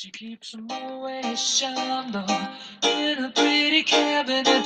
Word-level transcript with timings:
She 0.00 0.12
keeps 0.12 0.54
shallow 1.34 2.28
in 2.84 3.24
a 3.24 3.32
pretty 3.34 3.82
cabinet. 3.82 4.64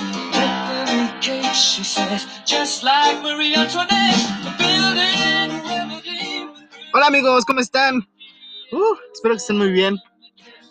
She 1.55 1.83
says, 1.83 2.27
just 2.45 2.83
like 2.83 3.23
Marie 3.23 3.55
Antoinette. 3.55 4.21
Building 4.59 5.65
remedy. 5.65 6.47
Hola 6.93 7.07
amigos, 7.07 7.47
¿cómo 7.47 7.61
están? 7.61 8.07
Uh, 8.73 8.95
espero 9.15 9.35
que 9.35 9.39
estén 9.39 9.57
muy 9.57 9.73
bien. 9.73 9.97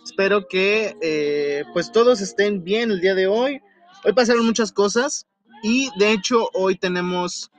Espero 0.06 0.48
que 0.48 0.96
eh, 1.02 1.64
pues 1.74 1.92
todos 1.92 2.22
estén 2.22 2.64
bien 2.64 2.92
el 2.92 3.02
día 3.02 3.16
de 3.16 3.26
hoy. 3.26 3.60
Hoy 4.04 4.14
pasaron 4.14 4.46
muchas 4.46 4.72
cosas 4.72 5.26
y 5.64 5.90
de 5.98 6.12
hecho 6.12 6.52
hoy 6.54 6.76
tenemos 6.76 7.50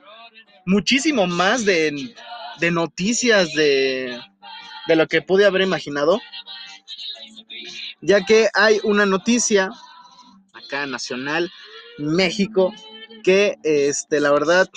muchísimo 0.65 1.27
más 1.27 1.65
de, 1.65 2.15
de 2.61 2.71
noticias 2.71 3.53
de, 3.55 4.21
de 4.87 4.95
lo 4.95 5.05
que 5.09 5.21
pude 5.21 5.45
haber 5.45 5.63
imaginado. 5.63 6.21
Ya 8.05 8.25
que 8.25 8.49
hay 8.53 8.81
una 8.83 9.05
noticia 9.05 9.69
acá 10.53 10.85
nacional, 10.85 11.49
México, 11.97 12.73
que 13.23 13.55
este, 13.63 14.19
la 14.19 14.31
verdad 14.31 14.69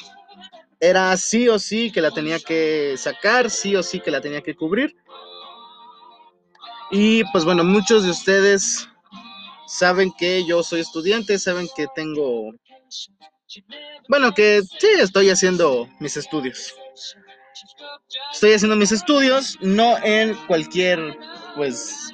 era 0.78 1.16
sí 1.16 1.48
o 1.48 1.58
sí 1.58 1.90
que 1.90 2.00
la 2.00 2.12
tenía 2.12 2.38
que 2.38 2.94
sacar, 2.96 3.50
sí 3.50 3.74
o 3.74 3.82
sí 3.82 3.98
que 3.98 4.12
la 4.12 4.20
tenía 4.20 4.42
que 4.42 4.54
cubrir. 4.54 4.96
Y 6.92 7.24
pues 7.32 7.44
bueno, 7.44 7.64
muchos 7.64 8.04
de 8.04 8.10
ustedes 8.10 8.88
saben 9.66 10.12
que 10.16 10.44
yo 10.44 10.62
soy 10.62 10.80
estudiante, 10.80 11.36
saben 11.40 11.68
que 11.76 11.86
tengo, 11.96 12.52
bueno, 14.08 14.32
que 14.34 14.62
sí 14.62 14.86
estoy 14.98 15.30
haciendo 15.30 15.88
mis 15.98 16.16
estudios. 16.16 16.72
Estoy 18.32 18.52
haciendo 18.52 18.76
mis 18.76 18.92
estudios, 18.92 19.58
no 19.60 19.98
en 20.04 20.34
cualquier, 20.46 21.18
pues, 21.56 22.10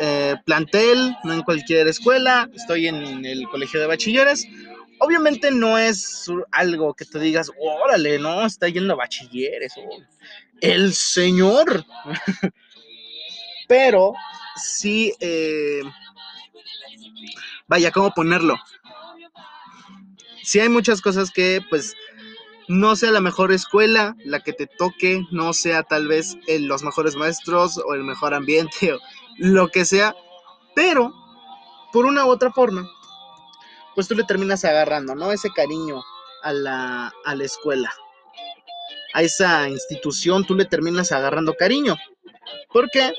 eh, 0.00 0.34
plantel, 0.44 1.16
no 1.24 1.32
en 1.34 1.42
cualquier 1.42 1.86
escuela, 1.88 2.48
estoy 2.54 2.88
en 2.88 3.24
el 3.24 3.46
colegio 3.48 3.80
de 3.80 3.86
bachilleres. 3.86 4.46
Obviamente 4.98 5.50
no 5.50 5.78
es 5.78 6.26
algo 6.50 6.94
que 6.94 7.04
te 7.04 7.18
digas, 7.18 7.50
órale, 7.58 8.18
no, 8.18 8.44
está 8.44 8.68
yendo 8.68 8.94
a 8.94 8.96
bachilleres, 8.96 9.72
o 9.76 9.82
el 10.60 10.92
señor. 10.94 11.84
Pero 13.68 14.14
sí, 14.56 15.12
eh, 15.20 15.82
vaya, 17.68 17.90
¿cómo 17.92 18.10
ponerlo? 18.12 18.56
Sí 20.42 20.58
hay 20.58 20.68
muchas 20.68 21.00
cosas 21.00 21.30
que 21.30 21.60
pues 21.70 21.94
no 22.68 22.96
sea 22.96 23.10
la 23.10 23.20
mejor 23.20 23.52
escuela 23.52 24.14
la 24.24 24.40
que 24.40 24.52
te 24.52 24.66
toque, 24.66 25.24
no 25.30 25.52
sea 25.52 25.82
tal 25.82 26.08
vez 26.08 26.36
el- 26.46 26.66
los 26.66 26.82
mejores 26.82 27.16
maestros 27.16 27.78
o 27.84 27.94
el 27.94 28.04
mejor 28.04 28.34
ambiente 28.34 28.96
lo 29.40 29.68
que 29.68 29.86
sea, 29.86 30.14
pero 30.74 31.12
por 31.92 32.04
una 32.04 32.26
u 32.26 32.28
otra 32.28 32.52
forma, 32.52 32.86
pues 33.94 34.06
tú 34.06 34.14
le 34.14 34.24
terminas 34.24 34.64
agarrando, 34.64 35.14
¿no? 35.14 35.32
Ese 35.32 35.48
cariño 35.50 36.02
a 36.42 36.52
la, 36.52 37.12
a 37.24 37.34
la 37.34 37.44
escuela, 37.44 37.90
a 39.14 39.22
esa 39.22 39.68
institución, 39.68 40.44
tú 40.44 40.54
le 40.54 40.66
terminas 40.66 41.10
agarrando 41.10 41.54
cariño. 41.54 41.96
¿Por 42.70 42.90
qué? 42.90 43.12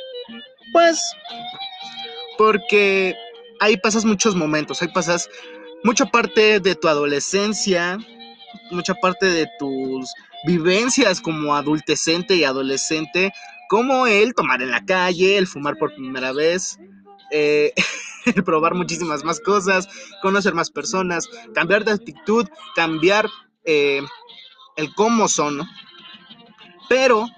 Pues 0.72 1.02
porque 2.38 3.16
ahí 3.59 3.75
pasas 3.77 4.05
muchos 4.05 4.36
momentos, 4.36 4.81
ahí 4.81 4.89
pasas 4.89 5.27
mucha 5.83 6.05
parte 6.05 6.59
de 6.59 6.75
tu 6.75 6.88
adolescencia, 6.88 7.97
mucha 8.69 8.94
parte 8.94 9.25
de 9.25 9.47
tus 9.58 10.14
vivencias 10.45 11.19
como 11.19 11.55
adultecente 11.55 12.36
y 12.36 12.44
adolescente, 12.44 13.33
como 13.72 14.05
el 14.05 14.33
tomar 14.33 14.61
en 14.61 14.69
la 14.69 14.83
calle, 14.83 15.38
el 15.38 15.47
fumar 15.47 15.77
por 15.77 15.95
primera 15.95 16.33
vez, 16.33 16.77
eh, 17.31 17.72
el 18.25 18.44
probar 18.44 18.75
muchísimas 18.75 19.23
más 19.23 19.39
cosas, 19.39 19.88
conocer 20.22 20.53
más 20.53 20.69
personas, 20.69 21.30
cambiar 21.55 21.86
de 21.86 21.93
actitud, 21.93 22.49
cambiar 22.76 23.30
eh, 23.64 24.02
el 24.76 24.93
cómo 24.93 25.30
son, 25.30 25.59
¿no? 25.59 25.64
Pero 26.89 27.30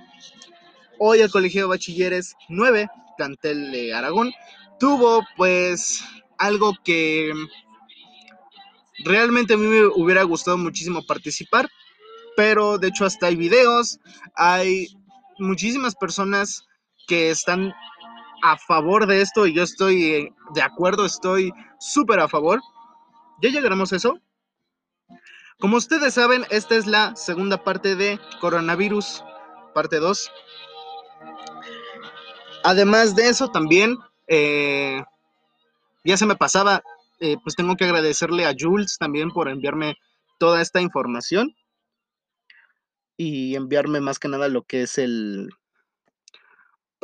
hoy 0.97 1.19
el 1.19 1.29
Colegio 1.29 1.61
de 1.61 1.67
Bachilleres 1.67 2.33
9, 2.50 2.89
plantel 3.15 3.71
de 3.71 3.94
Aragón, 3.94 4.33
tuvo 4.79 5.23
pues 5.38 6.03
algo 6.39 6.73
que 6.83 7.31
realmente 9.05 9.53
a 9.53 9.57
mí 9.57 9.67
me 9.67 9.85
hubiera 9.85 10.23
gustado 10.23 10.57
muchísimo 10.57 11.05
participar, 11.05 11.69
pero 12.35 12.79
de 12.79 12.88
hecho 12.88 13.05
hasta 13.05 13.27
hay 13.27 13.35
videos, 13.35 14.00
hay 14.33 14.88
muchísimas 15.39 15.95
personas 15.95 16.66
que 17.07 17.29
están 17.29 17.73
a 18.41 18.57
favor 18.57 19.07
de 19.07 19.21
esto 19.21 19.47
y 19.47 19.53
yo 19.53 19.63
estoy 19.63 20.03
eh, 20.03 20.33
de 20.53 20.61
acuerdo, 20.61 21.05
estoy 21.05 21.51
súper 21.79 22.19
a 22.19 22.27
favor. 22.27 22.61
¿Ya 23.41 23.49
llegaremos 23.49 23.94
a 23.94 23.95
eso? 23.95 24.19
Como 25.59 25.77
ustedes 25.77 26.13
saben, 26.13 26.45
esta 26.49 26.75
es 26.75 26.88
la 26.88 27.16
segunda 27.16 27.63
parte 27.63 27.95
de 27.95 28.19
coronavirus, 28.41 29.23
parte 29.73 29.97
2. 29.97 30.31
Además 32.65 33.15
de 33.15 33.29
eso, 33.29 33.50
también, 33.50 33.97
eh, 34.27 35.01
ya 36.03 36.17
se 36.17 36.25
me 36.25 36.35
pasaba, 36.35 36.81
eh, 37.19 37.38
pues 37.44 37.55
tengo 37.55 37.75
que 37.75 37.85
agradecerle 37.85 38.45
a 38.45 38.53
Jules 38.57 38.97
también 38.97 39.31
por 39.31 39.47
enviarme 39.47 39.95
toda 40.38 40.61
esta 40.61 40.81
información 40.81 41.55
y 43.18 43.56
enviarme 43.56 44.00
más 44.00 44.19
que 44.19 44.28
nada 44.28 44.47
lo 44.47 44.63
que 44.63 44.84
es 44.84 44.97
el, 44.97 45.50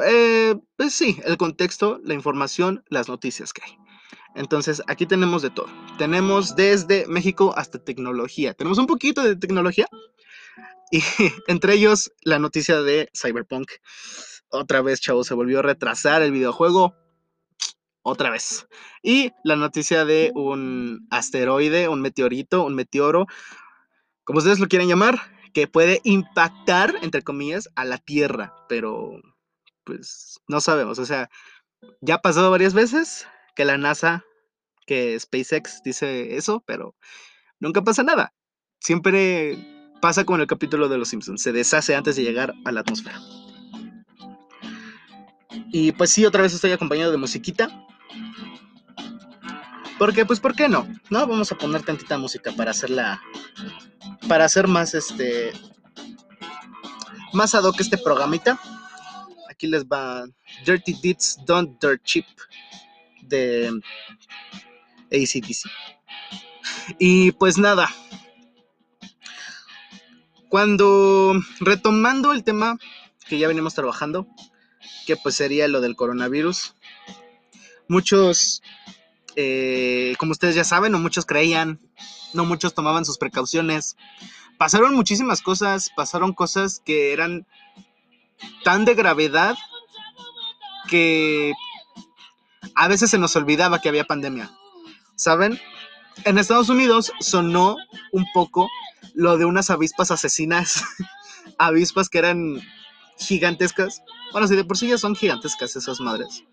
eh, 0.05 0.55
pues 0.75 0.93
sí, 0.93 1.17
el 1.25 1.37
contexto, 1.37 1.99
la 2.03 2.13
información, 2.13 2.83
las 2.89 3.09
noticias 3.09 3.53
que 3.53 3.63
hay. 3.63 3.77
Entonces, 4.35 4.81
aquí 4.87 5.05
tenemos 5.05 5.41
de 5.41 5.49
todo. 5.49 5.67
Tenemos 5.97 6.55
desde 6.55 7.05
México 7.07 7.53
hasta 7.57 7.83
tecnología. 7.83 8.53
Tenemos 8.53 8.77
un 8.77 8.87
poquito 8.87 9.23
de 9.23 9.35
tecnología. 9.35 9.87
Y 10.91 11.03
entre 11.47 11.75
ellos, 11.75 12.11
la 12.23 12.39
noticia 12.39 12.81
de 12.81 13.11
Cyberpunk. 13.15 13.69
Otra 14.49 14.81
vez, 14.81 14.99
chavos, 14.99 15.27
se 15.27 15.35
volvió 15.35 15.59
a 15.59 15.61
retrasar 15.61 16.23
el 16.23 16.31
videojuego. 16.31 16.95
Otra 18.01 18.31
vez. 18.31 18.67
Y 19.03 19.31
la 19.43 19.55
noticia 19.55 20.03
de 20.03 20.31
un 20.33 21.05
asteroide, 21.11 21.89
un 21.89 22.01
meteorito, 22.01 22.65
un 22.65 22.73
meteoro, 22.73 23.27
como 24.23 24.39
ustedes 24.39 24.59
lo 24.59 24.67
quieran 24.67 24.87
llamar, 24.87 25.21
que 25.53 25.67
puede 25.67 26.01
impactar, 26.03 26.95
entre 27.01 27.21
comillas, 27.21 27.69
a 27.75 27.85
la 27.85 27.97
Tierra. 27.97 28.53
Pero, 28.67 29.21
pues, 29.83 30.39
no 30.47 30.61
sabemos. 30.61 30.99
O 30.99 31.05
sea, 31.05 31.29
ya 32.01 32.15
ha 32.15 32.21
pasado 32.21 32.51
varias 32.51 32.73
veces 32.73 33.27
que 33.55 33.65
la 33.65 33.77
NASA, 33.77 34.25
que 34.85 35.19
SpaceX 35.19 35.81
dice 35.83 36.37
eso, 36.37 36.63
pero 36.65 36.95
nunca 37.59 37.83
pasa 37.83 38.03
nada. 38.03 38.33
Siempre 38.79 39.57
pasa 40.01 40.23
como 40.23 40.37
en 40.37 40.41
el 40.41 40.47
capítulo 40.47 40.87
de 40.87 40.97
Los 40.97 41.09
Simpsons, 41.09 41.41
se 41.41 41.51
deshace 41.51 41.95
antes 41.95 42.15
de 42.15 42.23
llegar 42.23 42.53
a 42.65 42.71
la 42.71 42.81
atmósfera. 42.81 43.19
Y 45.71 45.91
pues 45.91 46.11
sí, 46.11 46.25
otra 46.25 46.41
vez 46.41 46.53
estoy 46.53 46.71
acompañado 46.71 47.11
de 47.11 47.17
musiquita. 47.17 47.85
Porque, 49.99 50.25
pues, 50.25 50.39
¿por 50.39 50.55
qué 50.55 50.67
no? 50.67 50.87
No, 51.09 51.27
vamos 51.27 51.51
a 51.51 51.57
poner 51.57 51.83
tantita 51.83 52.17
música 52.17 52.51
para 52.53 52.71
hacerla, 52.71 53.21
para 54.27 54.45
hacer 54.45 54.67
más, 54.67 54.95
este, 54.95 55.51
más 57.33 57.53
ad 57.53 57.65
hoc 57.65 57.79
este 57.79 57.97
programita. 57.97 58.59
Aquí 59.49 59.67
les 59.67 59.85
va 59.85 60.25
Dirty 60.65 60.93
Deeds 61.03 61.39
Don't 61.45 61.79
Dirt 61.81 62.01
Cheap 62.03 62.25
de 63.23 63.81
ACDC. 65.11 65.69
Y 66.97 67.33
pues 67.33 67.57
nada, 67.57 67.89
cuando 70.49 71.33
retomando 71.59 72.31
el 72.31 72.43
tema 72.43 72.77
que 73.27 73.37
ya 73.37 73.47
venimos 73.47 73.75
trabajando, 73.75 74.27
que 75.05 75.15
pues 75.15 75.35
sería 75.35 75.67
lo 75.67 75.81
del 75.81 75.95
coronavirus, 75.95 76.73
muchos, 77.87 78.63
eh, 79.41 80.15
como 80.19 80.33
ustedes 80.33 80.53
ya 80.53 80.65
saben, 80.65 80.91
no 80.91 80.99
muchos 80.99 81.25
creían, 81.25 81.79
no 82.33 82.43
muchos 82.43 82.73
tomaban 82.73 83.05
sus 83.05 83.17
precauciones. 83.17 83.95
Pasaron 84.57 84.93
muchísimas 84.93 85.41
cosas, 85.41 85.89
pasaron 85.95 86.33
cosas 86.33 86.81
que 86.83 87.13
eran 87.13 87.47
tan 88.65 88.83
de 88.83 88.95
gravedad 88.95 89.55
que 90.89 91.53
a 92.75 92.89
veces 92.89 93.11
se 93.11 93.17
nos 93.17 93.33
olvidaba 93.37 93.79
que 93.79 93.87
había 93.87 94.03
pandemia. 94.03 94.51
¿Saben? 95.15 95.57
En 96.25 96.37
Estados 96.37 96.67
Unidos 96.67 97.13
sonó 97.21 97.77
un 98.11 98.25
poco 98.33 98.67
lo 99.13 99.37
de 99.37 99.45
unas 99.45 99.69
avispas 99.69 100.11
asesinas, 100.11 100.83
avispas 101.57 102.09
que 102.09 102.17
eran 102.17 102.59
gigantescas. 103.17 104.01
Bueno, 104.33 104.49
si 104.49 104.57
de 104.57 104.65
por 104.65 104.77
sí 104.77 104.89
ya 104.89 104.97
son 104.97 105.15
gigantescas 105.15 105.77
esas 105.77 106.01
madres. 106.01 106.43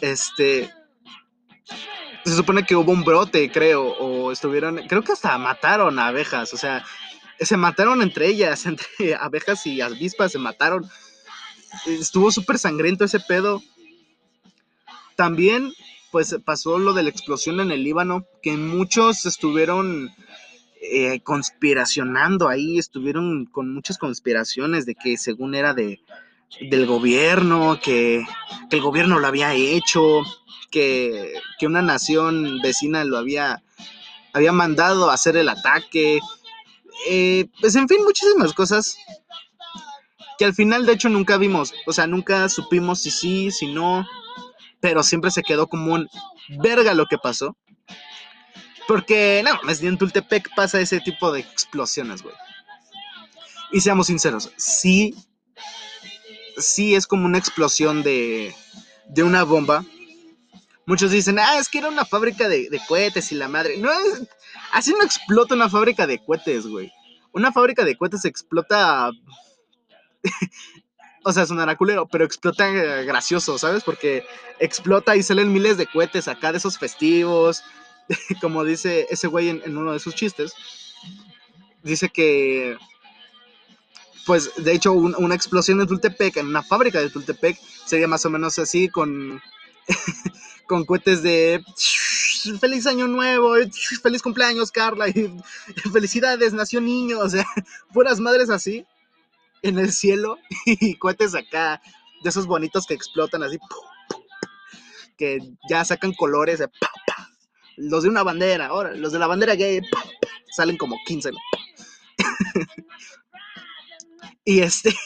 Este. 0.00 0.72
Se 2.24 2.34
supone 2.34 2.64
que 2.64 2.76
hubo 2.76 2.92
un 2.92 3.04
brote, 3.04 3.50
creo, 3.50 3.84
o 3.84 4.30
estuvieron. 4.32 4.80
Creo 4.88 5.02
que 5.02 5.12
hasta 5.12 5.36
mataron 5.38 5.98
a 5.98 6.08
abejas, 6.08 6.54
o 6.54 6.56
sea, 6.56 6.84
se 7.38 7.56
mataron 7.56 8.02
entre 8.02 8.28
ellas, 8.28 8.66
entre 8.66 9.14
abejas 9.14 9.66
y 9.66 9.80
avispas 9.80 10.32
se 10.32 10.38
mataron. 10.38 10.88
estuvo 11.86 12.30
súper 12.30 12.58
sangriento 12.58 13.04
ese 13.04 13.20
pedo. 13.20 13.62
También, 15.16 15.72
pues 16.10 16.36
pasó 16.44 16.78
lo 16.78 16.92
de 16.92 17.02
la 17.02 17.10
explosión 17.10 17.60
en 17.60 17.70
el 17.70 17.84
Líbano, 17.84 18.24
que 18.42 18.52
muchos 18.56 19.26
estuvieron 19.26 20.10
eh, 20.80 21.20
conspiracionando 21.20 22.48
ahí, 22.48 22.78
estuvieron 22.78 23.46
con 23.46 23.72
muchas 23.72 23.98
conspiraciones 23.98 24.86
de 24.86 24.94
que 24.94 25.16
según 25.16 25.54
era 25.54 25.74
de 25.74 26.00
del 26.60 26.86
gobierno, 26.86 27.78
que, 27.82 28.26
que 28.68 28.76
el 28.76 28.82
gobierno 28.82 29.18
lo 29.18 29.26
había 29.26 29.54
hecho, 29.54 30.22
que, 30.72 31.34
una 31.62 31.82
nación 31.82 32.58
vecina 32.60 33.04
lo 33.04 33.16
había, 33.16 33.62
había 34.32 34.50
mandado 34.50 35.10
a 35.10 35.14
hacer 35.14 35.36
el 35.36 35.48
ataque. 35.48 36.18
Eh, 37.08 37.46
pues 37.60 37.76
en 37.76 37.86
fin, 37.88 37.98
muchísimas 38.04 38.52
cosas 38.52 38.96
que 40.38 40.44
al 40.44 40.54
final 40.54 40.84
de 40.84 40.94
hecho 40.94 41.08
nunca 41.08 41.36
vimos, 41.36 41.72
o 41.86 41.92
sea, 41.92 42.08
nunca 42.08 42.48
supimos 42.48 43.00
si 43.00 43.12
sí, 43.12 43.50
si 43.52 43.72
no, 43.72 44.04
pero 44.80 45.04
siempre 45.04 45.30
se 45.30 45.42
quedó 45.42 45.68
como 45.68 45.94
un 45.94 46.08
verga 46.48 46.94
lo 46.94 47.06
que 47.06 47.18
pasó. 47.18 47.56
Porque, 48.88 49.42
no, 49.44 49.52
más 49.62 49.80
en 49.82 49.96
Tultepec 49.96 50.52
pasa 50.56 50.80
ese 50.80 51.00
tipo 51.00 51.30
de 51.30 51.40
explosiones, 51.40 52.22
güey. 52.22 52.34
Y 53.70 53.80
seamos 53.80 54.08
sinceros, 54.08 54.50
sí, 54.56 55.14
sí 56.58 56.94
es 56.94 57.06
como 57.06 57.24
una 57.24 57.38
explosión 57.38 58.02
de, 58.02 58.54
de 59.08 59.22
una 59.22 59.44
bomba. 59.44 59.84
Muchos 60.86 61.10
dicen, 61.10 61.38
ah, 61.38 61.58
es 61.58 61.68
que 61.68 61.78
era 61.78 61.88
una 61.88 62.04
fábrica 62.04 62.48
de, 62.48 62.68
de 62.68 62.80
cohetes 62.88 63.30
y 63.32 63.36
la 63.36 63.48
madre. 63.48 63.76
No, 63.78 63.90
es, 63.92 64.28
así 64.72 64.92
no 64.92 65.02
explota 65.04 65.54
una 65.54 65.68
fábrica 65.68 66.06
de 66.06 66.18
cohetes, 66.18 66.66
güey. 66.66 66.92
Una 67.32 67.52
fábrica 67.52 67.84
de 67.84 67.96
cohetes 67.96 68.24
explota 68.24 69.10
o 71.24 71.32
sea, 71.32 71.46
sonará 71.46 71.76
culero, 71.76 72.06
pero 72.06 72.24
explota 72.24 72.68
gracioso, 73.02 73.58
¿sabes? 73.58 73.84
Porque 73.84 74.24
explota 74.58 75.16
y 75.16 75.22
salen 75.22 75.52
miles 75.52 75.76
de 75.76 75.86
cohetes 75.86 76.28
acá 76.28 76.52
de 76.52 76.58
esos 76.58 76.78
festivos. 76.78 77.62
Como 78.40 78.64
dice 78.64 79.06
ese 79.10 79.28
güey 79.28 79.48
en, 79.48 79.76
uno 79.76 79.92
de 79.92 80.00
sus 80.00 80.14
chistes. 80.14 80.54
Dice 81.82 82.08
que. 82.08 82.76
Pues 84.24 84.52
de 84.56 84.72
hecho, 84.72 84.92
una 84.92 85.34
explosión 85.34 85.80
en 85.80 85.88
Tultepec, 85.88 86.36
en 86.36 86.46
una 86.46 86.62
fábrica 86.62 87.00
de 87.00 87.10
Tultepec, 87.10 87.58
sería 87.84 88.06
más 88.06 88.24
o 88.24 88.30
menos 88.30 88.58
así, 88.58 88.88
con. 88.88 89.40
con 90.66 90.84
cohetes 90.84 91.22
de. 91.22 91.62
Feliz 92.60 92.86
año 92.86 93.06
nuevo, 93.06 93.54
feliz 94.02 94.20
cumpleaños, 94.22 94.72
Carla, 94.72 95.06
felicidades, 95.92 96.52
nació 96.52 96.80
niño, 96.80 97.20
o 97.20 97.28
sea, 97.28 97.46
puras 97.92 98.18
madres 98.18 98.50
así 98.50 98.84
en 99.62 99.78
el 99.78 99.92
cielo 99.92 100.38
y 100.66 100.96
cohetes 100.96 101.34
acá, 101.36 101.80
de 102.22 102.28
esos 102.28 102.46
bonitos 102.46 102.86
que 102.86 102.94
explotan 102.94 103.44
así, 103.44 103.58
que 105.16 105.38
ya 105.68 105.84
sacan 105.84 106.12
colores, 106.14 106.64
los 107.76 108.02
de 108.02 108.08
una 108.08 108.24
bandera, 108.24 108.66
ahora 108.66 108.92
los 108.92 109.12
de 109.12 109.20
la 109.20 109.28
bandera 109.28 109.54
gay, 109.54 109.80
salen 110.50 110.76
como 110.76 110.96
15. 111.06 111.30
y 114.44 114.60
este, 114.60 114.96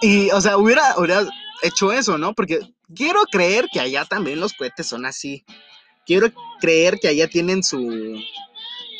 y 0.00 0.30
o 0.30 0.40
sea, 0.40 0.56
hubiera, 0.56 0.96
hubiera 0.96 1.26
hecho 1.62 1.92
eso, 1.92 2.18
¿no? 2.18 2.34
Porque 2.34 2.60
quiero 2.94 3.22
creer 3.30 3.66
que 3.72 3.80
allá 3.80 4.04
también 4.04 4.40
los 4.40 4.52
cohetes 4.54 4.86
son 4.86 5.06
así. 5.06 5.44
Quiero 6.06 6.32
creer 6.60 6.98
que 7.00 7.08
allá 7.08 7.28
tienen 7.28 7.62
su, 7.62 8.20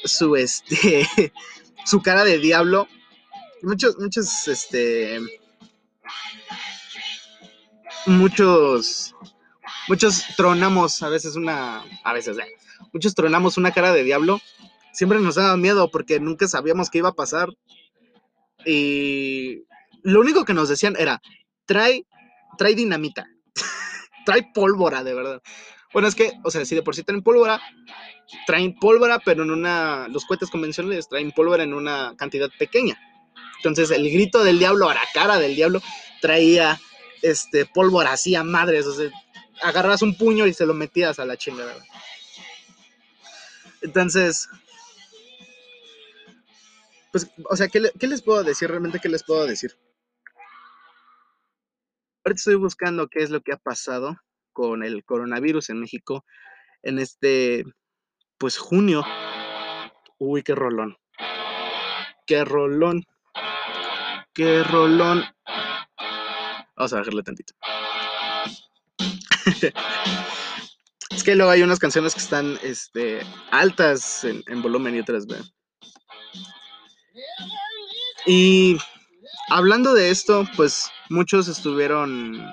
su, 0.04 0.36
este, 0.36 1.06
su 1.84 2.00
cara 2.00 2.24
de 2.24 2.38
diablo 2.38 2.88
muchos, 3.62 3.98
muchos, 3.98 4.48
este, 4.48 5.20
muchos, 8.06 9.14
muchos 9.88 10.24
tronamos 10.36 11.02
a 11.02 11.08
veces 11.08 11.36
una, 11.36 11.84
a 12.04 12.12
veces, 12.12 12.36
eh, 12.38 12.54
muchos 12.92 13.14
tronamos 13.14 13.56
una 13.56 13.72
cara 13.72 13.92
de 13.92 14.04
diablo. 14.04 14.40
Siempre 14.92 15.20
nos 15.20 15.36
daba 15.36 15.56
miedo 15.56 15.90
porque 15.90 16.20
nunca 16.20 16.46
sabíamos 16.46 16.90
qué 16.90 16.98
iba 16.98 17.10
a 17.10 17.14
pasar. 17.14 17.48
Y 18.66 19.64
lo 20.02 20.20
único 20.20 20.44
que 20.44 20.54
nos 20.54 20.68
decían 20.68 20.96
era, 20.98 21.22
trae, 21.64 22.06
trae 22.58 22.74
dinamita, 22.74 23.26
trae 24.24 24.50
pólvora, 24.54 25.04
de 25.04 25.14
verdad. 25.14 25.42
Bueno, 25.92 26.08
es 26.08 26.14
que, 26.14 26.32
o 26.42 26.50
sea, 26.50 26.64
si 26.64 26.74
de 26.74 26.82
por 26.82 26.94
sí 26.94 27.02
traen 27.02 27.22
pólvora, 27.22 27.60
traen 28.46 28.74
pólvora, 28.74 29.18
pero 29.18 29.42
en 29.42 29.50
una, 29.50 30.08
los 30.08 30.24
cohetes 30.24 30.50
convencionales 30.50 31.08
traen 31.08 31.32
pólvora 31.32 31.62
en 31.62 31.74
una 31.74 32.14
cantidad 32.16 32.50
pequeña. 32.58 32.98
Entonces 33.58 33.90
el 33.90 34.10
grito 34.10 34.42
del 34.42 34.58
diablo 34.58 34.88
a 34.88 34.94
la 34.94 35.02
cara 35.14 35.38
del 35.38 35.54
diablo 35.54 35.80
traía 36.20 36.80
este 37.20 37.66
pólvora 37.66 38.12
así 38.12 38.34
a 38.34 38.42
madres, 38.42 38.86
o 38.86 38.94
sea, 38.94 39.10
agarras 39.62 40.02
un 40.02 40.16
puño 40.16 40.46
y 40.46 40.54
se 40.54 40.66
lo 40.66 40.74
metías 40.74 41.18
a 41.18 41.24
la 41.24 41.36
chingada. 41.36 41.74
Entonces, 43.82 44.48
pues, 47.12 47.28
o 47.48 47.56
sea, 47.56 47.68
¿qué, 47.68 48.06
les 48.06 48.22
puedo 48.22 48.42
decir? 48.42 48.68
Realmente, 48.68 48.98
¿qué 49.00 49.08
les 49.08 49.22
puedo 49.22 49.46
decir? 49.46 49.76
Ahorita 52.24 52.38
estoy 52.38 52.54
buscando 52.54 53.08
qué 53.08 53.20
es 53.20 53.30
lo 53.30 53.40
que 53.40 53.52
ha 53.52 53.56
pasado 53.56 54.16
con 54.52 54.84
el 54.84 55.04
coronavirus 55.04 55.70
en 55.70 55.80
México 55.80 56.24
en 56.82 57.00
este, 57.00 57.64
pues, 58.38 58.58
junio. 58.58 59.04
Uy, 60.18 60.42
qué 60.42 60.54
rolón. 60.54 60.96
Qué 62.26 62.44
rolón. 62.44 63.04
Qué 64.34 64.62
rolón. 64.62 65.24
Vamos 66.76 66.92
a 66.92 66.98
bajarle 66.98 67.22
tantito. 67.24 67.54
es 71.10 71.24
que 71.24 71.34
luego 71.34 71.50
hay 71.50 71.62
unas 71.62 71.80
canciones 71.80 72.14
que 72.14 72.20
están 72.20 72.56
este, 72.62 73.20
altas 73.50 74.24
en, 74.24 74.62
volumen 74.62 74.94
y 74.94 75.00
otras, 75.00 75.26
¿ve? 75.26 75.38
Y 78.26 78.78
hablando 79.50 79.92
de 79.92 80.10
esto, 80.10 80.46
pues 80.56 80.88
muchos 81.12 81.48
estuvieron. 81.48 82.44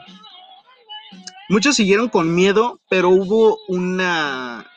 Muchos 1.49 1.75
siguieron 1.75 2.09
con 2.09 2.35
miedo, 2.35 2.79
pero 2.89 3.09
hubo 3.09 3.57
una. 3.67 4.69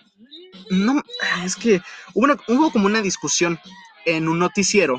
No, 0.71 1.03
es 1.45 1.57
que 1.57 1.83
hubo, 2.15 2.35
hubo 2.49 2.73
como 2.73 2.87
una 2.87 3.03
discusión 3.03 3.59
en 4.07 4.29
un 4.29 4.39
noticiero 4.39 4.99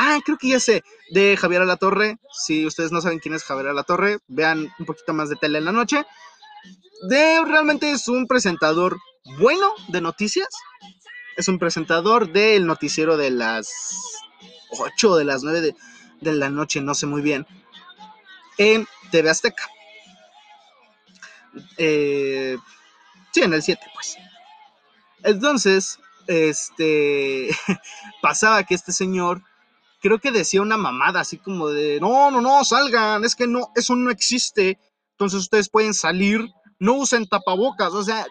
Ah, 0.00 0.20
creo 0.24 0.38
que 0.38 0.50
ya 0.50 0.60
sé, 0.60 0.84
de 1.10 1.36
Javier 1.36 1.62
Alatorre. 1.62 2.18
Si 2.32 2.64
ustedes 2.64 2.92
no 2.92 3.00
saben 3.00 3.18
quién 3.18 3.34
es 3.34 3.42
Javier 3.42 3.66
Alatorre, 3.66 4.20
vean 4.28 4.72
un 4.78 4.86
poquito 4.86 5.12
más 5.12 5.28
de 5.28 5.34
tele 5.34 5.58
en 5.58 5.64
la 5.64 5.72
noche. 5.72 6.06
De 7.08 7.44
realmente 7.44 7.90
es 7.90 8.06
un 8.06 8.28
presentador 8.28 8.96
bueno 9.40 9.72
de 9.88 10.00
noticias. 10.00 10.46
Es 11.36 11.48
un 11.48 11.58
presentador 11.58 12.30
del 12.30 12.64
noticiero 12.64 13.16
de 13.16 13.30
las 13.30 13.72
8 14.78 15.16
de 15.16 15.24
las 15.24 15.42
9 15.42 15.62
de, 15.62 15.74
la 16.20 16.50
noche, 16.50 16.80
no 16.80 16.94
sé 16.94 17.06
muy 17.06 17.22
bien. 17.22 17.46
En 18.56 18.86
TV 19.10 19.30
Azteca. 19.30 19.68
Eh, 21.76 22.56
sí, 23.32 23.42
en 23.42 23.54
el 23.54 23.62
7, 23.62 23.80
pues. 23.94 24.16
Entonces, 25.22 25.98
este 26.26 27.48
pasaba 28.22 28.62
que 28.64 28.74
este 28.74 28.92
señor 28.92 29.42
creo 30.00 30.18
que 30.18 30.30
decía 30.30 30.62
una 30.62 30.76
mamada 30.76 31.20
así 31.20 31.38
como 31.38 31.68
de, 31.68 32.00
no, 32.00 32.30
no, 32.30 32.40
no, 32.40 32.64
salgan, 32.64 33.24
es 33.24 33.34
que 33.34 33.46
no, 33.46 33.72
eso 33.74 33.96
no 33.96 34.10
existe, 34.10 34.78
entonces 35.12 35.40
ustedes 35.40 35.68
pueden 35.68 35.94
salir, 35.94 36.46
no 36.78 36.94
usen 36.94 37.26
tapabocas, 37.26 37.92
o 37.92 38.04
sea, 38.04 38.26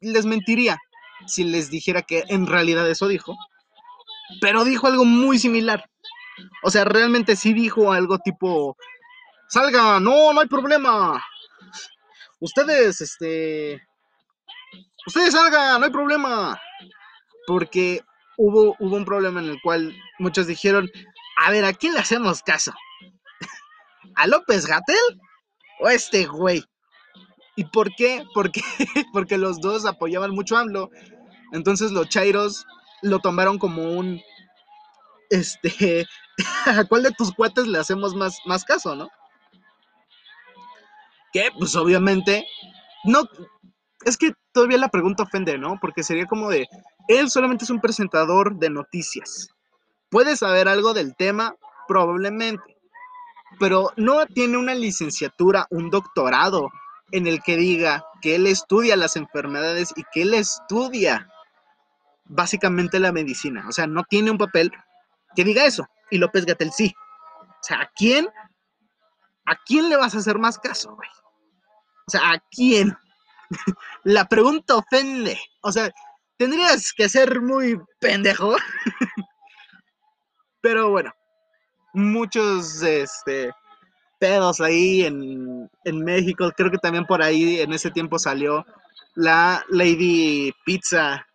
les 0.00 0.24
mentiría 0.24 0.78
si 1.26 1.44
les 1.44 1.70
dijera 1.70 2.02
que 2.02 2.22
en 2.28 2.46
realidad 2.46 2.88
eso 2.88 3.08
dijo, 3.08 3.36
pero 4.40 4.64
dijo 4.64 4.86
algo 4.86 5.04
muy 5.04 5.38
similar, 5.38 5.90
o 6.62 6.70
sea, 6.70 6.84
realmente 6.84 7.36
sí 7.36 7.52
dijo 7.52 7.92
algo 7.92 8.18
tipo, 8.18 8.76
salgan, 9.48 10.04
no, 10.04 10.32
no 10.32 10.40
hay 10.40 10.48
problema, 10.48 11.22
ustedes, 12.40 13.00
este, 13.00 13.82
ustedes 15.06 15.32
salgan, 15.32 15.80
no 15.80 15.86
hay 15.86 15.92
problema, 15.92 16.60
porque 17.46 18.02
hubo, 18.36 18.76
hubo 18.78 18.96
un 18.96 19.04
problema 19.04 19.40
en 19.40 19.48
el 19.48 19.60
cual 19.62 19.94
muchos 20.18 20.46
dijeron, 20.46 20.90
a 21.38 21.50
ver, 21.50 21.64
¿a 21.64 21.72
quién 21.72 21.94
le 21.94 22.00
hacemos 22.00 22.42
caso? 22.42 22.72
¿A 24.16 24.26
López 24.26 24.66
Gatel 24.66 25.20
o 25.80 25.86
a 25.86 25.94
este 25.94 26.26
güey? 26.26 26.64
¿Y 27.56 27.64
por 27.64 27.94
qué? 27.96 28.24
Porque, 28.34 28.62
porque 29.12 29.38
los 29.38 29.60
dos 29.60 29.84
apoyaban 29.84 30.30
mucho 30.30 30.56
a 30.56 30.60
AMLO. 30.60 30.90
Entonces 31.52 31.90
los 31.90 32.08
Chairos 32.08 32.64
lo 33.02 33.18
tomaron 33.18 33.58
como 33.58 33.82
un, 33.82 34.20
este, 35.30 36.06
¿a 36.66 36.84
cuál 36.84 37.02
de 37.02 37.12
tus 37.12 37.32
cuates 37.32 37.66
le 37.66 37.78
hacemos 37.78 38.14
más, 38.14 38.38
más 38.46 38.64
caso, 38.64 38.94
no? 38.94 39.08
Que, 41.32 41.50
pues 41.58 41.76
obviamente, 41.76 42.46
no, 43.04 43.28
es 44.04 44.16
que 44.16 44.32
todavía 44.52 44.78
la 44.78 44.88
pregunta 44.88 45.24
ofende, 45.24 45.58
¿no? 45.58 45.78
Porque 45.80 46.02
sería 46.02 46.26
como 46.26 46.48
de, 46.48 46.66
él 47.08 47.30
solamente 47.30 47.64
es 47.64 47.70
un 47.70 47.80
presentador 47.80 48.58
de 48.58 48.70
noticias. 48.70 49.48
Puede 50.10 50.36
saber 50.36 50.68
algo 50.68 50.94
del 50.94 51.14
tema, 51.16 51.54
probablemente. 51.86 52.76
Pero 53.58 53.92
no 53.96 54.26
tiene 54.26 54.56
una 54.56 54.74
licenciatura, 54.74 55.66
un 55.70 55.90
doctorado 55.90 56.70
en 57.10 57.26
el 57.26 57.42
que 57.42 57.56
diga 57.56 58.04
que 58.20 58.34
él 58.34 58.46
estudia 58.46 58.96
las 58.96 59.16
enfermedades 59.16 59.92
y 59.96 60.04
que 60.12 60.22
él 60.22 60.34
estudia 60.34 61.30
básicamente 62.26 63.00
la 63.00 63.12
medicina. 63.12 63.66
O 63.68 63.72
sea, 63.72 63.86
no 63.86 64.04
tiene 64.04 64.30
un 64.30 64.38
papel 64.38 64.70
que 65.38 65.44
diga 65.44 65.64
eso. 65.64 65.86
Y 66.10 66.18
López 66.18 66.44
Gatel 66.44 66.72
sí. 66.72 66.92
O 67.46 67.62
sea, 67.62 67.82
¿a 67.82 67.90
quién? 67.94 68.28
¿A 69.46 69.54
quién 69.64 69.88
le 69.88 69.96
vas 69.96 70.16
a 70.16 70.18
hacer 70.18 70.36
más 70.36 70.58
caso, 70.58 70.96
güey? 70.96 71.08
O 72.08 72.10
sea, 72.10 72.32
¿a 72.32 72.42
quién? 72.50 72.98
la 74.02 74.24
pregunta 74.24 74.74
ofende. 74.74 75.38
O 75.60 75.70
sea, 75.70 75.92
tendrías 76.38 76.92
que 76.92 77.08
ser 77.08 77.40
muy 77.40 77.80
pendejo. 78.00 78.56
Pero 80.60 80.90
bueno, 80.90 81.12
muchos 81.92 82.82
este, 82.82 83.52
pedos 84.18 84.60
ahí 84.60 85.04
en, 85.04 85.70
en, 85.84 86.04
México. 86.04 86.50
Creo 86.56 86.72
que 86.72 86.78
también 86.78 87.06
por 87.06 87.22
ahí 87.22 87.60
en 87.60 87.72
ese 87.72 87.92
tiempo 87.92 88.18
salió 88.18 88.66
la 89.14 89.64
Lady 89.68 90.52
Pizza. 90.64 91.27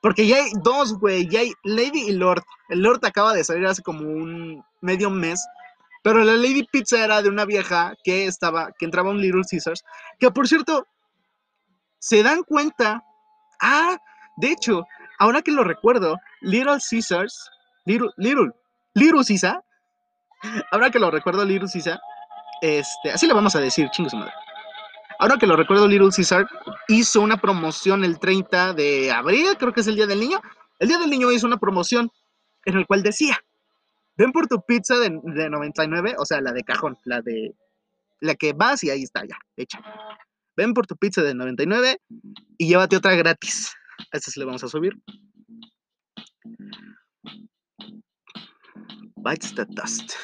Porque 0.00 0.26
ya 0.26 0.36
hay 0.36 0.50
dos, 0.62 0.98
güey. 0.98 1.28
Ya 1.28 1.40
hay 1.40 1.52
Lady 1.64 2.08
y 2.08 2.12
Lord. 2.12 2.42
El 2.68 2.80
Lord 2.80 3.04
acaba 3.04 3.34
de 3.34 3.44
salir 3.44 3.66
hace 3.66 3.82
como 3.82 4.00
un 4.00 4.64
medio 4.80 5.10
mes. 5.10 5.46
Pero 6.02 6.22
la 6.24 6.34
Lady 6.34 6.64
Pizza 6.64 7.04
era 7.04 7.22
de 7.22 7.28
una 7.28 7.44
vieja 7.44 7.94
que 8.04 8.26
estaba, 8.26 8.70
que 8.78 8.84
entraba 8.84 9.10
un 9.10 9.20
Little 9.20 9.42
Caesars. 9.48 9.84
Que 10.18 10.30
por 10.30 10.46
cierto, 10.46 10.86
se 11.98 12.22
dan 12.22 12.42
cuenta. 12.44 13.04
Ah, 13.60 13.98
de 14.36 14.52
hecho, 14.52 14.84
ahora 15.18 15.42
que 15.42 15.50
lo 15.50 15.64
recuerdo, 15.64 16.16
Little 16.40 16.78
Caesars, 16.78 17.50
Little, 17.84 18.10
Little, 18.16 18.52
Little 18.94 19.24
Caesar, 19.26 19.64
ahora 20.70 20.90
que 20.90 20.98
lo 20.98 21.10
recuerdo, 21.10 21.44
Little 21.44 21.68
Caesar, 21.72 21.98
este, 22.62 23.10
así 23.10 23.26
le 23.26 23.34
vamos 23.34 23.54
a 23.56 23.60
decir, 23.60 23.88
chingo 23.90 24.10
su 24.10 24.16
madre. 24.16 24.32
Ahora 25.18 25.36
que 25.38 25.46
lo 25.46 25.56
recuerdo, 25.56 25.88
Little 25.88 26.10
Caesar 26.14 26.48
hizo 26.88 27.20
una 27.20 27.38
promoción 27.38 28.04
el 28.04 28.18
30 28.18 28.74
de 28.74 29.10
abril, 29.10 29.46
creo 29.58 29.72
que 29.72 29.80
es 29.80 29.86
el 29.86 29.96
Día 29.96 30.06
del 30.06 30.20
Niño. 30.20 30.40
El 30.78 30.88
Día 30.88 30.98
del 30.98 31.10
Niño 31.10 31.32
hizo 31.32 31.46
una 31.46 31.58
promoción 31.58 32.10
en 32.64 32.76
el 32.76 32.86
cual 32.86 33.02
decía, 33.02 33.38
ven 34.16 34.32
por 34.32 34.46
tu 34.46 34.62
pizza 34.64 34.96
de, 34.98 35.18
de 35.22 35.50
99, 35.50 36.14
o 36.18 36.24
sea, 36.24 36.40
la 36.40 36.52
de 36.52 36.62
cajón, 36.62 36.96
la 37.04 37.20
de 37.20 37.54
la 38.20 38.34
que 38.34 38.52
vas 38.52 38.82
y 38.84 38.90
ahí 38.90 39.02
está 39.02 39.24
ya, 39.24 39.38
hecha 39.56 39.80
ven 40.58 40.74
por 40.74 40.88
tu 40.88 40.96
pizza 40.96 41.22
de 41.22 41.34
99 41.34 42.00
y 42.58 42.66
llévate 42.66 42.96
otra 42.96 43.14
gratis. 43.14 43.72
A 44.12 44.16
esta 44.16 44.32
sí 44.32 44.40
le 44.40 44.46
vamos 44.46 44.64
a 44.64 44.68
subir. 44.68 44.92
Bites 49.14 49.54
the 49.54 49.64
dust. 49.68 50.14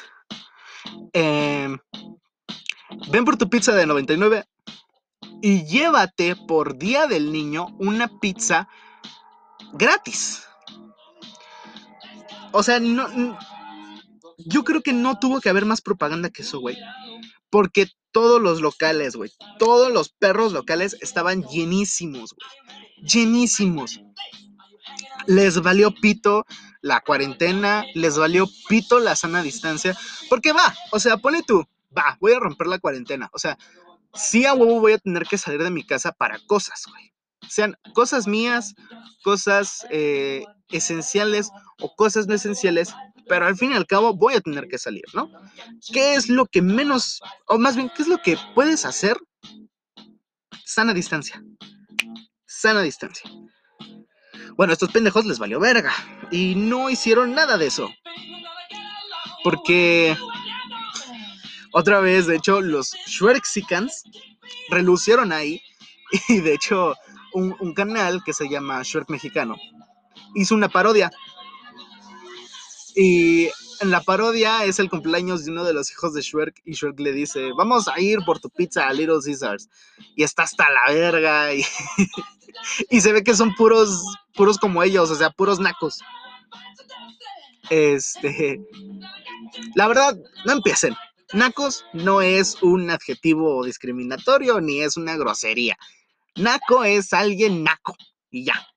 Em, 1.13 1.77
ven 3.11 3.23
por 3.23 3.37
tu 3.37 3.49
pizza 3.49 3.73
de 3.73 3.85
99 3.85 4.43
y 5.45 5.63
llévate 5.63 6.35
por 6.35 6.75
Día 6.75 7.05
del 7.05 7.31
Niño 7.31 7.67
una 7.77 8.07
pizza 8.19 8.67
gratis. 9.73 10.41
O 12.51 12.63
sea, 12.63 12.79
no, 12.79 13.37
yo 14.39 14.63
creo 14.63 14.81
que 14.81 14.91
no 14.91 15.19
tuvo 15.19 15.39
que 15.41 15.49
haber 15.49 15.65
más 15.65 15.81
propaganda 15.81 16.31
que 16.31 16.41
eso, 16.41 16.59
güey. 16.61 16.75
Porque 17.51 17.91
todos 18.11 18.41
los 18.41 18.59
locales, 18.59 19.15
güey, 19.15 19.29
todos 19.59 19.93
los 19.93 20.09
perros 20.09 20.51
locales 20.51 20.97
estaban 21.01 21.43
llenísimos, 21.43 22.33
güey. 22.33 23.07
Llenísimos. 23.07 24.01
Les 25.27 25.61
valió 25.61 25.93
pito 25.93 26.47
la 26.81 27.01
cuarentena, 27.01 27.85
les 27.93 28.17
valió 28.17 28.47
pito 28.67 28.99
la 28.99 29.15
sana 29.15 29.43
distancia, 29.43 29.95
porque 30.27 30.53
va, 30.53 30.73
o 30.91 30.99
sea, 30.99 31.17
pone 31.17 31.43
tú, 31.43 31.63
va, 31.95 32.17
voy 32.19 32.33
a 32.33 32.39
romper 32.39 32.65
la 32.65 32.79
cuarentena, 32.79 33.29
o 33.31 33.37
sea, 33.37 33.59
sí 34.15 34.45
a 34.45 34.53
huevo 34.53 34.79
voy 34.79 34.93
a 34.93 34.97
tener 34.97 35.23
que 35.25 35.37
salir 35.37 35.61
de 35.61 35.71
mi 35.71 35.85
casa 35.85 36.11
para 36.11 36.39
cosas, 36.47 36.83
güey. 36.89 37.11
Sean 37.47 37.75
cosas 37.93 38.27
mías, 38.27 38.73
cosas 39.23 39.85
eh, 39.91 40.43
esenciales 40.69 41.49
o 41.79 41.95
cosas 41.95 42.27
no 42.27 42.33
esenciales, 42.33 42.93
pero 43.27 43.45
al 43.45 43.55
fin 43.55 43.71
y 43.71 43.75
al 43.75 43.85
cabo 43.85 44.15
voy 44.15 44.35
a 44.35 44.41
tener 44.41 44.67
que 44.67 44.77
salir, 44.77 45.03
¿no? 45.13 45.29
¿Qué 45.91 46.15
es 46.15 46.29
lo 46.29 46.45
que 46.47 46.61
menos, 46.61 47.21
o 47.47 47.57
más 47.57 47.75
bien, 47.75 47.91
qué 47.95 48.01
es 48.01 48.07
lo 48.07 48.17
que 48.17 48.37
puedes 48.55 48.85
hacer? 48.85 49.17
Sana 50.63 50.93
distancia. 50.93 51.43
Sana 52.45 52.81
distancia. 52.81 53.29
Bueno, 54.57 54.73
estos 54.73 54.91
pendejos 54.91 55.25
les 55.25 55.37
valió 55.37 55.59
verga 55.59 55.93
y 56.31 56.55
no 56.55 56.89
hicieron 56.89 57.35
nada 57.35 57.57
de 57.57 57.67
eso. 57.67 57.89
Porque 59.43 60.17
otra 61.77 61.99
vez, 61.99 62.25
de 62.25 62.37
hecho, 62.37 62.61
los 62.61 62.95
Shrekxicans 63.05 64.03
relucieron 64.69 65.33
ahí 65.33 65.61
y 66.29 66.39
de 66.39 66.53
hecho 66.53 66.95
un, 67.33 67.73
canal 67.73 68.23
que 68.23 68.31
se 68.31 68.47
llama 68.47 68.81
Shrek 68.81 69.09
Mexicano 69.09 69.57
hizo 70.35 70.55
una 70.55 70.69
parodia 70.69 71.11
y 72.95 73.49
en 73.81 73.91
la 73.91 73.99
parodia 73.99 74.63
es 74.63 74.79
el 74.79 74.89
cumpleaños 74.89 75.43
de 75.43 75.51
uno 75.51 75.65
de 75.65 75.73
los 75.73 75.91
hijos 75.91 76.13
de 76.13 76.21
Shrek 76.21 76.61
y 76.63 76.75
Shrek 76.75 76.97
le 76.97 77.11
dice, 77.11 77.49
vamos 77.57 77.89
a 77.89 77.99
ir 77.99 78.19
por 78.25 78.39
tu 78.39 78.49
pizza 78.49 78.87
a 78.87 78.93
Little 78.93 79.19
Caesars. 79.21 79.67
Y 80.15 80.23
está 80.23 80.43
hasta 80.43 80.69
la 80.69 80.93
verga 80.93 81.53
y, 81.53 81.65
y 82.89 83.01
se 83.01 83.11
ve 83.11 83.21
que 83.21 83.35
son 83.35 83.53
puros, 83.53 84.01
puros 84.33 84.57
como 84.57 84.81
ellos, 84.81 85.11
o 85.11 85.15
sea, 85.15 85.29
puros 85.29 85.59
nacos. 85.59 85.99
Este, 87.69 88.61
la 89.75 89.89
verdad, 89.89 90.17
no 90.45 90.53
empiecen. 90.53 90.95
Nacos 91.33 91.85
no 91.93 92.21
es 92.21 92.61
un 92.61 92.89
adjetivo 92.89 93.65
discriminatorio 93.65 94.61
ni 94.61 94.81
es 94.81 94.97
una 94.97 95.17
grosería. 95.17 95.77
Naco 96.35 96.83
es 96.83 97.13
alguien 97.13 97.63
naco 97.63 97.95
y 98.29 98.45
ya. 98.45 98.67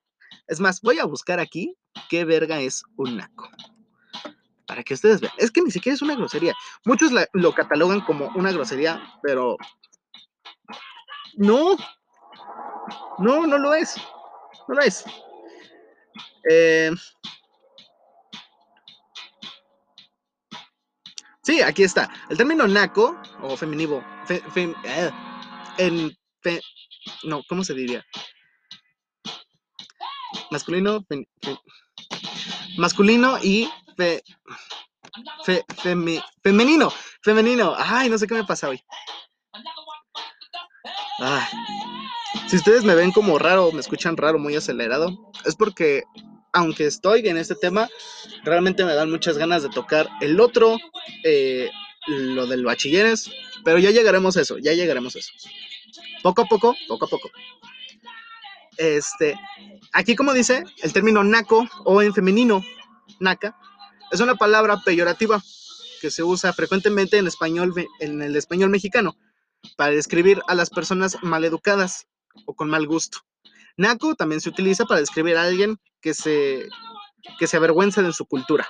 Es 0.46 0.60
más, 0.60 0.80
voy 0.80 0.98
a 0.98 1.04
buscar 1.04 1.40
aquí 1.40 1.76
qué 2.08 2.24
verga 2.24 2.60
es 2.60 2.82
un 2.96 3.18
naco 3.18 3.48
para 4.66 4.82
que 4.82 4.94
ustedes 4.94 5.20
vean. 5.20 5.32
Es 5.38 5.50
que 5.50 5.62
ni 5.62 5.70
siquiera 5.70 5.94
es 5.94 6.02
una 6.02 6.14
grosería. 6.14 6.54
Muchos 6.84 7.10
lo 7.32 7.54
catalogan 7.54 8.02
como 8.02 8.28
una 8.34 8.52
grosería, 8.52 9.02
pero 9.22 9.56
no, 11.36 11.76
no, 13.18 13.46
no 13.46 13.58
lo 13.58 13.74
es. 13.74 13.96
No 14.68 14.74
lo 14.74 14.82
es. 14.82 15.04
Eh, 16.50 16.92
sí, 21.48 21.62
aquí 21.62 21.82
está. 21.82 22.10
El 22.28 22.36
término 22.36 22.68
naco 22.68 23.16
o 23.40 23.56
femenino, 23.56 24.04
eh, 24.28 25.10
en 25.78 26.14
no, 27.24 27.42
¿cómo 27.48 27.64
se 27.64 27.72
diría? 27.72 28.04
Masculino, 30.50 31.06
masculino 32.76 33.38
y 33.42 33.66
femenino, 36.42 36.92
femenino. 37.22 37.74
Ay, 37.78 38.10
no 38.10 38.18
sé 38.18 38.26
qué 38.26 38.34
me 38.34 38.44
pasa 38.44 38.68
hoy. 38.68 38.84
Si 42.48 42.56
ustedes 42.56 42.84
me 42.84 42.94
ven 42.94 43.10
como 43.10 43.38
raro, 43.38 43.72
me 43.72 43.80
escuchan 43.80 44.18
raro, 44.18 44.38
muy 44.38 44.54
acelerado, 44.54 45.32
es 45.46 45.56
porque, 45.56 46.02
aunque 46.52 46.86
estoy 46.86 47.26
en 47.28 47.36
este 47.36 47.54
tema, 47.54 47.88
realmente 48.44 48.84
me 48.84 48.94
dan 48.94 49.10
muchas 49.10 49.38
ganas 49.38 49.62
de 49.62 49.68
tocar 49.68 50.08
el 50.20 50.40
otro, 50.40 50.78
eh, 51.24 51.70
lo 52.06 52.46
del 52.46 52.64
bachilleres, 52.64 53.30
pero 53.64 53.78
ya 53.78 53.90
llegaremos 53.90 54.36
a 54.36 54.42
eso, 54.42 54.58
ya 54.58 54.72
llegaremos 54.72 55.16
a 55.16 55.18
eso. 55.18 55.32
Poco 56.22 56.42
a 56.42 56.46
poco, 56.46 56.74
poco 56.86 57.06
a 57.06 57.08
poco. 57.08 57.30
Este, 58.76 59.38
aquí 59.92 60.14
como 60.14 60.32
dice, 60.32 60.64
el 60.82 60.92
término 60.92 61.24
naco 61.24 61.68
o 61.84 62.00
en 62.02 62.14
femenino, 62.14 62.64
naca, 63.18 63.56
es 64.10 64.20
una 64.20 64.36
palabra 64.36 64.80
peyorativa 64.84 65.42
que 66.00 66.10
se 66.10 66.22
usa 66.22 66.52
frecuentemente 66.52 67.18
en 67.18 67.26
español 67.26 67.74
en 68.00 68.22
el 68.22 68.36
español 68.36 68.70
mexicano 68.70 69.16
para 69.76 69.92
describir 69.92 70.40
a 70.46 70.54
las 70.54 70.70
personas 70.70 71.16
maleducadas 71.22 72.06
o 72.46 72.54
con 72.54 72.70
mal 72.70 72.86
gusto. 72.86 73.18
Naco 73.78 74.14
también 74.14 74.40
se 74.40 74.50
utiliza 74.50 74.84
para 74.84 75.00
describir 75.00 75.36
a 75.36 75.44
alguien 75.44 75.78
que 76.02 76.12
se, 76.12 76.68
que 77.38 77.46
se 77.46 77.56
avergüenza 77.56 78.02
de 78.02 78.12
su 78.12 78.26
cultura. 78.26 78.68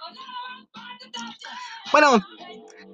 Bueno, 1.91 2.25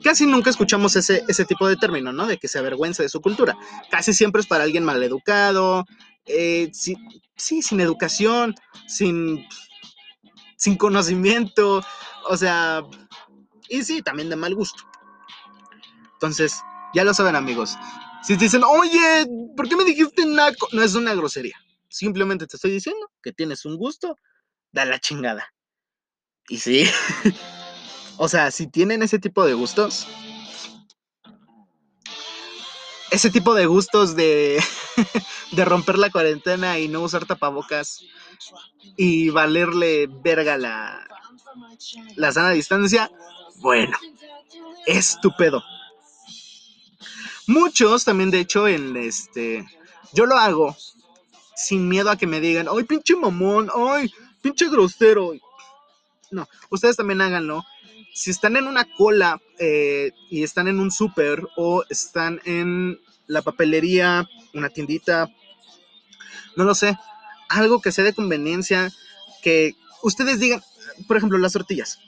casi 0.03 0.25
nunca 0.25 0.49
escuchamos 0.49 0.95
ese, 0.95 1.25
ese 1.29 1.45
tipo 1.45 1.67
de 1.67 1.77
término, 1.77 2.13
¿no? 2.13 2.27
De 2.27 2.39
que 2.39 2.47
se 2.47 2.59
avergüenza 2.59 3.03
de 3.03 3.09
su 3.09 3.21
cultura. 3.21 3.57
Casi 3.91 4.15
siempre 4.15 4.41
es 4.41 4.47
para 4.47 4.63
alguien 4.63 4.85
maleducado, 4.85 5.85
eh, 6.27 6.71
sí, 6.73 6.97
sin 7.37 7.81
educación, 7.81 8.55
sin, 8.87 9.45
sin 10.57 10.77
conocimiento, 10.77 11.85
o 12.29 12.37
sea, 12.37 12.83
y 13.69 13.83
sí, 13.83 14.03
también 14.03 14.31
de 14.31 14.37
mal 14.37 14.55
gusto. 14.55 14.85
Entonces, 16.13 16.63
ya 16.95 17.03
lo 17.03 17.13
saben 17.13 17.35
amigos. 17.35 17.77
Si 18.23 18.37
dicen, 18.37 18.63
oye, 18.63 19.27
¿por 19.57 19.69
qué 19.69 19.75
me 19.75 19.85
dijiste 19.85 20.25
naco? 20.25 20.69
No 20.73 20.83
es 20.83 20.95
una 20.95 21.13
grosería. 21.15 21.57
Simplemente 21.95 22.49
te 22.49 22.57
estoy 22.57 22.73
diciendo 22.73 23.09
que 23.23 23.33
tienes 23.33 23.65
un 23.65 23.77
gusto, 23.77 24.19
da 24.73 24.85
la 24.85 24.99
chingada. 24.99 25.55
Y 26.49 26.59
sí. 26.59 26.91
O 28.17 28.29
sea, 28.29 28.53
si 28.53 28.69
tienen 28.69 29.03
ese 29.03 29.19
tipo 29.19 29.45
de 29.45 29.55
gustos, 29.55 30.07
ese 33.11 33.29
tipo 33.29 33.55
de 33.55 33.67
gustos 33.67 34.15
de, 34.15 34.63
de 35.51 35.65
romper 35.65 35.99
la 35.99 36.11
cuarentena 36.11 36.79
y 36.79 36.87
no 36.87 37.01
usar 37.01 37.27
tapabocas 37.27 38.05
y 38.97 39.31
valerle 39.31 40.07
verga 40.09 40.57
la, 40.57 41.09
la 42.15 42.31
sana 42.31 42.51
distancia, 42.51 43.11
bueno, 43.57 43.99
estúpido. 44.87 45.65
Muchos 47.49 48.05
también, 48.05 48.31
de 48.31 48.39
hecho, 48.39 48.69
en 48.69 48.97
este, 48.97 49.67
yo 50.13 50.25
lo 50.25 50.37
hago 50.37 50.77
sin 51.57 51.89
miedo 51.89 52.11
a 52.11 52.17
que 52.17 52.27
me 52.27 52.41
digan, 52.41 52.67
ay, 52.71 52.85
pinche 52.85 53.17
mamón, 53.17 53.71
ay, 53.75 54.13
pinche 54.43 54.69
grosero. 54.69 55.33
No, 56.31 56.49
ustedes 56.71 56.97
también 56.97 57.21
háganlo. 57.21 57.65
Si 58.13 58.31
están 58.31 58.57
en 58.57 58.67
una 58.67 58.85
cola 58.97 59.41
eh, 59.59 60.13
y 60.31 60.43
están 60.43 60.69
en 60.69 60.79
un 60.81 60.91
súper 60.91 61.43
o 61.57 61.85
están 61.89 62.41
en 62.45 62.99
la 63.27 63.43
papelería, 63.43 64.29
una 64.53 64.69
tiendita, 64.69 65.29
no 66.57 66.65
lo 66.65 66.75
sé, 66.75 66.97
algo 67.49 67.81
que 67.81 67.93
sea 67.93 68.05
de 68.05 68.15
conveniencia, 68.15 68.93
que 69.43 69.75
ustedes 70.03 70.41
digan, 70.41 70.63
por 71.07 71.17
ejemplo, 71.17 71.39
las 71.39 71.53
tortillas. 71.53 71.99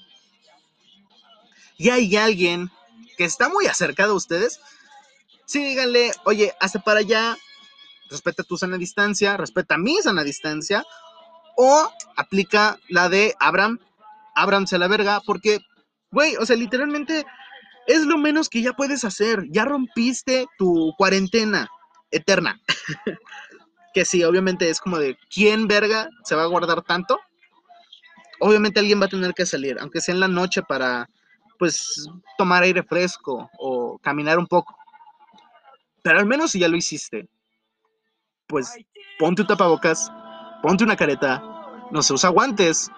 Y 1.78 1.90
hay 1.90 2.16
alguien 2.16 2.70
que 3.16 3.24
está 3.24 3.48
muy 3.48 3.66
acercado 3.66 4.12
a 4.12 4.16
ustedes, 4.16 4.60
sí 5.44 5.62
díganle, 5.64 6.12
oye, 6.24 6.52
hace 6.60 6.78
para 6.80 7.00
allá, 7.00 7.36
respeta 8.10 8.42
tu 8.42 8.56
sana 8.56 8.76
distancia, 8.76 9.36
respeta 9.36 9.78
mi 9.78 9.96
sana 10.02 10.24
distancia, 10.24 10.84
o 11.56 11.90
aplica 12.16 12.78
la 12.88 13.08
de 13.08 13.34
Abraham, 13.40 13.78
Abraham 14.34 14.66
se 14.66 14.78
la 14.78 14.88
verga, 14.88 15.20
porque, 15.24 15.60
güey, 16.10 16.36
o 16.36 16.46
sea, 16.46 16.56
literalmente 16.56 17.24
es 17.86 18.04
lo 18.04 18.18
menos 18.18 18.48
que 18.48 18.62
ya 18.62 18.72
puedes 18.72 19.04
hacer, 19.04 19.44
ya 19.50 19.64
rompiste 19.64 20.46
tu 20.58 20.92
cuarentena 20.98 21.68
eterna. 22.10 22.60
que 23.94 24.04
sí, 24.04 24.22
obviamente 24.24 24.68
es 24.68 24.80
como 24.80 24.98
de, 24.98 25.16
¿quién 25.32 25.66
verga 25.66 26.10
se 26.24 26.34
va 26.34 26.42
a 26.42 26.48
guardar 26.48 26.82
tanto? 26.82 27.18
Obviamente 28.40 28.80
alguien 28.80 29.00
va 29.00 29.06
a 29.06 29.08
tener 29.08 29.32
que 29.32 29.46
salir, 29.46 29.78
aunque 29.80 30.02
sea 30.02 30.14
en 30.14 30.20
la 30.20 30.28
noche 30.28 30.62
para, 30.62 31.08
pues, 31.58 32.06
tomar 32.36 32.62
aire 32.62 32.82
fresco 32.82 33.48
o 33.58 33.98
caminar 33.98 34.38
un 34.38 34.46
poco. 34.46 34.76
Pero 36.02 36.18
al 36.18 36.26
menos 36.26 36.50
si 36.50 36.58
ya 36.58 36.68
lo 36.68 36.76
hiciste, 36.76 37.26
pues 38.46 38.72
ponte 39.18 39.42
un 39.42 39.48
tapabocas, 39.48 40.10
ponte 40.62 40.84
una 40.84 40.96
careta, 40.96 41.42
no 41.90 42.02
se 42.02 42.12
usa 42.12 42.30
guantes, 42.30 42.90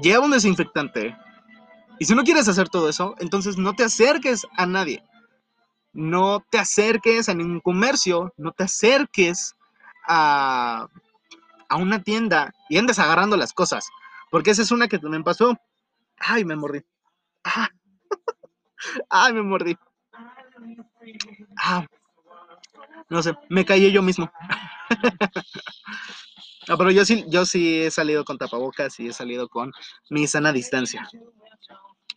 lleva 0.00 0.24
un 0.24 0.30
desinfectante. 0.30 1.16
Y 1.98 2.06
si 2.06 2.14
no 2.14 2.24
quieres 2.24 2.48
hacer 2.48 2.68
todo 2.68 2.88
eso, 2.88 3.14
entonces 3.18 3.58
no 3.58 3.74
te 3.74 3.84
acerques 3.84 4.46
a 4.56 4.66
nadie. 4.66 5.02
No 5.92 6.42
te 6.50 6.58
acerques 6.58 7.28
a 7.28 7.34
ningún 7.34 7.60
comercio, 7.60 8.32
no 8.36 8.52
te 8.52 8.64
acerques 8.64 9.54
a, 10.06 10.86
a 11.68 11.76
una 11.76 12.02
tienda 12.02 12.54
y 12.68 12.78
andes 12.78 12.98
agarrando 12.98 13.36
las 13.36 13.52
cosas. 13.52 13.90
Porque 14.30 14.50
esa 14.50 14.62
es 14.62 14.70
una 14.70 14.88
que 14.88 14.98
también 14.98 15.24
pasó. 15.24 15.58
Ay, 16.18 16.44
me 16.44 16.56
mordí. 16.56 16.80
Ah. 17.44 17.68
Ay, 19.10 19.32
me 19.32 19.42
mordí. 19.42 19.76
Ah. 21.58 21.86
No 23.08 23.22
sé, 23.22 23.34
me 23.48 23.64
caí 23.64 23.90
yo 23.90 24.02
mismo. 24.02 24.30
no, 26.68 26.76
pero 26.78 26.90
yo 26.90 27.04
sí, 27.04 27.24
yo 27.28 27.44
sí 27.44 27.82
he 27.82 27.90
salido 27.90 28.24
con 28.24 28.38
tapabocas 28.38 28.98
y 29.00 29.08
he 29.08 29.12
salido 29.12 29.48
con 29.48 29.72
mi 30.08 30.26
sana 30.26 30.52
distancia. 30.52 31.08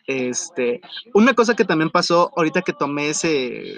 Este, 0.05 0.81
una 1.13 1.33
cosa 1.33 1.55
que 1.55 1.65
también 1.65 1.89
pasó 1.89 2.31
ahorita 2.35 2.61
que 2.61 2.73
tomé 2.73 3.09
ese, 3.09 3.77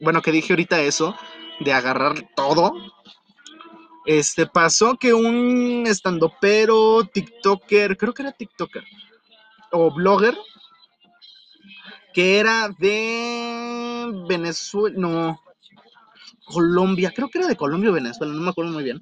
bueno, 0.00 0.20
que 0.22 0.32
dije 0.32 0.52
ahorita 0.52 0.80
eso, 0.82 1.16
de 1.60 1.72
agarrar 1.72 2.14
todo, 2.36 2.74
este, 4.04 4.46
pasó 4.46 4.96
que 4.96 5.14
un 5.14 5.84
estandopero, 5.86 7.04
TikToker, 7.04 7.96
creo 7.96 8.12
que 8.12 8.22
era 8.22 8.32
TikToker, 8.32 8.84
o 9.70 9.92
blogger, 9.94 10.36
que 12.12 12.38
era 12.38 12.68
de 12.68 14.10
Venezuela, 14.28 14.94
no, 14.98 15.40
Colombia, 16.52 17.12
creo 17.14 17.28
que 17.28 17.38
era 17.38 17.48
de 17.48 17.56
Colombia 17.56 17.90
o 17.90 17.94
Venezuela, 17.94 18.32
no 18.32 18.42
me 18.42 18.50
acuerdo 18.50 18.72
muy 18.72 18.84
bien. 18.84 19.00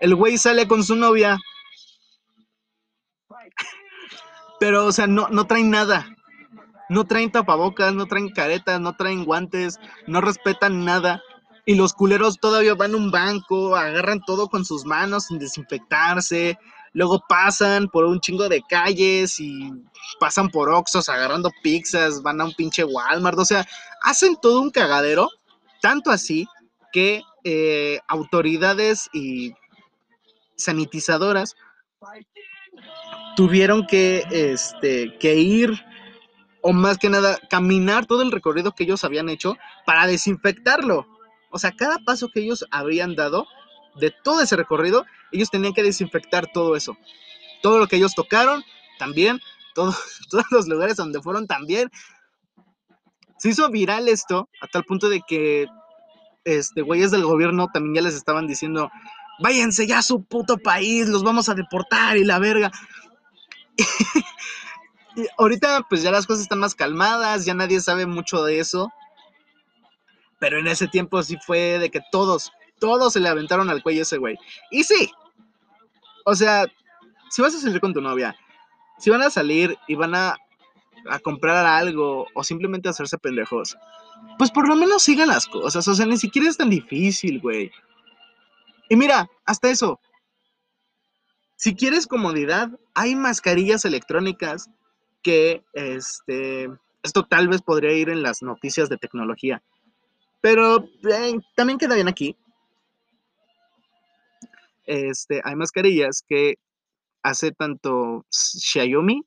El 0.00 0.14
güey 0.14 0.36
sale 0.38 0.68
con 0.68 0.84
su 0.84 0.94
novia, 0.94 1.38
pero, 4.58 4.86
o 4.86 4.92
sea, 4.92 5.06
no, 5.06 5.28
no 5.28 5.46
traen 5.46 5.70
nada. 5.70 6.06
No 6.88 7.04
traen 7.04 7.32
tapabocas, 7.32 7.94
no 7.94 8.06
traen 8.06 8.28
caretas, 8.28 8.80
no 8.80 8.94
traen 8.94 9.24
guantes, 9.24 9.80
no 10.06 10.20
respetan 10.20 10.84
nada. 10.84 11.20
Y 11.64 11.74
los 11.74 11.92
culeros 11.92 12.38
todavía 12.38 12.74
van 12.74 12.94
a 12.94 12.96
un 12.96 13.10
banco, 13.10 13.74
agarran 13.74 14.20
todo 14.24 14.48
con 14.48 14.64
sus 14.64 14.84
manos 14.84 15.24
sin 15.24 15.38
desinfectarse. 15.38 16.58
Luego 16.92 17.22
pasan 17.28 17.88
por 17.88 18.04
un 18.04 18.20
chingo 18.20 18.48
de 18.48 18.62
calles 18.62 19.38
y 19.40 19.70
pasan 20.18 20.48
por 20.50 20.70
Oxos 20.70 21.08
agarrando 21.08 21.50
pizzas, 21.62 22.22
van 22.22 22.40
a 22.40 22.44
un 22.44 22.54
pinche 22.54 22.84
Walmart. 22.84 23.38
O 23.38 23.44
sea, 23.44 23.66
hacen 24.02 24.36
todo 24.40 24.60
un 24.60 24.70
cagadero. 24.70 25.28
Tanto 25.82 26.10
así 26.10 26.46
que 26.92 27.22
eh, 27.44 28.00
autoridades 28.08 29.08
y 29.12 29.52
sanitizadoras 30.56 31.54
tuvieron 33.36 33.86
que, 33.86 34.24
este, 34.30 35.16
que 35.18 35.36
ir 35.36 35.84
o 36.62 36.72
más 36.72 36.98
que 36.98 37.10
nada 37.10 37.38
caminar 37.48 38.06
todo 38.06 38.22
el 38.22 38.32
recorrido 38.32 38.72
que 38.72 38.84
ellos 38.84 39.04
habían 39.04 39.28
hecho 39.28 39.56
para 39.84 40.06
desinfectarlo. 40.06 41.06
O 41.50 41.58
sea, 41.58 41.72
cada 41.72 41.98
paso 41.98 42.28
que 42.32 42.40
ellos 42.40 42.66
habían 42.70 43.14
dado 43.14 43.46
de 43.96 44.12
todo 44.22 44.40
ese 44.40 44.56
recorrido, 44.56 45.04
ellos 45.32 45.50
tenían 45.50 45.72
que 45.72 45.82
desinfectar 45.82 46.50
todo 46.52 46.76
eso. 46.76 46.96
Todo 47.62 47.78
lo 47.78 47.86
que 47.86 47.96
ellos 47.96 48.14
tocaron, 48.14 48.62
también, 48.98 49.40
todo, 49.74 49.94
todos 50.30 50.44
los 50.50 50.68
lugares 50.68 50.96
donde 50.96 51.20
fueron 51.20 51.46
también. 51.46 51.90
Se 53.38 53.50
hizo 53.50 53.70
viral 53.70 54.08
esto 54.08 54.48
a 54.60 54.66
tal 54.66 54.84
punto 54.84 55.08
de 55.08 55.20
que 55.26 55.66
este 56.44 56.82
güeyes 56.82 57.10
del 57.10 57.24
gobierno 57.24 57.68
también 57.72 57.96
ya 57.96 58.02
les 58.02 58.14
estaban 58.14 58.46
diciendo, 58.46 58.90
váyanse 59.40 59.86
ya 59.86 59.98
a 59.98 60.02
su 60.02 60.24
puto 60.24 60.58
país, 60.58 61.08
los 61.08 61.22
vamos 61.22 61.48
a 61.48 61.54
deportar 61.54 62.16
y 62.16 62.24
la 62.24 62.38
verga. 62.38 62.70
y 65.16 65.26
ahorita 65.38 65.86
pues 65.88 66.02
ya 66.02 66.10
las 66.10 66.26
cosas 66.26 66.42
están 66.42 66.60
más 66.60 66.74
calmadas, 66.74 67.44
ya 67.44 67.54
nadie 67.54 67.80
sabe 67.80 68.06
mucho 68.06 68.44
de 68.44 68.60
eso. 68.60 68.90
Pero 70.38 70.58
en 70.58 70.66
ese 70.66 70.86
tiempo 70.86 71.22
sí 71.22 71.36
fue 71.44 71.78
de 71.78 71.90
que 71.90 72.00
todos, 72.12 72.52
todos 72.78 73.12
se 73.12 73.20
le 73.20 73.28
aventaron 73.28 73.70
al 73.70 73.82
cuello 73.82 74.02
ese 74.02 74.18
güey. 74.18 74.36
Y 74.70 74.84
sí, 74.84 75.10
o 76.24 76.34
sea, 76.34 76.66
si 77.30 77.42
vas 77.42 77.54
a 77.54 77.60
salir 77.60 77.80
con 77.80 77.94
tu 77.94 78.00
novia, 78.00 78.36
si 78.98 79.10
van 79.10 79.22
a 79.22 79.30
salir 79.30 79.76
y 79.86 79.94
van 79.94 80.14
a, 80.14 80.36
a 81.08 81.18
comprar 81.18 81.66
algo 81.66 82.26
o 82.34 82.44
simplemente 82.44 82.88
hacerse 82.88 83.18
pendejos, 83.18 83.76
pues 84.38 84.50
por 84.50 84.68
lo 84.68 84.76
menos 84.76 85.02
sigan 85.02 85.28
las 85.28 85.46
cosas. 85.46 85.86
O 85.88 85.94
sea, 85.94 86.06
ni 86.06 86.16
siquiera 86.16 86.48
es 86.48 86.56
tan 86.56 86.70
difícil, 86.70 87.40
güey. 87.40 87.70
Y 88.88 88.96
mira, 88.96 89.28
hasta 89.44 89.70
eso. 89.70 90.00
Si 91.56 91.74
quieres 91.74 92.06
comodidad, 92.06 92.70
hay 92.94 93.16
mascarillas 93.16 93.84
electrónicas 93.84 94.70
que, 95.22 95.64
este, 95.72 96.68
esto 97.02 97.24
tal 97.24 97.48
vez 97.48 97.62
podría 97.62 97.92
ir 97.92 98.10
en 98.10 98.22
las 98.22 98.42
noticias 98.42 98.88
de 98.88 98.98
tecnología, 98.98 99.62
pero 100.40 100.84
eh, 101.10 101.38
también 101.54 101.78
queda 101.78 101.94
bien 101.94 102.08
aquí. 102.08 102.36
Este, 104.86 105.40
hay 105.44 105.56
mascarillas 105.56 106.22
que 106.26 106.54
hace 107.22 107.52
tanto 107.52 108.24
Xiaomi 108.30 109.22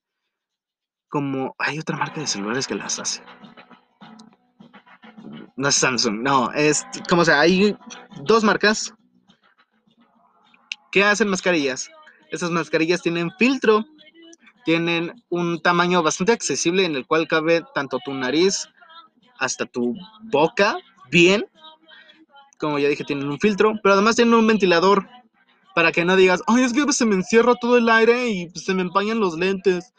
como 1.09 1.55
hay 1.57 1.79
otra 1.79 1.97
marca 1.97 2.21
de 2.21 2.27
celulares 2.27 2.67
que 2.67 2.75
las 2.75 2.99
hace. 2.99 3.21
No 5.57 5.67
es 5.67 5.75
Samsung, 5.75 6.21
no, 6.21 6.51
es 6.53 6.85
como 7.09 7.25
sea, 7.25 7.41
hay 7.41 7.75
dos 8.23 8.43
marcas 8.43 8.93
que 10.91 11.03
hacen 11.03 11.27
mascarillas. 11.27 11.89
Esas 12.31 12.51
mascarillas 12.51 13.01
tienen 13.01 13.31
filtro, 13.37 13.85
tienen 14.63 15.13
un 15.29 15.61
tamaño 15.61 16.01
bastante 16.01 16.31
accesible 16.31 16.85
en 16.85 16.95
el 16.95 17.05
cual 17.05 17.27
cabe 17.27 17.63
tanto 17.73 17.99
tu 18.05 18.13
nariz 18.13 18.69
hasta 19.39 19.65
tu 19.65 19.95
boca 20.23 20.77
bien. 21.11 21.45
Como 22.57 22.77
ya 22.79 22.87
dije, 22.87 23.03
tienen 23.03 23.29
un 23.29 23.39
filtro, 23.39 23.73
pero 23.81 23.93
además 23.93 24.15
tienen 24.15 24.35
un 24.35 24.47
ventilador 24.47 25.07
para 25.79 25.93
que 25.93 26.03
no 26.03 26.17
digas, 26.17 26.43
ay, 26.45 26.63
es 26.63 26.73
que 26.73 26.91
se 26.91 27.05
me 27.05 27.15
encierra 27.15 27.55
todo 27.55 27.77
el 27.77 27.87
aire 27.87 28.27
y 28.27 28.49
se 28.49 28.73
me 28.73 28.81
empañan 28.81 29.21
los 29.21 29.35
lentes. 29.35 29.93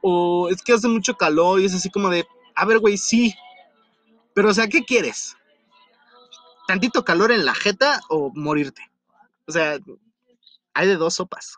O 0.00 0.48
es 0.48 0.62
que 0.62 0.74
hace 0.74 0.86
mucho 0.86 1.16
calor 1.16 1.60
y 1.60 1.64
es 1.64 1.74
así 1.74 1.90
como 1.90 2.08
de, 2.08 2.24
a 2.54 2.64
ver, 2.64 2.78
güey, 2.78 2.96
sí. 2.96 3.34
Pero, 4.32 4.50
o 4.50 4.54
sea, 4.54 4.68
¿qué 4.68 4.84
quieres? 4.84 5.36
¿Tantito 6.68 7.04
calor 7.04 7.32
en 7.32 7.44
la 7.44 7.52
jeta 7.52 8.00
o 8.10 8.30
morirte? 8.32 8.80
O 9.48 9.50
sea, 9.50 9.76
hay 10.72 10.86
de 10.86 10.94
dos 10.94 11.14
sopas. 11.14 11.56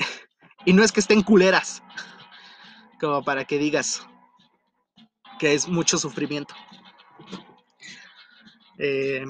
Y 0.66 0.72
no 0.72 0.82
es 0.82 0.90
que 0.90 0.98
estén 0.98 1.22
culeras, 1.22 1.80
como 3.00 3.22
para 3.22 3.44
que 3.44 3.56
digas 3.56 4.04
que 5.38 5.54
es 5.54 5.68
mucho 5.68 5.96
sufrimiento. 5.96 6.56
Eh, 8.78 9.24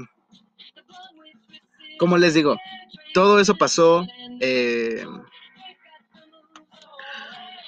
como 1.99 2.19
les 2.19 2.35
digo, 2.35 2.57
todo 3.13 3.39
eso 3.39 3.57
pasó, 3.57 4.07
eh, 4.41 5.05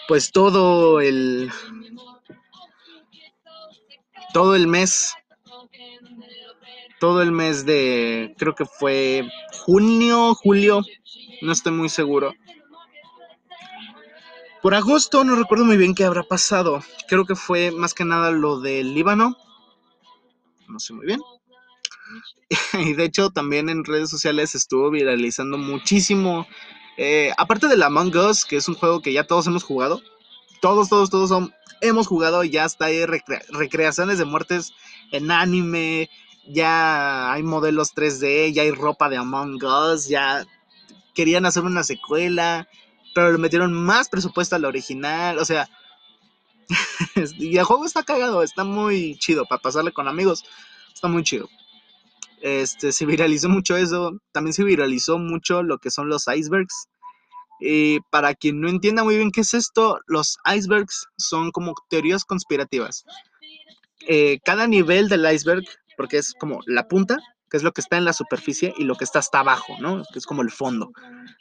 pues 0.09 0.33
todo 0.33 1.01
el, 1.01 1.51
todo 4.33 4.55
el 4.55 4.67
mes, 4.67 5.15
todo 7.01 7.23
el 7.23 7.33
mes 7.33 7.65
de, 7.65 8.35
creo 8.39 8.55
que 8.55 8.65
fue 8.65 9.29
junio, 9.65 10.35
julio, 10.35 10.83
no 11.43 11.53
estoy 11.53 11.73
muy 11.73 11.89
seguro. 11.89 12.35
Por 14.63 14.75
agosto 14.75 15.25
no 15.25 15.37
recuerdo 15.37 15.67
muy 15.67 15.77
bien 15.77 15.95
qué 15.95 16.05
habrá 16.05 16.23
pasado. 16.23 16.83
Creo 17.07 17.27
que 17.27 17.35
fue 17.35 17.71
más 17.71 17.93
que 17.93 18.07
nada 18.07 18.31
lo 18.31 18.61
del 18.61 18.95
Líbano. 18.95 19.37
No 20.69 20.79
sé 20.79 20.95
muy 20.95 21.05
bien. 21.05 21.21
y 22.75 22.93
de 22.95 23.05
hecho 23.05 23.31
también 23.31 23.69
en 23.69 23.85
redes 23.85 24.11
sociales 24.11 24.55
estuvo 24.55 24.91
viralizando 24.91 25.59
muchísimo. 25.59 26.47
Eh, 26.97 27.33
aparte 27.37 27.69
de 27.69 27.77
la 27.77 27.87
Among 27.87 28.17
Us, 28.17 28.45
que 28.45 28.57
es 28.57 28.69
un 28.69 28.75
juego 28.75 29.01
que 29.01 29.13
ya 29.13 29.25
todos 29.25 29.47
hemos 29.47 29.65
jugado. 29.65 30.03
Todos, 30.61 30.89
todos, 30.89 31.11
todos 31.11 31.29
son, 31.29 31.53
hemos 31.81 32.07
jugado 32.07 32.45
ya 32.45 32.65
está 32.65 32.87
hay 32.87 33.05
recreaciones 33.05 34.19
de 34.19 34.25
muertes 34.25 34.73
en 35.13 35.31
anime. 35.31 36.09
Ya 36.47 37.33
hay 37.33 37.43
modelos 37.43 37.95
3D, 37.95 38.53
ya 38.53 38.63
hay 38.63 38.71
ropa 38.71 39.09
de 39.09 39.17
Among 39.17 39.63
Us, 39.65 40.09
ya 40.09 40.45
querían 41.15 41.47
hacer 41.47 41.63
una 41.63 41.83
secuela 41.85 42.69
pero 43.15 43.33
le 43.33 43.39
metieron 43.39 43.73
más 43.73 44.09
presupuesto 44.09 44.57
al 44.57 44.65
original, 44.65 45.39
o 45.39 45.45
sea, 45.45 45.71
y 47.39 47.57
el 47.57 47.65
juego 47.65 47.87
está 47.87 48.03
cagado, 48.03 48.43
está 48.43 48.65
muy 48.65 49.17
chido 49.19 49.47
para 49.47 49.63
pasarle 49.63 49.93
con 49.93 50.09
amigos, 50.09 50.45
está 50.93 51.09
muy 51.09 51.23
chido. 51.23 51.49
Este, 52.45 52.93
se 52.93 53.07
viralizó 53.07 53.49
mucho 53.49 53.75
eso, 53.75 54.21
también 54.31 54.53
se 54.53 54.65
viralizó 54.65 55.17
mucho 55.17 55.63
lo 55.63 55.79
que 55.79 55.91
son 55.91 56.11
los 56.11 56.27
icebergs. 56.29 56.89
Y 57.59 58.01
para 58.11 58.35
quien 58.35 58.61
no 58.61 58.69
entienda 58.69 59.03
muy 59.03 59.17
bien 59.17 59.31
qué 59.31 59.41
es 59.41 59.55
esto, 59.55 59.99
los 60.09 60.37
icebergs 60.55 61.07
son 61.17 61.53
como 61.53 61.73
teorías 61.89 62.27
conspirativas. 62.27 63.07
Eh, 64.07 64.41
cada 64.45 64.67
nivel 64.67 65.09
del 65.09 65.25
iceberg, 65.33 65.65
porque 65.97 66.19
es 66.19 66.35
como 66.39 66.61
la 66.67 66.87
punta, 66.87 67.17
que 67.49 67.57
es 67.57 67.63
lo 67.63 67.73
que 67.73 67.81
está 67.81 67.97
en 67.97 68.05
la 68.05 68.13
superficie, 68.13 68.75
y 68.77 68.85
lo 68.85 68.97
que 68.97 69.05
está 69.05 69.21
hasta 69.21 69.41
abajo, 69.41 69.77
¿no? 69.81 70.03
Que 70.13 70.19
es 70.19 70.27
como 70.27 70.43
el 70.43 70.51
fondo. 70.51 70.93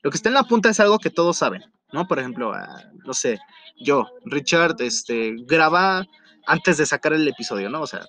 Lo 0.04 0.10
que 0.10 0.16
está 0.16 0.30
en 0.30 0.36
la 0.36 0.44
punta 0.44 0.70
es 0.70 0.80
algo 0.80 1.00
que 1.00 1.10
todos 1.10 1.36
saben, 1.36 1.66
¿no? 1.92 2.08
Por 2.08 2.20
ejemplo, 2.20 2.54
ah, 2.54 2.82
no 3.06 3.14
sé, 3.14 3.40
yo, 3.78 4.08
Richard, 4.24 4.78
este, 4.80 5.36
graba 5.40 6.06
antes 6.48 6.78
de 6.78 6.86
sacar 6.86 7.12
el 7.12 7.28
episodio, 7.28 7.70
¿no? 7.70 7.82
O 7.82 7.88
sea, 7.88 8.06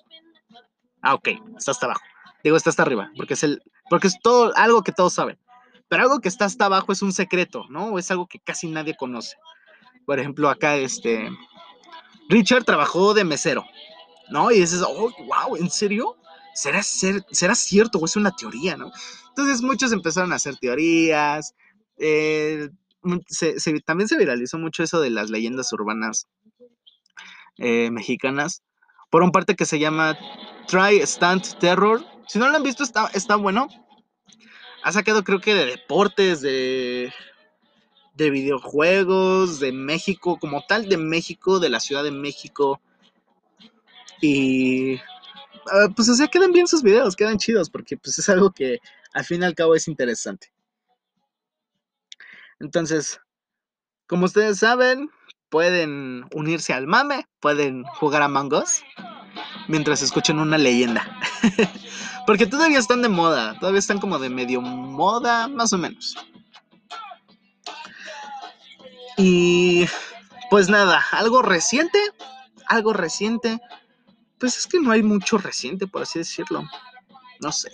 ah, 1.01 1.15
ok, 1.15 1.27
está 1.57 1.71
hasta 1.71 1.87
abajo. 1.87 2.01
Digo, 2.45 2.55
está 2.55 2.69
hasta 2.69 2.83
arriba, 2.83 3.11
porque 3.17 3.33
es 3.33 3.43
el, 3.43 3.61
porque 3.89 4.07
es 4.07 4.19
todo 4.21 4.53
algo 4.55 4.83
que 4.83 4.91
todos 4.93 5.13
saben. 5.13 5.37
Pero 5.89 6.03
algo 6.03 6.19
que 6.19 6.29
está 6.29 6.45
hasta 6.45 6.65
abajo 6.65 6.91
es 6.91 7.01
un 7.01 7.11
secreto, 7.11 7.65
¿no? 7.69 7.87
O 7.87 7.99
es 7.99 8.09
algo 8.11 8.27
que 8.27 8.39
casi 8.39 8.67
nadie 8.69 8.95
conoce. 8.95 9.35
Por 10.05 10.19
ejemplo, 10.19 10.49
acá, 10.49 10.77
este, 10.77 11.29
Richard 12.29 12.63
trabajó 12.63 13.13
de 13.13 13.23
mesero, 13.23 13.65
¿no? 14.29 14.51
Y 14.51 14.59
dices, 14.61 14.81
oh, 14.81 15.11
wow, 15.25 15.57
¿en 15.57 15.69
serio? 15.69 16.15
¿será, 16.55 16.81
será 16.83 17.53
cierto 17.53 17.99
o 17.99 18.05
es 18.05 18.15
una 18.15 18.31
teoría, 18.31 18.77
no? 18.77 18.91
Entonces 19.29 19.61
muchos 19.61 19.91
empezaron 19.91 20.31
a 20.31 20.37
hacer 20.37 20.55
teorías. 20.57 21.53
Eh, 21.97 22.69
también 23.85 24.07
se 24.07 24.17
viralizó 24.17 24.57
mucho 24.57 24.81
eso 24.81 25.01
de 25.01 25.09
las 25.09 25.29
leyendas 25.29 25.71
urbanas 25.73 26.27
eh, 27.57 27.91
mexicanas. 27.91 28.63
Por 29.11 29.21
un 29.21 29.31
parte 29.31 29.55
que 29.55 29.65
se 29.65 29.79
llama 29.79 30.17
Try 30.67 31.01
Stand 31.01 31.59
Terror. 31.59 32.05
Si 32.27 32.39
no 32.39 32.49
lo 32.49 32.55
han 32.55 32.63
visto, 32.63 32.83
está, 32.83 33.09
está 33.13 33.35
bueno. 33.35 33.67
Ha 34.83 34.91
sacado 34.91 35.23
creo 35.23 35.41
que 35.41 35.55
de 35.55 35.65
deportes, 35.65 36.41
de, 36.41 37.11
de 38.13 38.29
videojuegos, 38.29 39.59
de 39.59 39.71
México, 39.71 40.37
como 40.39 40.65
tal 40.65 40.87
de 40.87 40.97
México, 40.97 41.59
de 41.59 41.69
la 41.69 41.79
Ciudad 41.79 42.03
de 42.03 42.11
México. 42.11 42.81
Y 44.21 44.99
Ah, 45.71 45.87
pues 45.95 46.09
o 46.09 46.13
sea, 46.13 46.27
quedan 46.27 46.51
bien 46.51 46.67
sus 46.67 46.83
videos, 46.83 47.15
quedan 47.15 47.37
chidos, 47.37 47.69
porque 47.69 47.97
pues 47.97 48.17
es 48.19 48.29
algo 48.29 48.51
que 48.51 48.79
al 49.13 49.25
fin 49.25 49.41
y 49.41 49.45
al 49.45 49.55
cabo 49.55 49.75
es 49.75 49.87
interesante. 49.87 50.51
Entonces, 52.59 53.19
como 54.07 54.25
ustedes 54.25 54.59
saben, 54.59 55.09
pueden 55.49 56.25
unirse 56.33 56.73
al 56.73 56.87
mame, 56.87 57.27
pueden 57.39 57.83
jugar 57.83 58.21
a 58.21 58.27
Mangos 58.27 58.83
mientras 59.67 60.01
escuchen 60.01 60.39
una 60.39 60.57
leyenda. 60.57 61.19
porque 62.27 62.47
todavía 62.47 62.79
están 62.79 63.01
de 63.01 63.09
moda, 63.09 63.57
todavía 63.59 63.79
están 63.79 63.99
como 63.99 64.19
de 64.19 64.29
medio 64.29 64.61
moda, 64.61 65.47
más 65.47 65.73
o 65.73 65.77
menos. 65.77 66.15
Y 69.17 69.85
pues 70.49 70.69
nada, 70.69 71.03
algo 71.11 71.41
reciente, 71.41 71.99
algo 72.67 72.93
reciente 72.93 73.59
pues 74.39 74.57
es 74.57 74.67
que 74.67 74.79
no 74.79 74.91
hay 74.91 75.01
mucho 75.01 75.37
reciente, 75.37 75.87
por 75.87 76.03
así 76.03 76.19
decirlo. 76.19 76.63
No 77.39 77.51
sé. 77.51 77.71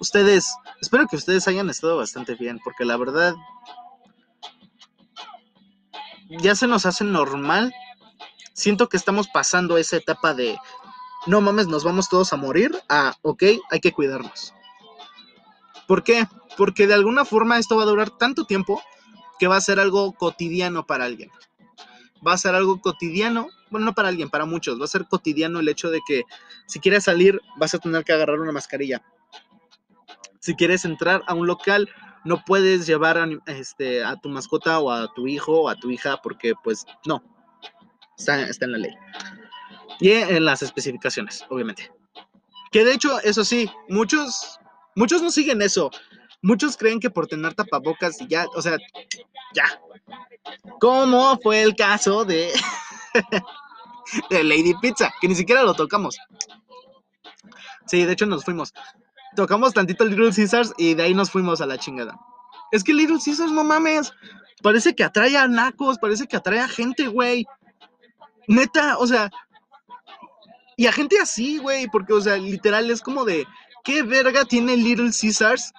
Ustedes, 0.00 0.54
espero 0.80 1.06
que 1.06 1.16
ustedes 1.16 1.46
hayan 1.48 1.70
estado 1.70 1.96
bastante 1.96 2.34
bien, 2.34 2.60
porque 2.62 2.84
la 2.84 2.96
verdad 2.96 3.34
ya 6.28 6.54
se 6.54 6.66
nos 6.66 6.86
hace 6.86 7.04
normal. 7.04 7.72
Siento 8.52 8.88
que 8.88 8.96
estamos 8.96 9.28
pasando 9.28 9.78
esa 9.78 9.96
etapa 9.96 10.34
de, 10.34 10.58
no 11.26 11.40
mames, 11.40 11.68
nos 11.68 11.84
vamos 11.84 12.08
todos 12.08 12.32
a 12.32 12.36
morir, 12.36 12.72
a, 12.88 13.14
ok, 13.22 13.42
hay 13.70 13.80
que 13.80 13.92
cuidarnos. 13.92 14.54
¿Por 15.86 16.02
qué? 16.04 16.26
Porque 16.56 16.86
de 16.86 16.94
alguna 16.94 17.24
forma 17.24 17.58
esto 17.58 17.76
va 17.76 17.82
a 17.82 17.86
durar 17.86 18.10
tanto 18.10 18.44
tiempo 18.44 18.82
que 19.38 19.46
va 19.46 19.56
a 19.56 19.60
ser 19.60 19.80
algo 19.80 20.12
cotidiano 20.12 20.86
para 20.86 21.04
alguien. 21.04 21.30
Va 22.26 22.34
a 22.34 22.38
ser 22.38 22.54
algo 22.54 22.80
cotidiano 22.80 23.48
bueno, 23.72 23.86
no 23.86 23.94
para 23.94 24.08
alguien, 24.08 24.28
para 24.28 24.44
muchos, 24.44 24.78
va 24.78 24.84
a 24.84 24.88
ser 24.88 25.06
cotidiano 25.06 25.58
el 25.58 25.68
hecho 25.68 25.90
de 25.90 26.00
que 26.06 26.24
si 26.66 26.78
quieres 26.78 27.04
salir 27.04 27.40
vas 27.56 27.74
a 27.74 27.78
tener 27.78 28.04
que 28.04 28.12
agarrar 28.12 28.38
una 28.38 28.52
mascarilla. 28.52 29.02
Si 30.40 30.54
quieres 30.54 30.84
entrar 30.84 31.22
a 31.26 31.34
un 31.34 31.46
local, 31.46 31.88
no 32.22 32.44
puedes 32.44 32.86
llevar 32.86 33.16
a, 33.16 33.26
este, 33.46 34.04
a 34.04 34.16
tu 34.16 34.28
mascota 34.28 34.78
o 34.78 34.90
a 34.90 35.12
tu 35.14 35.26
hijo 35.26 35.62
o 35.62 35.68
a 35.70 35.76
tu 35.76 35.90
hija 35.90 36.18
porque 36.22 36.52
pues 36.62 36.84
no, 37.06 37.24
está, 38.18 38.42
está 38.42 38.66
en 38.66 38.72
la 38.72 38.78
ley. 38.78 38.94
Y 40.00 40.10
en 40.12 40.44
las 40.44 40.62
especificaciones, 40.62 41.44
obviamente. 41.48 41.90
Que 42.70 42.84
de 42.84 42.94
hecho, 42.94 43.20
eso 43.20 43.44
sí, 43.44 43.70
muchos, 43.88 44.58
muchos 44.96 45.22
no 45.22 45.30
siguen 45.30 45.62
eso. 45.62 45.90
Muchos 46.42 46.76
creen 46.76 46.98
que 46.98 47.10
por 47.10 47.26
tener 47.26 47.54
tapabocas 47.54 48.20
y 48.20 48.26
ya, 48.26 48.46
o 48.54 48.62
sea, 48.62 48.76
ya. 49.54 49.80
Como 50.80 51.38
fue 51.40 51.62
el 51.62 51.76
caso 51.76 52.24
de 52.24 52.52
de 54.30 54.42
Lady 54.42 54.74
Pizza, 54.80 55.12
que 55.20 55.28
ni 55.28 55.34
siquiera 55.34 55.62
lo 55.62 55.74
tocamos. 55.74 56.18
Sí, 57.86 58.04
de 58.04 58.12
hecho 58.12 58.26
nos 58.26 58.44
fuimos. 58.44 58.72
Tocamos 59.36 59.72
tantito 59.72 60.04
Little 60.04 60.32
Caesars 60.34 60.72
y 60.76 60.94
de 60.94 61.04
ahí 61.04 61.14
nos 61.14 61.30
fuimos 61.30 61.60
a 61.60 61.66
la 61.66 61.78
chingada. 61.78 62.18
Es 62.70 62.84
que 62.84 62.92
Little 62.92 63.18
Caesars, 63.24 63.52
no 63.52 63.64
mames. 63.64 64.12
Parece 64.62 64.94
que 64.94 65.04
atrae 65.04 65.36
a 65.36 65.48
nacos, 65.48 65.98
parece 65.98 66.26
que 66.26 66.36
atrae 66.36 66.60
a 66.60 66.68
gente, 66.68 67.08
güey. 67.08 67.46
Neta, 68.46 68.98
o 68.98 69.06
sea. 69.06 69.30
Y 70.82 70.88
a 70.88 70.92
gente 70.92 71.16
así, 71.20 71.58
güey, 71.58 71.86
porque, 71.86 72.12
o 72.12 72.20
sea, 72.20 72.36
literal 72.38 72.90
es 72.90 73.02
como 73.02 73.24
de. 73.24 73.46
¿Qué 73.84 74.02
verga 74.02 74.44
tiene 74.44 74.76
Little 74.76 75.12
Caesars? 75.12 75.72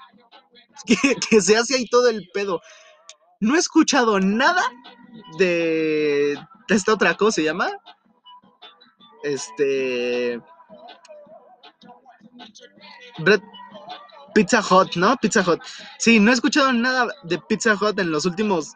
Que, 1.30 1.42
se 1.42 1.58
hace 1.58 1.76
ahí 1.76 1.86
todo 1.88 2.08
el 2.08 2.30
pedo. 2.34 2.62
No 3.42 3.58
he 3.58 3.60
escuchado 3.60 4.22
nada 4.22 4.64
de 5.38 6.40
esta 6.70 6.94
otra 6.94 7.18
cosa, 7.18 7.36
se 7.36 7.44
llama 7.44 7.70
este. 9.24 10.42
Pizza 14.34 14.62
Hut, 14.62 14.96
¿no? 14.96 15.18
Pizza 15.18 15.42
Hut. 15.42 15.60
Sí, 16.00 16.18
no 16.18 16.32
he 16.32 16.34
escuchado 16.34 16.72
nada 16.72 17.14
de 17.24 17.40
Pizza 17.40 17.76
Hut 17.76 18.00
en 18.00 18.10
los 18.10 18.26
últimos 18.26 18.72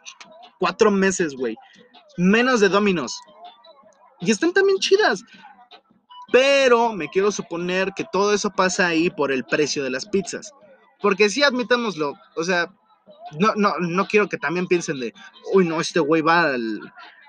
cuatro 0.58 0.90
meses, 0.90 1.34
güey. 1.34 1.56
Menos 2.18 2.60
de 2.60 2.68
Domino's. 2.68 3.18
Y 4.20 4.30
están 4.30 4.52
también 4.52 4.78
chidas. 4.78 5.24
Pero 6.30 6.92
me 6.92 7.08
quiero 7.08 7.32
suponer 7.32 7.92
que 7.96 8.04
todo 8.10 8.34
eso 8.34 8.50
pasa 8.50 8.86
ahí 8.86 9.10
por 9.10 9.32
el 9.32 9.44
precio 9.44 9.82
de 9.82 9.90
las 9.90 10.06
pizzas. 10.06 10.52
Porque 11.00 11.30
sí, 11.30 11.42
admitámoslo. 11.42 12.14
O 12.36 12.44
sea, 12.44 12.70
no, 13.38 13.54
no, 13.56 13.78
no 13.78 14.06
quiero 14.06 14.28
que 14.28 14.38
también 14.38 14.66
piensen 14.66 15.00
de, 15.00 15.14
uy, 15.52 15.66
no, 15.66 15.80
este 15.80 16.00
güey 16.00 16.22
va 16.22 16.42
al, 16.44 16.80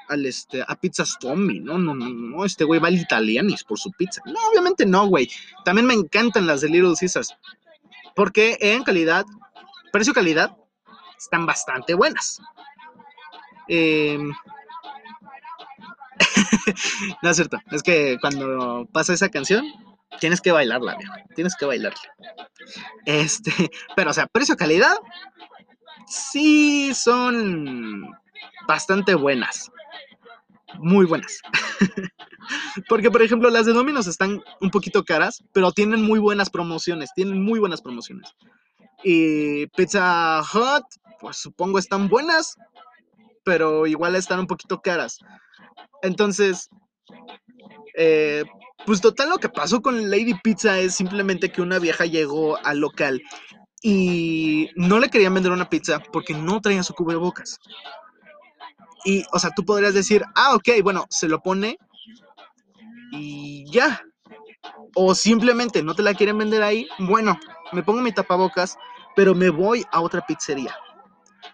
al 0.09 0.25
este, 0.25 0.63
a 0.67 0.75
Pizzas 0.75 1.17
Tommy, 1.19 1.59
no, 1.59 1.77
no, 1.77 1.93
no, 1.93 2.09
no, 2.09 2.45
este 2.45 2.63
güey 2.63 2.79
va 2.79 2.87
al 2.87 2.95
Italianis 2.95 3.63
por 3.63 3.79
su 3.79 3.91
pizza. 3.91 4.21
No, 4.25 4.39
obviamente 4.49 4.85
no, 4.85 5.07
güey. 5.07 5.29
También 5.63 5.87
me 5.87 5.93
encantan 5.93 6.47
las 6.47 6.61
de 6.61 6.69
Little 6.69 6.95
Caesars. 6.99 7.35
Porque 8.15 8.57
en 8.59 8.83
calidad, 8.83 9.25
precio-calidad, 9.91 10.57
están 11.17 11.45
bastante 11.45 11.93
buenas. 11.93 12.41
Em, 13.67 14.33
no 17.21 17.29
es 17.29 17.35
cierto, 17.35 17.57
es 17.71 17.83
que 17.83 18.17
cuando 18.21 18.87
pasa 18.91 19.13
esa 19.13 19.29
canción, 19.29 19.65
tienes 20.19 20.41
que 20.41 20.51
bailarla. 20.51 20.97
Tienes 21.35 21.55
que 21.55 21.65
bailarla. 21.65 22.01
Este, 23.05 23.51
pero 23.95 24.11
o 24.11 24.13
sea, 24.13 24.27
precio-calidad, 24.27 24.95
sí 26.07 26.93
son 26.93 28.09
bastante 28.67 29.15
buenas. 29.15 29.71
Muy 30.79 31.05
buenas. 31.05 31.41
Porque, 32.89 33.11
por 33.11 33.21
ejemplo, 33.21 33.49
las 33.49 33.65
de 33.65 33.73
Domino's 33.73 34.07
están 34.07 34.41
un 34.61 34.71
poquito 34.71 35.03
caras, 35.03 35.43
pero 35.51 35.71
tienen 35.71 36.03
muy 36.03 36.19
buenas 36.19 36.49
promociones. 36.49 37.11
Tienen 37.13 37.43
muy 37.43 37.59
buenas 37.59 37.81
promociones. 37.81 38.35
Y 39.03 39.67
Pizza 39.67 40.41
Hut, 40.41 40.85
pues 41.19 41.37
supongo 41.37 41.79
están 41.79 42.07
buenas, 42.07 42.57
pero 43.43 43.87
igual 43.87 44.15
están 44.15 44.39
un 44.39 44.47
poquito 44.47 44.81
caras. 44.81 45.19
Entonces, 46.01 46.69
eh, 47.95 48.43
pues 48.85 49.01
total 49.01 49.29
lo 49.29 49.37
que 49.37 49.49
pasó 49.49 49.81
con 49.81 50.09
Lady 50.09 50.33
Pizza 50.41 50.79
es 50.79 50.95
simplemente 50.95 51.51
que 51.51 51.61
una 51.61 51.79
vieja 51.79 52.05
llegó 52.05 52.57
al 52.65 52.79
local 52.79 53.21
y 53.81 54.69
no 54.75 54.99
le 54.99 55.09
querían 55.09 55.33
vender 55.33 55.51
una 55.51 55.69
pizza 55.69 56.01
porque 56.11 56.33
no 56.33 56.61
traía 56.61 56.83
su 56.83 56.93
cubrebocas. 56.93 57.57
Y, 59.05 59.23
o 59.31 59.39
sea, 59.39 59.51
tú 59.55 59.63
podrías 59.63 59.93
decir, 59.93 60.23
ah, 60.35 60.55
ok, 60.55 60.69
bueno, 60.83 61.05
se 61.09 61.27
lo 61.27 61.41
pone 61.41 61.77
y 63.11 63.65
ya. 63.71 64.01
O 64.95 65.15
simplemente 65.15 65.83
no 65.83 65.95
te 65.95 66.03
la 66.03 66.13
quieren 66.13 66.37
vender 66.37 66.63
ahí, 66.63 66.87
bueno, 66.99 67.39
me 67.71 67.83
pongo 67.83 68.01
mi 68.01 68.11
tapabocas, 68.11 68.77
pero 69.15 69.35
me 69.35 69.49
voy 69.49 69.85
a 69.91 70.01
otra 70.01 70.25
pizzería. 70.25 70.75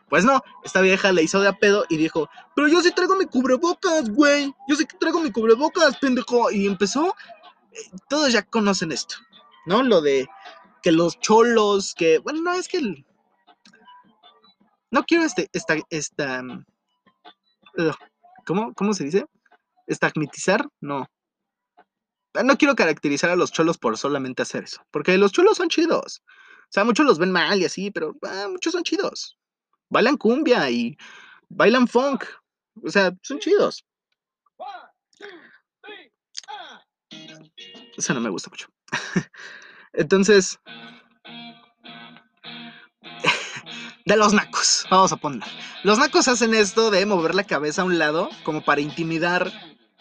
Pues 0.10 0.24
no, 0.24 0.44
esta 0.64 0.82
vieja 0.82 1.12
le 1.12 1.24
hizo 1.24 1.42
de 1.42 1.48
a 1.48 1.54
pedo 1.54 1.86
y 1.90 1.98
dijo, 1.98 2.30
pero 2.56 2.68
yo 2.68 2.82
sí 2.82 2.92
traigo 2.92 3.16
mi 3.16 3.26
cubrebocas, 3.26 4.10
güey. 4.10 4.54
Yo 4.68 4.76
sí 4.76 4.86
que 4.86 4.98
traigo 4.98 5.20
mi 5.20 5.32
cubrebocas, 5.32 5.98
pendejo. 5.98 6.52
Y 6.52 6.68
empezó, 6.68 7.16
eh, 7.72 7.80
todos 8.08 8.32
ya 8.32 8.44
conocen 8.44 8.92
esto, 8.92 9.16
¿no? 9.66 9.82
Lo 9.82 10.02
de 10.02 10.28
que 10.84 10.92
los 10.92 11.20
cholos, 11.20 11.96
que, 11.96 12.20
bueno, 12.20 12.42
no, 12.42 12.54
es 12.54 12.68
que... 12.68 12.78
El, 12.78 13.06
no 14.92 15.04
quiero 15.04 15.26
este, 15.26 15.50
esta, 15.52 15.76
esta, 15.90 16.44
¿cómo, 18.46 18.74
¿cómo 18.76 18.94
se 18.94 19.06
dice? 19.06 19.26
¿Estagmatizar? 19.88 20.70
No. 20.80 21.08
No 22.44 22.58
quiero 22.58 22.76
caracterizar 22.76 23.32
a 23.32 23.36
los 23.36 23.52
cholos 23.52 23.78
por 23.78 23.98
solamente 23.98 24.44
hacer 24.44 24.66
eso, 24.66 24.86
porque 24.92 25.18
los 25.18 25.32
cholos 25.32 25.58
son 25.58 25.70
chidos. 25.70 26.22
O 26.26 26.70
sea, 26.70 26.84
muchos 26.84 27.06
los 27.06 27.18
ven 27.18 27.32
mal 27.32 27.60
y 27.60 27.66
así, 27.66 27.92
pero 27.92 28.16
ah, 28.22 28.48
muchos 28.50 28.74
son 28.74 28.84
chidos 28.84 29.38
bailan 29.90 30.18
cumbia 30.18 30.70
y 30.70 30.98
bailan 31.50 31.88
funk. 31.88 32.26
O 32.84 32.90
sea, 32.90 33.14
son 33.22 33.40
chidos. 33.40 33.86
Eso 37.98 38.14
no 38.14 38.20
me 38.20 38.30
gusta 38.30 38.50
mucho. 38.50 38.68
Entonces, 39.94 40.60
de 44.06 44.18
los 44.18 44.34
nacos, 44.34 44.86
vamos 44.90 45.12
a 45.14 45.18
poner. 45.18 45.44
Los 45.84 45.98
nacos 45.98 46.28
hacen 46.28 46.54
esto 46.54 46.92
de 46.92 47.06
mover 47.06 47.36
la 47.36 47.46
cabeza 47.46 47.82
a 47.82 47.86
un 47.86 47.98
lado 47.98 48.30
como 48.44 48.64
para 48.64 48.82
intimidar. 48.82 49.52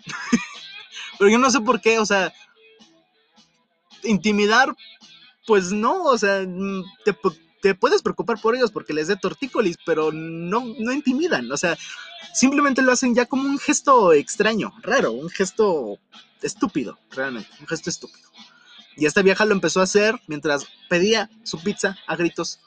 Pero 1.19 1.31
yo 1.31 1.39
no 1.39 1.51
sé 1.51 1.61
por 1.61 1.81
qué, 1.81 2.01
o 2.01 2.07
sea, 2.07 2.33
intimidar, 4.03 4.75
pues 5.47 5.71
no, 5.71 6.05
o 6.05 6.19
sea, 6.19 6.45
mm, 6.47 6.83
te, 7.05 7.17
te 7.65 7.75
puedes 7.75 8.03
preocupar 8.03 8.39
por 8.43 8.55
ellos 8.55 8.71
porque 8.71 8.93
les 8.93 9.09
dé 9.09 9.17
tortícolis, 9.17 9.79
pero 9.87 10.13
no, 10.13 10.67
no 10.79 10.93
intimidan, 10.93 11.51
o 11.51 11.57
sea, 11.57 11.79
simplemente 12.35 12.83
lo 12.83 12.93
hacen 12.93 13.15
ya 13.15 13.25
como 13.25 13.45
un 13.45 13.59
gesto 13.59 14.13
extraño, 14.13 14.75
raro, 14.83 15.13
un 15.13 15.31
gesto 15.31 15.99
estúpido, 16.43 16.99
realmente, 17.11 17.49
un 17.59 17.67
gesto 17.67 17.89
estúpido. 17.89 18.29
Y 18.99 19.07
esta 19.07 19.23
vieja 19.23 19.47
lo 19.47 19.55
empezó 19.55 19.81
a 19.81 19.85
hacer 19.85 20.21
mientras 20.27 20.67
pedía 20.91 21.31
su 21.43 21.59
pizza 21.63 21.97
a 22.07 22.17
gritos 22.17 22.61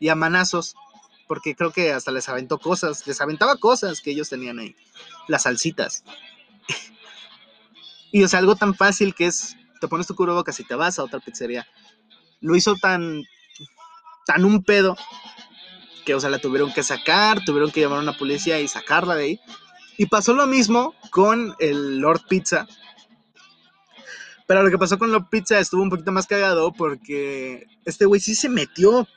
y 0.00 0.08
a 0.08 0.14
manazos, 0.14 0.74
porque 1.28 1.54
creo 1.54 1.70
que 1.70 1.92
hasta 1.92 2.10
les 2.10 2.26
aventó 2.30 2.56
cosas, 2.56 3.06
les 3.06 3.20
aventaba 3.20 3.58
cosas 3.58 4.00
que 4.00 4.12
ellos 4.12 4.30
tenían 4.30 4.58
ahí, 4.58 4.74
las 5.28 5.42
salsitas. 5.42 6.02
y 8.10 8.24
o 8.24 8.28
sea, 8.28 8.38
algo 8.38 8.56
tan 8.56 8.74
fácil 8.74 9.14
que 9.14 9.26
es, 9.26 9.54
te 9.82 9.86
pones 9.86 10.06
tu 10.06 10.14
cubrebocas 10.14 10.58
y 10.60 10.64
te 10.64 10.76
vas 10.76 10.98
a 10.98 11.04
otra 11.04 11.20
pizzería. 11.20 11.68
Lo 12.40 12.56
hizo 12.56 12.74
tan 12.76 13.22
tan 14.24 14.44
un 14.44 14.62
pedo 14.62 14.96
que, 16.04 16.14
o 16.14 16.20
sea, 16.20 16.30
la 16.30 16.38
tuvieron 16.38 16.72
que 16.72 16.82
sacar, 16.82 17.44
tuvieron 17.44 17.70
que 17.70 17.80
llamar 17.80 17.98
a 17.98 18.02
una 18.02 18.16
policía 18.16 18.60
y 18.60 18.68
sacarla 18.68 19.14
de 19.14 19.24
ahí. 19.24 19.40
Y 19.96 20.06
pasó 20.06 20.34
lo 20.34 20.46
mismo 20.46 20.94
con 21.10 21.54
el 21.58 21.98
Lord 21.98 22.22
Pizza. 22.28 22.66
Pero 24.46 24.62
lo 24.62 24.70
que 24.70 24.78
pasó 24.78 24.98
con 24.98 25.10
Lord 25.10 25.28
Pizza 25.30 25.58
estuvo 25.58 25.82
un 25.82 25.90
poquito 25.90 26.12
más 26.12 26.26
cagado 26.26 26.72
porque 26.72 27.66
este 27.84 28.04
güey 28.04 28.20
sí 28.20 28.34
se 28.34 28.48
metió. 28.48 29.08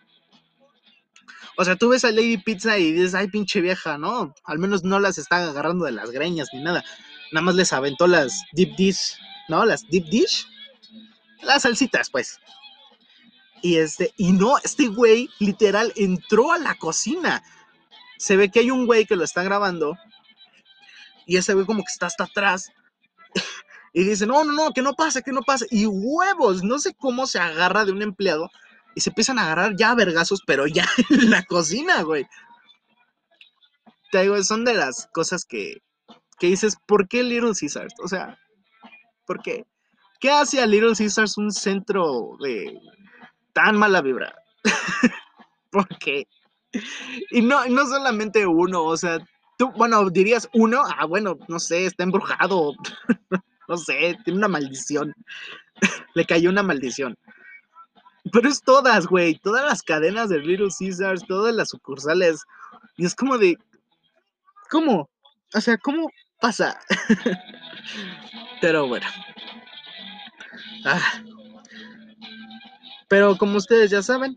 O 1.57 1.65
sea, 1.65 1.75
tú 1.75 1.89
ves 1.89 2.05
a 2.05 2.11
Lady 2.11 2.37
Pizza 2.37 2.77
y 2.77 2.93
dices, 2.93 3.15
ay, 3.15 3.27
pinche 3.27 3.59
vieja, 3.61 3.97
¿no? 3.97 4.33
Al 4.45 4.59
menos 4.59 4.83
no 4.83 4.99
las 4.99 5.17
está 5.17 5.37
agarrando 5.37 5.85
de 5.85 5.91
las 5.91 6.11
greñas 6.11 6.49
ni 6.53 6.61
nada. 6.61 6.83
Nada 7.31 7.43
más 7.43 7.55
les 7.55 7.73
aventó 7.73 8.07
las 8.07 8.43
deep 8.53 8.75
dish, 8.75 9.17
¿no? 9.49 9.65
Las 9.65 9.81
deep 9.89 10.05
dish. 10.05 10.47
Las 11.41 11.63
salsitas, 11.63 12.09
pues. 12.09 12.39
Y 13.61 13.77
este, 13.77 14.13
y 14.17 14.31
no, 14.31 14.57
este 14.63 14.87
güey 14.87 15.29
literal 15.39 15.91
entró 15.95 16.51
a 16.51 16.59
la 16.59 16.75
cocina. 16.75 17.43
Se 18.17 18.35
ve 18.35 18.49
que 18.49 18.59
hay 18.59 18.71
un 18.71 18.85
güey 18.85 19.05
que 19.05 19.15
lo 19.15 19.23
está 19.23 19.43
grabando. 19.43 19.97
Y 21.25 21.37
ese 21.37 21.53
güey 21.53 21.65
como 21.65 21.83
que 21.83 21.91
está 21.91 22.05
hasta 22.05 22.25
atrás. 22.25 22.71
y 23.93 24.03
dice, 24.03 24.25
no, 24.25 24.43
no, 24.43 24.53
no, 24.53 24.71
que 24.71 24.81
no 24.81 24.93
pase, 24.93 25.23
que 25.23 25.31
no 25.31 25.41
pase. 25.41 25.67
Y 25.69 25.85
huevos, 25.85 26.63
no 26.63 26.79
sé 26.79 26.93
cómo 26.93 27.27
se 27.27 27.39
agarra 27.39 27.85
de 27.85 27.91
un 27.91 28.01
empleado. 28.01 28.49
Y 28.95 29.01
se 29.01 29.09
empiezan 29.09 29.37
a 29.37 29.43
agarrar 29.43 29.75
ya 29.75 29.93
vergazos, 29.93 30.41
pero 30.45 30.67
ya 30.67 30.85
en 31.09 31.29
la 31.29 31.43
cocina, 31.43 32.01
güey. 32.03 32.27
Te 34.11 34.21
digo, 34.21 34.41
son 34.43 34.65
de 34.65 34.73
las 34.73 35.07
cosas 35.13 35.45
que, 35.45 35.81
que 36.39 36.47
dices, 36.47 36.77
¿por 36.85 37.07
qué 37.07 37.23
Little 37.23 37.53
Caesars? 37.59 37.93
O 38.01 38.07
sea, 38.07 38.39
¿por 39.25 39.41
qué? 39.41 39.65
¿Qué 40.19 40.31
hace 40.31 40.61
a 40.61 40.65
Little 40.65 40.95
Caesars 40.95 41.37
un 41.37 41.51
centro 41.51 42.37
de 42.41 42.79
tan 43.57 43.75
mala 43.75 44.01
vibra. 44.01 44.35
Porque. 45.71 46.27
Y 47.31 47.41
no, 47.41 47.65
no 47.65 47.87
solamente 47.87 48.45
uno, 48.45 48.83
o 48.83 48.95
sea, 48.95 49.17
tú, 49.57 49.71
bueno, 49.71 50.07
dirías 50.11 50.47
uno, 50.53 50.83
ah, 50.85 51.05
bueno, 51.05 51.39
no 51.47 51.57
sé, 51.57 51.87
está 51.87 52.03
embrujado. 52.03 52.73
no 53.67 53.77
sé, 53.77 54.15
tiene 54.23 54.37
una 54.37 54.47
maldición. 54.47 55.15
Le 56.13 56.25
cayó 56.25 56.51
una 56.51 56.61
maldición. 56.61 57.17
Pero 58.31 58.47
es 58.47 58.61
todas, 58.61 59.07
güey, 59.07 59.39
todas 59.39 59.65
las 59.65 59.81
cadenas 59.81 60.29
de 60.29 60.39
Little 60.39 60.69
Caesars, 60.77 61.25
todas 61.25 61.55
las 61.55 61.69
sucursales. 61.69 62.43
Y 62.95 63.07
es 63.07 63.15
como 63.15 63.39
de. 63.39 63.57
¿Cómo? 64.69 65.09
O 65.55 65.61
sea, 65.61 65.77
¿cómo 65.77 66.11
pasa? 66.39 66.79
Pero 68.61 68.87
bueno. 68.87 69.07
Ah, 70.85 71.23
pero 73.07 73.37
como 73.37 73.57
ustedes 73.57 73.91
ya 73.91 74.01
saben, 74.01 74.35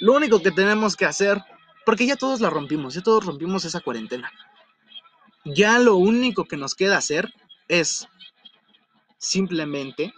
lo 0.00 0.14
único 0.14 0.40
que 0.40 0.50
tenemos 0.50 0.96
que 0.96 1.06
hacer, 1.06 1.42
porque 1.84 2.06
ya 2.06 2.16
todos 2.16 2.40
la 2.40 2.50
rompimos, 2.50 2.94
ya 2.94 3.02
todos 3.02 3.24
rompimos 3.24 3.64
esa 3.64 3.80
cuarentena. 3.80 4.30
Ya 5.44 5.78
lo 5.78 5.96
único 5.96 6.44
que 6.44 6.56
nos 6.56 6.74
queda 6.74 6.98
hacer 6.98 7.32
es 7.68 8.06
simplemente 9.18 10.12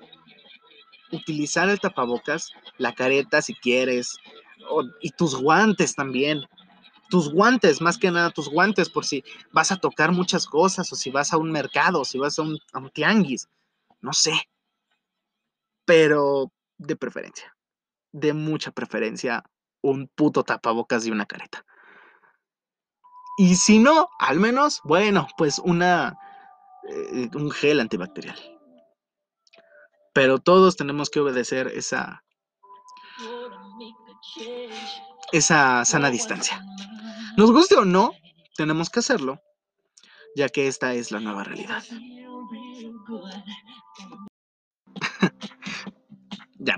utilizar 1.12 1.68
el 1.68 1.80
tapabocas, 1.80 2.50
la 2.78 2.94
careta 2.94 3.42
si 3.42 3.54
quieres, 3.54 4.16
y 5.00 5.10
tus 5.10 5.34
guantes 5.34 5.94
también. 5.94 6.46
Tus 7.08 7.28
guantes, 7.28 7.80
más 7.80 7.98
que 7.98 8.10
nada 8.10 8.30
tus 8.30 8.48
guantes, 8.48 8.88
por 8.88 9.04
si 9.04 9.24
vas 9.50 9.72
a 9.72 9.76
tocar 9.76 10.12
muchas 10.12 10.46
cosas, 10.46 10.92
o 10.92 10.96
si 10.96 11.10
vas 11.10 11.32
a 11.32 11.38
un 11.38 11.50
mercado, 11.50 12.02
o 12.02 12.04
si 12.04 12.18
vas 12.18 12.38
a 12.38 12.42
un, 12.42 12.58
a 12.72 12.78
un 12.78 12.90
tianguis, 12.90 13.48
no 14.00 14.12
sé. 14.12 14.32
Pero 15.84 16.52
de 16.80 16.96
preferencia, 16.96 17.56
de 18.12 18.32
mucha 18.32 18.72
preferencia, 18.72 19.44
un 19.82 20.08
puto 20.08 20.42
tapabocas 20.44 21.06
y 21.06 21.10
una 21.10 21.26
careta. 21.26 21.64
Y 23.38 23.56
si 23.56 23.78
no, 23.78 24.08
al 24.18 24.40
menos, 24.40 24.80
bueno, 24.84 25.28
pues 25.36 25.58
una 25.58 26.18
eh, 26.88 27.30
un 27.34 27.50
gel 27.50 27.80
antibacterial. 27.80 28.36
Pero 30.12 30.38
todos 30.38 30.76
tenemos 30.76 31.10
que 31.10 31.20
obedecer 31.20 31.68
esa 31.68 32.24
esa 35.32 35.84
sana 35.84 36.10
distancia. 36.10 36.62
Nos 37.36 37.52
guste 37.52 37.76
o 37.76 37.84
no, 37.84 38.12
tenemos 38.56 38.90
que 38.90 39.00
hacerlo, 39.00 39.40
ya 40.34 40.48
que 40.48 40.66
esta 40.66 40.94
es 40.94 41.12
la 41.12 41.20
nueva 41.20 41.44
realidad. 41.44 41.82
ya. 46.58 46.76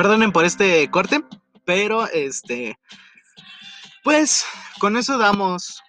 Perdonen 0.00 0.32
por 0.32 0.46
este 0.46 0.90
corte, 0.90 1.22
pero 1.66 2.06
este. 2.06 2.78
Pues 4.02 4.46
con 4.78 4.96
eso 4.96 5.18
damos 5.18 5.82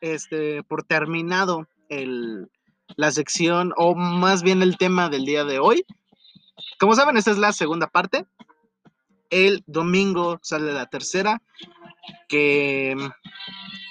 este, 0.00 0.64
por 0.64 0.82
terminado 0.82 1.68
el, 1.88 2.50
la 2.96 3.12
sección 3.12 3.72
o 3.76 3.94
más 3.94 4.42
bien 4.42 4.60
el 4.60 4.76
tema 4.76 5.08
del 5.08 5.24
día 5.24 5.44
de 5.44 5.60
hoy. 5.60 5.86
Como 6.80 6.96
saben, 6.96 7.16
esta 7.16 7.30
es 7.30 7.38
la 7.38 7.52
segunda 7.52 7.86
parte. 7.86 8.26
El 9.30 9.62
domingo 9.68 10.40
sale 10.42 10.72
la 10.72 10.86
tercera, 10.86 11.40
que 12.28 12.96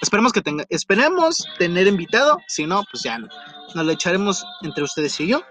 esperemos 0.02 0.34
que 0.34 0.42
tenga, 0.42 0.66
esperemos 0.68 1.46
tener 1.58 1.86
invitado, 1.86 2.36
si 2.48 2.66
no, 2.66 2.84
pues 2.92 3.02
ya 3.02 3.16
no, 3.16 3.28
nos 3.74 3.86
lo 3.86 3.92
echaremos 3.92 4.44
entre 4.60 4.84
ustedes 4.84 5.18
y 5.20 5.28
yo 5.28 5.42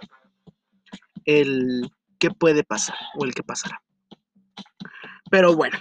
el 1.25 1.89
qué 2.19 2.29
puede 2.29 2.63
pasar 2.63 2.95
o 3.17 3.25
el 3.25 3.33
qué 3.33 3.41
pasará. 3.41 3.81
Pero 5.33 5.55
bueno, 5.55 5.75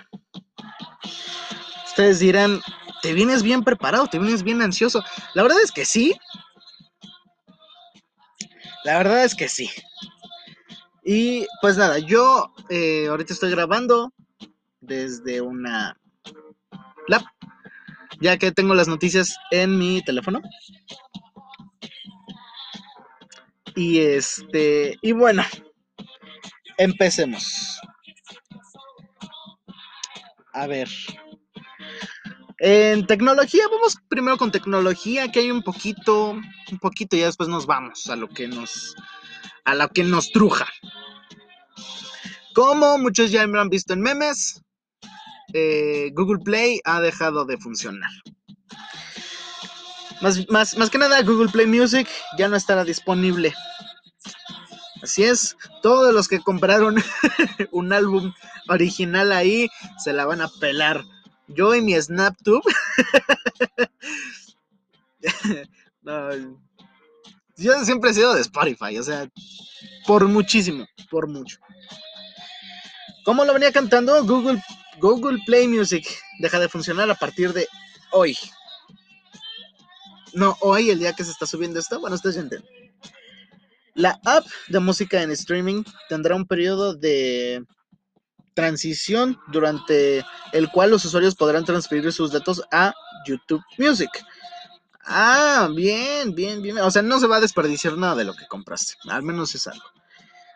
ustedes 1.85 2.21
dirán, 2.21 2.63
te 3.03 3.13
vienes 3.13 3.43
bien 3.43 3.63
preparado, 3.63 4.07
te 4.07 4.19
vienes 4.19 4.43
bien 4.43 4.63
ansioso. 4.63 5.05
La 5.35 5.43
verdad 5.43 5.61
es 5.63 5.71
que 5.71 5.85
sí. 5.85 6.15
La 8.83 8.97
verdad 8.97 9.25
es 9.25 9.35
que 9.35 9.51
sí. 9.51 9.69
Y 11.05 11.47
pues 11.61 11.77
nada, 11.77 11.99
yo 11.99 12.55
eh, 12.71 13.09
ahorita 13.09 13.35
estoy 13.35 13.51
grabando 13.51 14.15
desde 14.81 15.43
una 15.43 16.01
lap, 17.09 17.23
ya 18.23 18.39
que 18.39 18.53
tengo 18.53 18.73
las 18.73 18.89
noticias 18.89 19.37
en 19.51 19.77
mi 19.77 20.03
teléfono. 20.03 20.41
Y 23.75 23.99
este, 23.99 24.97
y 25.03 25.13
bueno, 25.13 25.45
empecemos. 26.79 27.83
A 30.53 30.67
ver. 30.67 30.89
En 32.59 33.07
tecnología, 33.07 33.65
vamos 33.71 33.97
primero 34.09 34.37
con 34.37 34.53
tecnología, 34.53 35.33
que 35.33 35.41
hay 35.41 35.51
un 35.51 35.63
poquito, 35.63 36.31
un 36.71 36.79
poquito, 36.81 37.17
y 37.17 37.21
después 37.21 37.49
nos 37.49 37.67
vamos 37.67 38.09
a 38.09 38.17
lo 38.17 38.29
que 38.29 38.47
nos, 38.47 38.95
a 39.65 39.75
lo 39.75 39.89
que 39.89 40.05
nos 40.05 40.31
truja. 40.31 40.69
Como 42.55 42.99
muchos 42.99 43.31
ya 43.31 43.47
me 43.47 43.59
han 43.59 43.69
visto 43.69 43.95
en 43.95 44.03
memes, 44.03 44.63
eh, 45.55 46.11
Google 46.15 46.41
Play 46.45 46.81
ha 46.85 47.01
dejado 47.01 47.45
de 47.45 47.59
funcionar. 47.59 48.11
Más, 50.21 50.49
más, 50.51 50.77
más 50.77 50.89
que 50.89 50.99
nada, 50.99 51.21
Google 51.23 51.51
Play 51.51 51.67
Music 51.67 52.09
ya 52.39 52.47
no 52.47 52.57
estará 52.57 52.85
disponible. 52.85 53.53
Así 55.03 55.25
es, 55.25 55.57
todos 55.83 56.15
los 56.15 56.29
que 56.29 56.41
compraron 56.41 56.97
un 57.73 57.93
álbum 57.93 58.33
original 58.69 59.33
ahí 59.33 59.69
se 60.03 60.13
la 60.13 60.25
van 60.27 60.41
a 60.41 60.49
pelar. 60.61 61.05
Yo 61.49 61.75
y 61.75 61.83
mi 61.83 62.01
SnapTube. 62.01 62.63
yo 67.57 67.85
siempre 67.85 68.11
he 68.11 68.15
sido 68.15 68.35
de 68.35 68.43
Spotify, 68.43 68.97
o 68.99 69.03
sea, 69.03 69.29
por 70.07 70.29
muchísimo, 70.29 70.87
por 71.11 71.27
mucho. 71.27 71.59
¿Cómo 73.25 73.45
lo 73.45 73.53
venía 73.53 73.73
cantando? 73.73 74.25
Google, 74.25 74.63
Google 75.01 75.41
Play 75.47 75.67
Music 75.67 76.07
deja 76.39 76.61
de 76.61 76.69
funcionar 76.69 77.11
a 77.11 77.17
partir 77.17 77.53
de 77.53 77.67
hoy. 78.13 78.37
No, 80.33 80.57
hoy, 80.61 80.91
el 80.91 81.01
día 81.01 81.13
que 81.13 81.25
se 81.25 81.33
está 81.33 81.45
subiendo 81.47 81.79
esto. 81.79 82.01
Bueno, 82.01 82.17
ustedes 82.17 82.37
entienden. 82.37 82.82
La 83.95 84.19
app 84.25 84.47
de 84.69 84.81
música 84.81 85.23
en 85.23 85.31
streaming 85.33 85.85
tendrá 86.09 86.35
un 86.35 86.47
periodo 86.47 86.95
de 86.95 87.65
transición 88.55 89.39
durante 89.49 90.25
el 90.53 90.71
cual 90.71 90.91
los 90.91 91.05
usuarios 91.05 91.35
podrán 91.35 91.65
transferir 91.65 92.11
sus 92.13 92.33
datos 92.33 92.63
a 92.71 92.95
YouTube 93.27 93.63
Music. 93.79 94.11
Ah, 95.05 95.69
bien, 95.75 96.35
bien, 96.35 96.63
bien. 96.63 96.79
O 96.79 96.91
sea, 96.91 97.03
no 97.03 97.19
se 97.19 97.27
va 97.27 97.37
a 97.37 97.41
desperdiciar 97.41 97.99
nada 97.99 98.15
de 98.17 98.25
lo 98.25 98.35
que 98.35 98.47
compraste. 98.47 98.95
Al 99.09 99.23
menos 99.23 99.55
es 99.55 99.67
algo. 99.67 99.85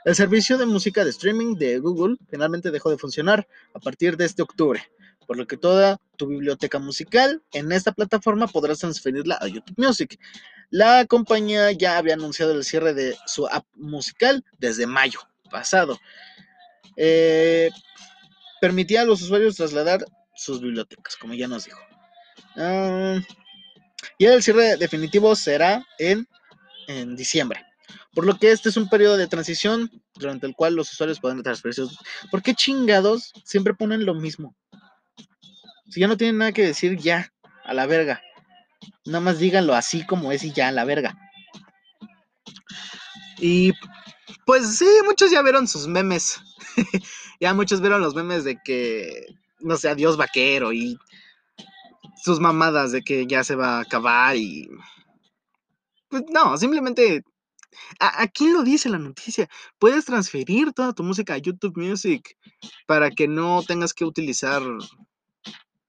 El 0.05 0.15
servicio 0.15 0.57
de 0.57 0.67
música 0.67 1.05
de 1.05 1.11
streaming 1.11 1.57
de 1.57 1.79
Google 1.79 2.17
finalmente 2.31 2.71
dejó 2.71 2.91
de 2.91 2.99
funcionar 2.99 3.47
a 3.75 3.81
partir 3.81 4.17
de 4.17 4.25
este 4.25 4.41
octubre, 4.41 4.81
por 5.27 5.37
lo 5.37 5.47
que 5.47 5.57
toda 5.57 6.01
tu 6.17 6.29
biblioteca 6.29 6.79
musical 6.79 7.43
en 7.53 7.73
esta 7.73 7.93
plataforma 7.93 8.47
podrás 8.47 8.79
transferirla 8.79 9.39
a 9.41 9.49
YouTube 9.49 9.77
Music. 9.77 10.19
La 10.71 11.05
compañía 11.07 11.73
ya 11.73 11.99
había 11.99 12.15
anunciado 12.15 12.53
el 12.53 12.65
cierre 12.65 12.95
de 12.95 13.17
su 13.27 13.47
app 13.47 13.67
musical 13.75 14.45
desde 14.59 14.87
mayo 14.87 15.21
pasado. 15.51 15.99
Eh, 16.97 17.71
permitía 18.61 19.03
a 19.03 19.05
los 19.05 19.23
usuarios 19.23 19.57
trasladar 19.57 20.05
sus 20.35 20.61
bibliotecas, 20.61 21.17
como 21.17 21.35
ya 21.35 21.49
nos 21.49 21.65
dijo. 21.65 21.81
Uh, 22.57 23.21
y 24.19 24.25
el 24.25 24.43
cierre 24.43 24.77
definitivo 24.77 25.37
será 25.37 25.85
en, 25.99 26.27
en 26.89 27.17
diciembre. 27.17 27.65
Por 28.15 28.25
lo 28.25 28.39
que 28.39 28.51
este 28.51 28.71
es 28.71 28.77
un 28.79 28.89
periodo 28.89 29.19
de 29.19 29.27
transición 29.27 29.91
durante 30.15 30.47
el 30.47 30.55
cual 30.55 30.75
los 30.75 30.91
usuarios 30.91 31.21
pueden 31.21 31.43
transferir 31.43 31.75
sus... 31.75 31.99
¿Por 32.31 32.43
qué 32.43 32.55
chingados 32.55 33.33
siempre 33.45 33.75
ponen 33.75 34.07
lo 34.07 34.15
mismo? 34.15 34.57
Si 35.89 36.01
ya 36.01 36.09
no 36.09 36.17
tienen 36.17 36.39
nada 36.39 36.53
que 36.53 36.67
decir, 36.67 36.97
ya, 36.97 37.33
a 37.65 37.75
la 37.75 37.87
verga. 37.87 38.21
Nada 39.05 39.21
más 39.21 39.39
díganlo 39.39 39.75
así 39.75 40.05
como 40.07 40.33
es 40.33 40.45
y 40.45 40.53
ya, 40.53 40.69
a 40.69 40.73
la 40.73 40.85
verga. 40.85 41.17
Y 43.39 43.73
pues 44.45 44.79
sí, 44.79 44.89
muchos 45.05 45.31
ya 45.31 45.43
vieron 45.43 45.69
sus 45.69 45.87
memes. 45.87 46.41
ya 47.41 47.55
muchos 47.55 47.81
vieron 47.81 48.01
los 48.01 48.15
memes 48.15 48.45
de 48.45 48.59
que, 48.65 49.27
no 49.61 49.77
sé, 49.77 49.89
adiós 49.89 50.17
vaquero 50.17 50.73
y 50.73 50.99
sus 52.23 52.41
mamadas 52.41 52.93
de 52.93 53.03
que 53.03 53.27
ya 53.27 53.45
se 53.45 53.55
va 53.55 53.79
a 53.79 53.81
acabar 53.81 54.37
y... 54.37 54.69
Pues 56.09 56.23
no, 56.31 56.57
simplemente 56.57 57.25
Aquí 57.99 58.49
lo 58.51 58.63
dice 58.63 58.89
la 58.89 58.99
noticia. 58.99 59.49
Puedes 59.79 60.05
transferir 60.05 60.73
toda 60.73 60.93
tu 60.93 61.03
música 61.03 61.35
a 61.35 61.39
YouTube 61.39 61.77
Music 61.77 62.37
para 62.87 63.11
que 63.11 63.29
no 63.29 63.63
tengas 63.63 63.95
que 63.95 64.05
utilizar, 64.05 64.63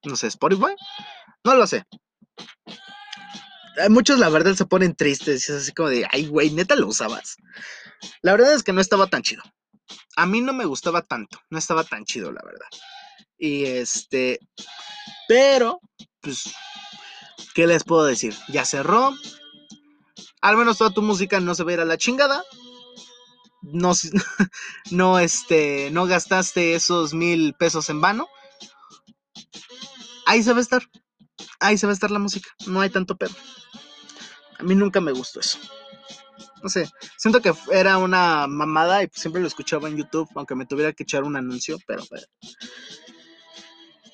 no 0.03 0.15
sé, 0.15 0.27
Spotify. 0.27 0.75
No 1.43 1.55
lo 1.55 1.67
sé. 1.67 1.85
Muchos, 3.89 4.19
la 4.19 4.29
verdad, 4.29 4.55
se 4.55 4.65
ponen 4.65 4.95
tristes. 4.95 5.49
Es 5.49 5.63
así 5.63 5.71
como 5.71 5.89
de, 5.89 6.07
ay, 6.11 6.27
güey, 6.27 6.51
neta 6.51 6.75
lo 6.75 6.87
usabas. 6.87 7.37
La 8.21 8.31
verdad 8.31 8.53
es 8.53 8.63
que 8.63 8.73
no 8.73 8.81
estaba 8.81 9.07
tan 9.07 9.21
chido. 9.21 9.43
A 10.15 10.25
mí 10.25 10.41
no 10.41 10.53
me 10.53 10.65
gustaba 10.65 11.01
tanto. 11.01 11.39
No 11.49 11.57
estaba 11.59 11.83
tan 11.83 12.05
chido, 12.05 12.31
la 12.31 12.41
verdad. 12.43 12.67
Y 13.37 13.65
este. 13.65 14.39
Pero, 15.27 15.79
pues, 16.21 16.53
¿qué 17.53 17.67
les 17.67 17.83
puedo 17.83 18.05
decir? 18.05 18.35
Ya 18.49 18.65
cerró 18.65 19.13
al 20.41 20.57
menos 20.57 20.77
toda 20.77 20.91
tu 20.91 21.01
música 21.01 21.39
no 21.39 21.55
se 21.55 21.63
va 21.63 21.71
a 21.71 21.73
ir 21.73 21.79
a 21.81 21.85
la 21.85 21.97
chingada. 21.97 22.43
No, 23.61 23.91
no, 24.91 25.19
este, 25.19 25.89
no 25.91 26.05
gastaste 26.05 26.73
esos 26.73 27.13
mil 27.13 27.53
pesos 27.53 27.89
en 27.89 28.01
vano. 28.01 28.27
Ahí 30.25 30.43
se 30.43 30.51
va 30.51 30.59
a 30.59 30.61
estar. 30.61 30.83
Ahí 31.59 31.77
se 31.77 31.85
va 31.85 31.91
a 31.91 31.93
estar 31.93 32.11
la 32.11 32.19
música. 32.19 32.49
No 32.65 32.81
hay 32.81 32.89
tanto 32.89 33.15
pedo. 33.15 33.35
A 34.59 34.63
mí 34.63 34.75
nunca 34.75 35.01
me 35.01 35.11
gustó 35.11 35.39
eso. 35.39 35.59
No 36.63 36.69
sé, 36.69 36.89
siento 37.17 37.41
que 37.41 37.53
era 37.71 37.97
una 37.97 38.47
mamada 38.47 39.03
y 39.03 39.09
siempre 39.13 39.41
lo 39.41 39.47
escuchaba 39.47 39.87
en 39.87 39.97
YouTube, 39.97 40.27
aunque 40.35 40.55
me 40.55 40.65
tuviera 40.65 40.91
que 40.91 41.03
echar 41.03 41.23
un 41.23 41.35
anuncio, 41.35 41.77
pero... 41.85 42.03
pero... 42.09 42.25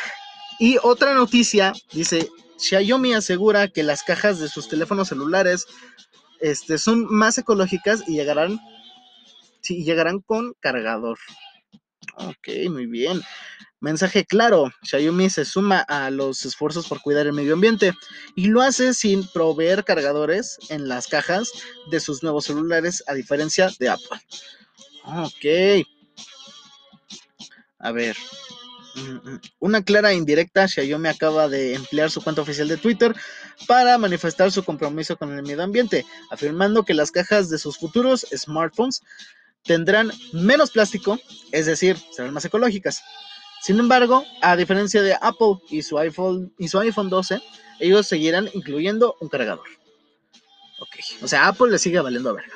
Y 0.60 0.78
otra 0.82 1.14
noticia, 1.14 1.72
dice, 1.94 2.30
Xiaomi 2.58 3.14
asegura 3.14 3.68
que 3.68 3.84
las 3.84 4.02
cajas 4.02 4.40
de 4.40 4.50
sus 4.50 4.68
teléfonos 4.68 5.10
celulares 5.10 5.68
este, 6.40 6.80
son 6.80 7.06
más 7.14 7.38
ecológicas 7.38 8.04
y 8.08 8.14
llegarán, 8.14 8.60
sí, 9.62 9.84
llegarán 9.84 10.20
con 10.20 10.54
cargador. 10.60 11.20
Ok, 12.16 12.48
muy 12.72 12.88
bien. 12.88 13.22
Mensaje 13.80 14.26
claro, 14.26 14.72
Xiaomi 14.84 15.30
se 15.30 15.46
suma 15.46 15.80
a 15.82 16.10
los 16.10 16.46
esfuerzos 16.46 16.88
por 16.88 17.02
cuidar 17.02 17.28
el 17.28 17.34
medio 17.34 17.54
ambiente 17.54 17.94
y 18.36 18.48
lo 18.48 18.62
hace 18.62 18.94
sin 18.94 19.28
proveer 19.28 19.84
cargadores 19.84 20.58
en 20.70 20.88
las 20.88 21.08
cajas 21.08 21.52
de 21.92 22.00
sus 22.00 22.24
nuevos 22.24 22.46
celulares 22.46 23.04
a 23.08 23.14
diferencia 23.14 23.70
de 23.80 23.90
Apple. 23.90 24.20
Ok. 25.06 25.88
A 27.80 27.92
ver, 27.92 28.18
Mm, 28.98 29.30
mm. 29.30 29.42
Una 29.60 29.84
clara 29.84 30.14
indirecta, 30.14 30.68
Xiaomi 30.68 31.08
acaba 31.08 31.48
de 31.48 31.76
emplear 31.76 32.10
su 32.10 32.22
cuenta 32.22 32.42
oficial 32.42 32.68
de 32.68 32.78
Twitter 32.78 33.14
para 33.68 33.98
manifestar 33.98 34.52
su 34.52 34.64
compromiso 34.64 35.18
con 35.18 35.32
el 35.38 35.44
medio 35.44 35.64
ambiente, 35.64 36.06
afirmando 36.32 36.84
que 36.84 36.96
las 36.96 37.12
cajas 37.12 37.50
de 37.50 37.60
sus 37.60 37.78
futuros 37.78 38.26
smartphones 38.36 39.02
tendrán 39.64 40.12
menos 40.34 40.72
plástico, 40.72 41.20
es 41.52 41.68
decir, 41.68 41.98
serán 42.12 42.34
más 42.34 42.46
ecológicas. 42.46 43.04
Sin 43.62 43.80
embargo, 43.80 44.24
a 44.42 44.56
diferencia 44.56 45.02
de 45.02 45.16
Apple 45.20 45.58
y 45.70 45.82
su 45.82 45.98
iPhone, 45.98 46.54
y 46.58 46.68
su 46.68 46.80
iPhone 46.80 47.10
12, 47.10 47.42
ellos 47.80 48.08
seguirán 48.08 48.50
incluyendo 48.54 49.16
un 49.20 49.30
cargador. 49.30 49.68
Ok, 50.80 50.96
o 51.22 51.28
sea, 51.28 51.48
Apple 51.48 51.72
le 51.72 51.80
sigue 51.80 52.00
valiendo 52.00 52.30
a 52.30 52.34
verga. 52.34 52.54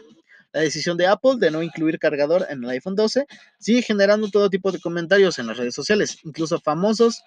La 0.54 0.62
decisión 0.62 0.98
de 0.98 1.08
Apple 1.08 1.36
de 1.38 1.50
no 1.50 1.64
incluir 1.64 1.98
cargador 1.98 2.46
en 2.50 2.64
el 2.64 2.70
iPhone 2.72 2.96
12 2.96 3.26
sigue 3.58 3.82
generando 3.82 4.30
todo 4.30 4.50
tipo 4.50 4.72
de 4.72 4.80
comentarios 4.80 5.40
en 5.40 5.48
las 5.48 5.58
redes 5.58 5.74
sociales, 5.74 6.18
incluso 6.24 6.60
famosos 6.60 7.24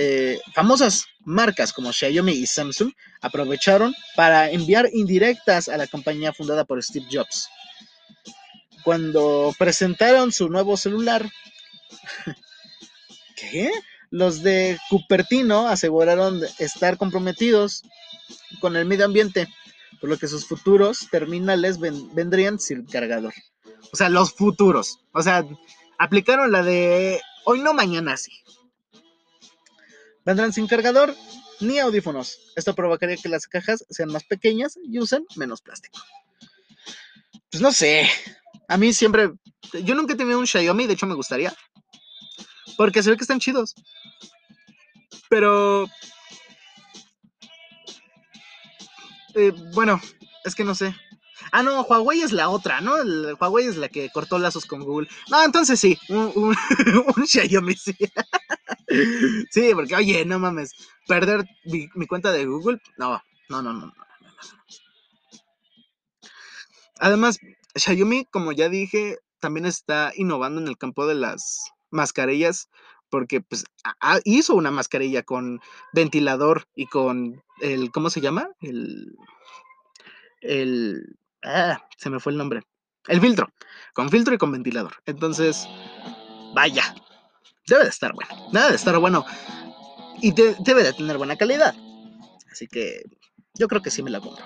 eh, 0.00 0.38
famosas 0.54 1.06
marcas 1.24 1.72
como 1.72 1.92
Xiaomi 1.92 2.32
y 2.32 2.46
Samsung 2.46 2.92
aprovecharon 3.20 3.94
para 4.14 4.50
enviar 4.50 4.88
indirectas 4.92 5.68
a 5.68 5.76
la 5.76 5.86
compañía 5.86 6.32
fundada 6.32 6.64
por 6.64 6.82
Steve 6.82 7.06
Jobs. 7.10 7.48
Cuando 8.84 9.52
presentaron 9.58 10.30
su 10.30 10.48
nuevo 10.48 10.76
celular, 10.76 11.28
¿qué? 13.38 13.70
Los 14.10 14.42
de 14.42 14.78
Cupertino 14.88 15.68
aseguraron 15.68 16.40
estar 16.58 16.96
comprometidos 16.96 17.82
con 18.60 18.76
el 18.76 18.86
medio 18.86 19.04
ambiente, 19.04 19.48
por 20.00 20.08
lo 20.08 20.18
que 20.18 20.28
sus 20.28 20.46
futuros 20.46 21.08
terminales 21.10 21.78
vendrían 21.78 22.58
sin 22.58 22.86
cargador. 22.86 23.34
O 23.92 23.96
sea, 23.96 24.08
los 24.08 24.32
futuros. 24.32 25.00
O 25.12 25.22
sea, 25.22 25.44
aplicaron 25.98 26.52
la 26.52 26.62
de 26.62 27.20
hoy 27.44 27.60
no, 27.60 27.74
mañana 27.74 28.16
sí. 28.16 28.32
Vendrán 30.24 30.52
sin 30.52 30.66
cargador 30.66 31.14
ni 31.60 31.78
audífonos. 31.78 32.52
Esto 32.56 32.74
provocaría 32.74 33.16
que 33.16 33.28
las 33.28 33.46
cajas 33.46 33.84
sean 33.90 34.10
más 34.10 34.24
pequeñas 34.24 34.78
y 34.82 34.98
usen 34.98 35.24
menos 35.36 35.62
plástico. 35.62 35.98
Pues 37.50 37.62
no 37.62 37.72
sé. 37.72 38.08
A 38.68 38.76
mí 38.76 38.92
siempre. 38.92 39.32
Yo 39.84 39.94
nunca 39.94 40.14
he 40.14 40.16
tenido 40.16 40.38
un 40.38 40.46
Xiaomi, 40.46 40.86
de 40.86 40.94
hecho 40.94 41.06
me 41.06 41.14
gustaría. 41.14 41.54
Porque 42.78 43.02
se 43.02 43.10
ve 43.10 43.16
que 43.16 43.24
están 43.24 43.40
chidos. 43.40 43.74
Pero. 45.28 45.86
Eh, 49.34 49.52
bueno, 49.74 50.00
es 50.44 50.54
que 50.54 50.62
no 50.62 50.76
sé. 50.76 50.94
Ah, 51.50 51.62
no, 51.64 51.82
Huawei 51.82 52.20
es 52.20 52.32
la 52.32 52.50
otra, 52.50 52.80
¿no? 52.80 52.94
Huawei 53.40 53.66
es 53.66 53.76
la 53.76 53.88
que 53.88 54.10
cortó 54.10 54.38
lazos 54.38 54.64
con 54.64 54.84
Google. 54.84 55.08
No, 55.28 55.42
entonces 55.44 55.80
sí, 55.80 55.98
un, 56.08 56.32
un, 56.36 56.56
Xiaomi 57.26 57.74
sí. 57.74 57.96
sí, 59.50 59.70
porque 59.74 59.96
oye, 59.96 60.24
no 60.24 60.38
mames, 60.38 60.72
perder 61.06 61.44
mi, 61.64 61.88
mi, 61.94 62.06
cuenta 62.06 62.30
de 62.30 62.46
Google, 62.46 62.80
no, 62.96 63.20
no, 63.48 63.62
no, 63.62 63.72
no, 63.72 63.86
no. 63.86 63.92
Además, 67.00 67.38
Xiaomi, 67.74 68.26
como 68.26 68.52
ya 68.52 68.68
dije, 68.68 69.18
también 69.40 69.66
está 69.66 70.12
innovando 70.16 70.60
en 70.60 70.68
el 70.68 70.78
campo 70.78 71.06
de 71.06 71.14
las 71.14 71.72
mascarillas, 71.90 72.68
porque 73.10 73.40
pues 73.40 73.64
hizo 74.24 74.54
una 74.54 74.70
mascarilla 74.70 75.22
con 75.22 75.60
ventilador 75.92 76.66
y 76.74 76.86
con 76.86 77.42
el, 77.60 77.90
¿cómo 77.90 78.10
se 78.10 78.20
llama? 78.20 78.50
El, 78.60 79.16
el, 80.40 81.16
ah, 81.42 81.78
se 81.96 82.10
me 82.10 82.20
fue 82.20 82.32
el 82.32 82.38
nombre. 82.38 82.62
El 83.06 83.20
filtro, 83.20 83.52
con 83.94 84.10
filtro 84.10 84.34
y 84.34 84.38
con 84.38 84.52
ventilador. 84.52 84.92
Entonces, 85.06 85.66
vaya, 86.54 86.94
debe 87.66 87.84
de 87.84 87.90
estar 87.90 88.12
bueno, 88.12 88.48
debe 88.52 88.68
de 88.68 88.76
estar 88.76 88.98
bueno 88.98 89.24
y 90.20 90.32
debe 90.32 90.82
de 90.82 90.92
tener 90.92 91.16
buena 91.16 91.36
calidad. 91.36 91.74
Así 92.50 92.66
que 92.66 93.02
yo 93.54 93.68
creo 93.68 93.82
que 93.82 93.90
sí 93.90 94.02
me 94.02 94.10
la 94.10 94.20
compro. 94.20 94.44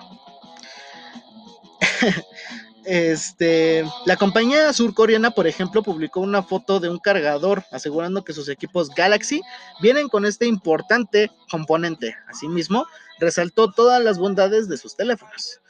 Este, 2.85 3.85
la 4.05 4.17
compañía 4.17 4.73
surcoreana, 4.73 5.31
por 5.31 5.47
ejemplo, 5.47 5.83
publicó 5.83 6.19
una 6.19 6.43
foto 6.43 6.79
de 6.79 6.89
un 6.89 6.99
cargador 6.99 7.63
asegurando 7.71 8.23
que 8.23 8.33
sus 8.33 8.49
equipos 8.49 8.89
Galaxy 8.89 9.41
vienen 9.81 10.09
con 10.09 10.25
este 10.25 10.45
importante 10.45 11.31
componente. 11.49 12.15
Asimismo, 12.27 12.85
resaltó 13.19 13.71
todas 13.71 14.03
las 14.03 14.17
bondades 14.17 14.67
de 14.67 14.77
sus 14.77 14.95
teléfonos. 14.95 15.61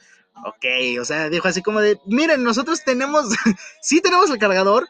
Ok, 0.44 0.64
o 1.00 1.04
sea, 1.04 1.28
dijo 1.28 1.46
así 1.46 1.62
como 1.62 1.80
de, 1.80 1.98
miren, 2.06 2.42
nosotros 2.42 2.82
tenemos, 2.84 3.26
sí 3.80 4.00
tenemos 4.00 4.30
el 4.30 4.38
cargador, 4.38 4.88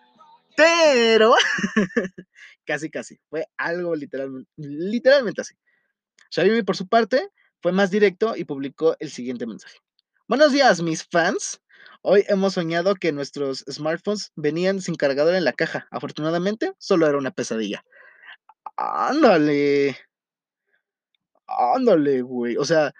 pero 0.56 1.34
casi, 2.66 2.88
casi, 2.90 3.18
fue 3.28 3.46
algo 3.58 3.94
literalmente, 3.94 4.50
literalmente 4.56 5.42
así. 5.42 5.54
Xiaomi, 6.30 6.62
por 6.62 6.76
su 6.76 6.88
parte, 6.88 7.28
fue 7.60 7.72
más 7.72 7.90
directo 7.90 8.36
y 8.36 8.44
publicó 8.44 8.96
el 8.98 9.10
siguiente 9.10 9.46
mensaje. 9.46 9.78
Buenos 10.26 10.52
días, 10.52 10.80
mis 10.80 11.04
fans. 11.04 11.60
Hoy 12.06 12.22
hemos 12.28 12.52
soñado 12.52 12.96
que 12.96 13.12
nuestros 13.12 13.64
smartphones 13.66 14.30
venían 14.36 14.82
sin 14.82 14.94
cargador 14.94 15.34
en 15.36 15.44
la 15.44 15.54
caja. 15.54 15.88
Afortunadamente, 15.90 16.74
solo 16.76 17.06
era 17.06 17.16
una 17.16 17.30
pesadilla. 17.30 17.82
Ándale. 18.76 19.96
Ándale, 21.46 22.20
güey. 22.20 22.58
O 22.58 22.64
sea, 22.66 22.92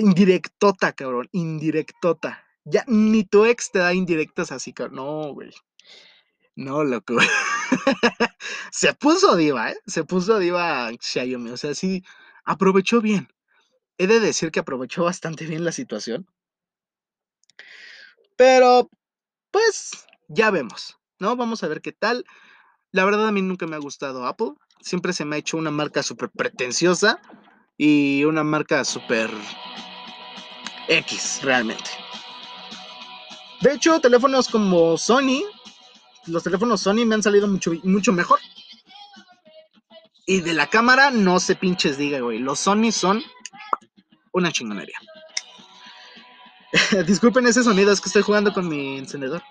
indirectota, 0.00 0.92
cabrón. 0.92 1.28
Indirectota. 1.32 2.46
Ya 2.62 2.84
ni 2.86 3.24
tu 3.24 3.46
ex 3.46 3.72
te 3.72 3.80
da 3.80 3.92
indirectas 3.92 4.52
así, 4.52 4.72
cabrón. 4.72 4.94
No, 4.94 5.34
güey. 5.34 5.50
No, 6.54 6.84
loco. 6.84 7.16
Se 8.70 8.94
puso 8.94 9.34
diva, 9.34 9.72
¿eh? 9.72 9.76
Se 9.86 10.04
puso 10.04 10.38
diva 10.38 10.88
Xiaomi. 11.00 11.50
O 11.50 11.56
sea, 11.56 11.74
sí, 11.74 12.04
aprovechó 12.44 13.00
bien. 13.00 13.26
He 13.98 14.06
de 14.06 14.20
decir 14.20 14.52
que 14.52 14.60
aprovechó 14.60 15.02
bastante 15.02 15.46
bien 15.46 15.64
la 15.64 15.72
situación. 15.72 16.28
Pero, 18.36 18.90
pues, 19.50 20.06
ya 20.28 20.50
vemos, 20.50 20.98
¿no? 21.18 21.36
Vamos 21.36 21.62
a 21.62 21.68
ver 21.68 21.80
qué 21.80 21.92
tal. 21.92 22.24
La 22.90 23.04
verdad 23.04 23.28
a 23.28 23.32
mí 23.32 23.42
nunca 23.42 23.66
me 23.66 23.76
ha 23.76 23.80
gustado 23.80 24.26
Apple. 24.26 24.52
Siempre 24.80 25.12
se 25.12 25.24
me 25.24 25.36
ha 25.36 25.38
hecho 25.38 25.56
una 25.56 25.70
marca 25.70 26.02
súper 26.02 26.30
pretenciosa 26.30 27.20
y 27.76 28.24
una 28.24 28.44
marca 28.44 28.84
súper 28.84 29.30
X, 30.88 31.40
realmente. 31.42 31.90
De 33.60 33.72
hecho, 33.72 34.00
teléfonos 34.00 34.48
como 34.48 34.98
Sony, 34.98 35.42
los 36.26 36.42
teléfonos 36.42 36.82
Sony 36.82 37.06
me 37.06 37.14
han 37.14 37.22
salido 37.22 37.48
mucho, 37.48 37.72
mucho 37.82 38.12
mejor. 38.12 38.40
Y 40.26 40.40
de 40.40 40.54
la 40.54 40.68
cámara, 40.68 41.10
no 41.10 41.40
se 41.40 41.54
pinches 41.54 41.98
diga, 41.98 42.20
güey. 42.20 42.38
Los 42.38 42.60
Sony 42.60 42.92
son 42.92 43.22
una 44.32 44.52
chingonería. 44.52 44.98
Disculpen 47.06 47.46
ese 47.46 47.62
sonido, 47.62 47.92
es 47.92 48.00
que 48.00 48.08
estoy 48.08 48.22
jugando 48.22 48.52
con 48.52 48.68
mi 48.68 48.98
encendedor. 48.98 49.42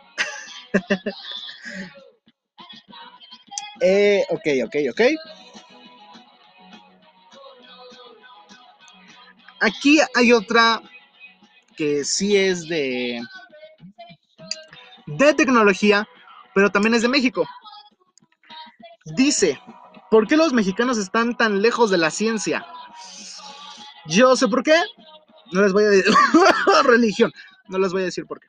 eh, 3.81 4.25
ok, 4.29 4.41
ok, 4.65 4.75
ok. 4.91 5.01
Aquí 9.61 9.99
hay 10.13 10.33
otra 10.33 10.81
que 11.77 12.03
sí 12.03 12.35
es 12.35 12.67
de, 12.67 13.21
de 15.07 15.33
tecnología, 15.33 16.05
pero 16.53 16.69
también 16.69 16.93
es 16.93 17.01
de 17.01 17.07
México. 17.07 17.47
Dice, 19.05 19.57
¿por 20.11 20.27
qué 20.27 20.35
los 20.35 20.51
mexicanos 20.51 20.97
están 20.97 21.37
tan 21.37 21.61
lejos 21.61 21.89
de 21.89 21.97
la 21.97 22.11
ciencia? 22.11 22.65
Yo 24.05 24.35
sé 24.35 24.49
por 24.49 24.63
qué, 24.63 24.75
no 25.53 25.61
les 25.61 25.73
voy 25.73 25.83
a 25.83 25.89
decir 25.89 26.13
religión, 26.85 27.31
no 27.67 27.77
les 27.77 27.91
voy 27.91 28.01
a 28.01 28.05
decir 28.05 28.25
por 28.25 28.39
qué. 28.39 28.47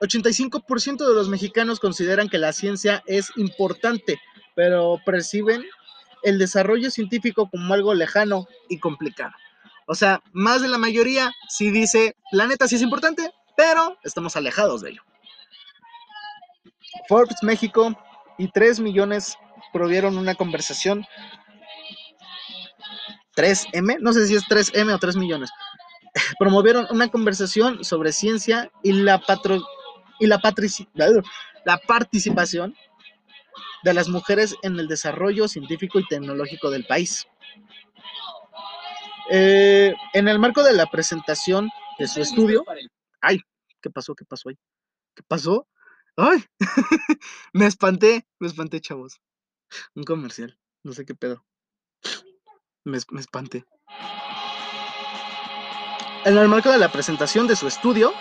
85% 0.00 1.08
de 1.08 1.14
los 1.14 1.28
mexicanos 1.28 1.80
consideran 1.80 2.28
que 2.28 2.38
la 2.38 2.52
ciencia 2.52 3.02
es 3.06 3.32
importante, 3.36 4.20
pero 4.54 5.00
perciben 5.06 5.64
el 6.22 6.38
desarrollo 6.38 6.90
científico 6.90 7.48
como 7.48 7.72
algo 7.72 7.94
lejano 7.94 8.46
y 8.68 8.78
complicado. 8.78 9.32
O 9.86 9.94
sea, 9.94 10.22
más 10.32 10.60
de 10.60 10.68
la 10.68 10.78
mayoría 10.78 11.32
sí 11.48 11.70
dice, 11.70 12.16
la 12.32 12.46
neta 12.46 12.68
sí 12.68 12.74
es 12.74 12.82
importante, 12.82 13.30
pero 13.56 13.96
estamos 14.02 14.36
alejados 14.36 14.82
de 14.82 14.90
ello. 14.90 15.02
Forbes 17.08 17.42
México 17.42 17.96
y 18.36 18.48
3 18.48 18.80
millones 18.80 19.36
provieron 19.72 20.18
una 20.18 20.34
conversación 20.34 21.06
3M, 23.36 23.98
no 24.00 24.12
sé 24.12 24.26
si 24.26 24.34
es 24.34 24.44
3M 24.44 24.94
o 24.94 24.98
3 24.98 25.16
millones, 25.16 25.50
promovieron 26.38 26.86
una 26.90 27.08
conversación 27.08 27.84
sobre 27.84 28.12
ciencia 28.12 28.70
y 28.82 28.92
la, 28.92 29.20
patro, 29.20 29.62
y 30.18 30.26
la, 30.26 30.40
la 31.64 31.78
participación 31.78 32.74
de 33.84 33.94
las 33.94 34.08
mujeres 34.08 34.56
en 34.62 34.80
el 34.80 34.88
desarrollo 34.88 35.46
científico 35.46 36.00
y 36.00 36.08
tecnológico 36.08 36.70
del 36.70 36.86
país. 36.86 37.26
Eh, 39.30 39.92
en 40.14 40.28
el 40.28 40.38
marco 40.38 40.62
de 40.62 40.72
la 40.72 40.86
presentación 40.86 41.68
de 41.98 42.08
su 42.08 42.20
estudio, 42.20 42.64
ay, 43.20 43.40
¿qué 43.82 43.90
pasó? 43.90 44.14
¿Qué 44.14 44.24
pasó 44.24 44.48
ahí? 44.48 44.58
¿Qué 45.14 45.22
pasó? 45.26 45.68
Ay, 46.16 46.44
me 47.52 47.66
espanté, 47.66 48.26
me 48.38 48.46
espanté, 48.46 48.80
chavos. 48.80 49.20
Un 49.94 50.04
comercial, 50.04 50.58
no 50.84 50.92
sé 50.92 51.04
qué 51.04 51.14
pedo 51.14 51.44
me, 52.86 52.98
me 53.10 53.20
espanté. 53.20 53.64
En 56.24 56.36
el 56.36 56.48
marco 56.48 56.70
de 56.70 56.78
la 56.78 56.90
presentación 56.90 57.46
de 57.46 57.56
su 57.56 57.68
estudio, 57.68 58.12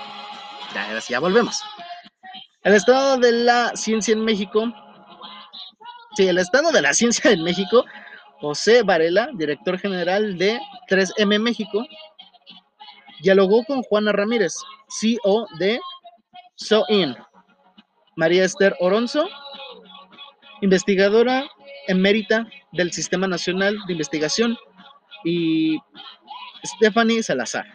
ya, 0.74 0.99
ya 1.07 1.20
volvemos. 1.20 1.61
El 2.63 2.74
estado 2.74 3.18
de 3.18 3.32
la 3.32 3.76
ciencia 3.76 4.13
en 4.13 4.24
México, 4.24 4.74
sí, 6.16 6.28
el 6.28 6.38
estado 6.38 6.72
de 6.72 6.82
la 6.82 6.93
ciencia 6.93 7.32
en 7.32 7.43
México, 7.43 7.86
José 8.41 8.84
Varela, 8.84 9.30
director 9.34 9.80
general 9.80 10.38
de 10.38 10.59
3M 10.89 11.39
México, 11.39 11.86
dialogó 13.22 13.63
con 13.66 13.82
Juana 13.84 14.11
Ramírez, 14.11 14.53
CEO 14.89 15.47
de 15.57 15.80
SOIN, 16.55 17.16
María 18.16 18.45
Esther 18.45 18.76
Oronzo, 18.80 19.28
investigadora 20.61 21.47
emérita 21.88 22.47
del 22.76 22.91
Sistema 22.91 23.28
Nacional 23.28 23.78
de 23.88 23.93
Investigación, 23.93 24.57
y 25.26 25.80
Stephanie 26.63 27.23
Salazar, 27.23 27.65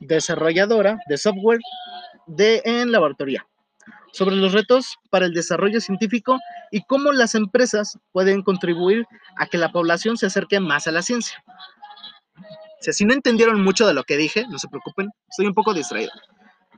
desarrolladora 0.00 0.98
de 1.08 1.18
software 1.18 1.60
de, 2.26 2.62
en 2.64 2.90
laboratoría, 2.90 3.46
sobre 4.12 4.36
los 4.36 4.52
retos 4.52 4.96
para 5.10 5.26
el 5.26 5.34
desarrollo 5.34 5.80
científico 5.80 6.38
y 6.70 6.82
cómo 6.84 7.12
las 7.12 7.34
empresas 7.34 7.98
pueden 8.12 8.42
contribuir 8.42 9.04
a 9.36 9.46
que 9.46 9.58
la 9.58 9.70
población 9.70 10.16
se 10.16 10.26
acerque 10.26 10.58
más 10.58 10.86
a 10.86 10.92
la 10.92 11.02
ciencia. 11.02 11.42
si 12.80 13.04
no 13.04 13.12
entendieron 13.12 13.62
mucho 13.62 13.86
de 13.86 13.94
lo 13.94 14.04
que 14.04 14.16
dije, 14.16 14.44
no 14.48 14.58
se 14.58 14.68
preocupen, 14.68 15.10
estoy 15.28 15.46
un 15.46 15.54
poco 15.54 15.74
distraído. 15.74 16.12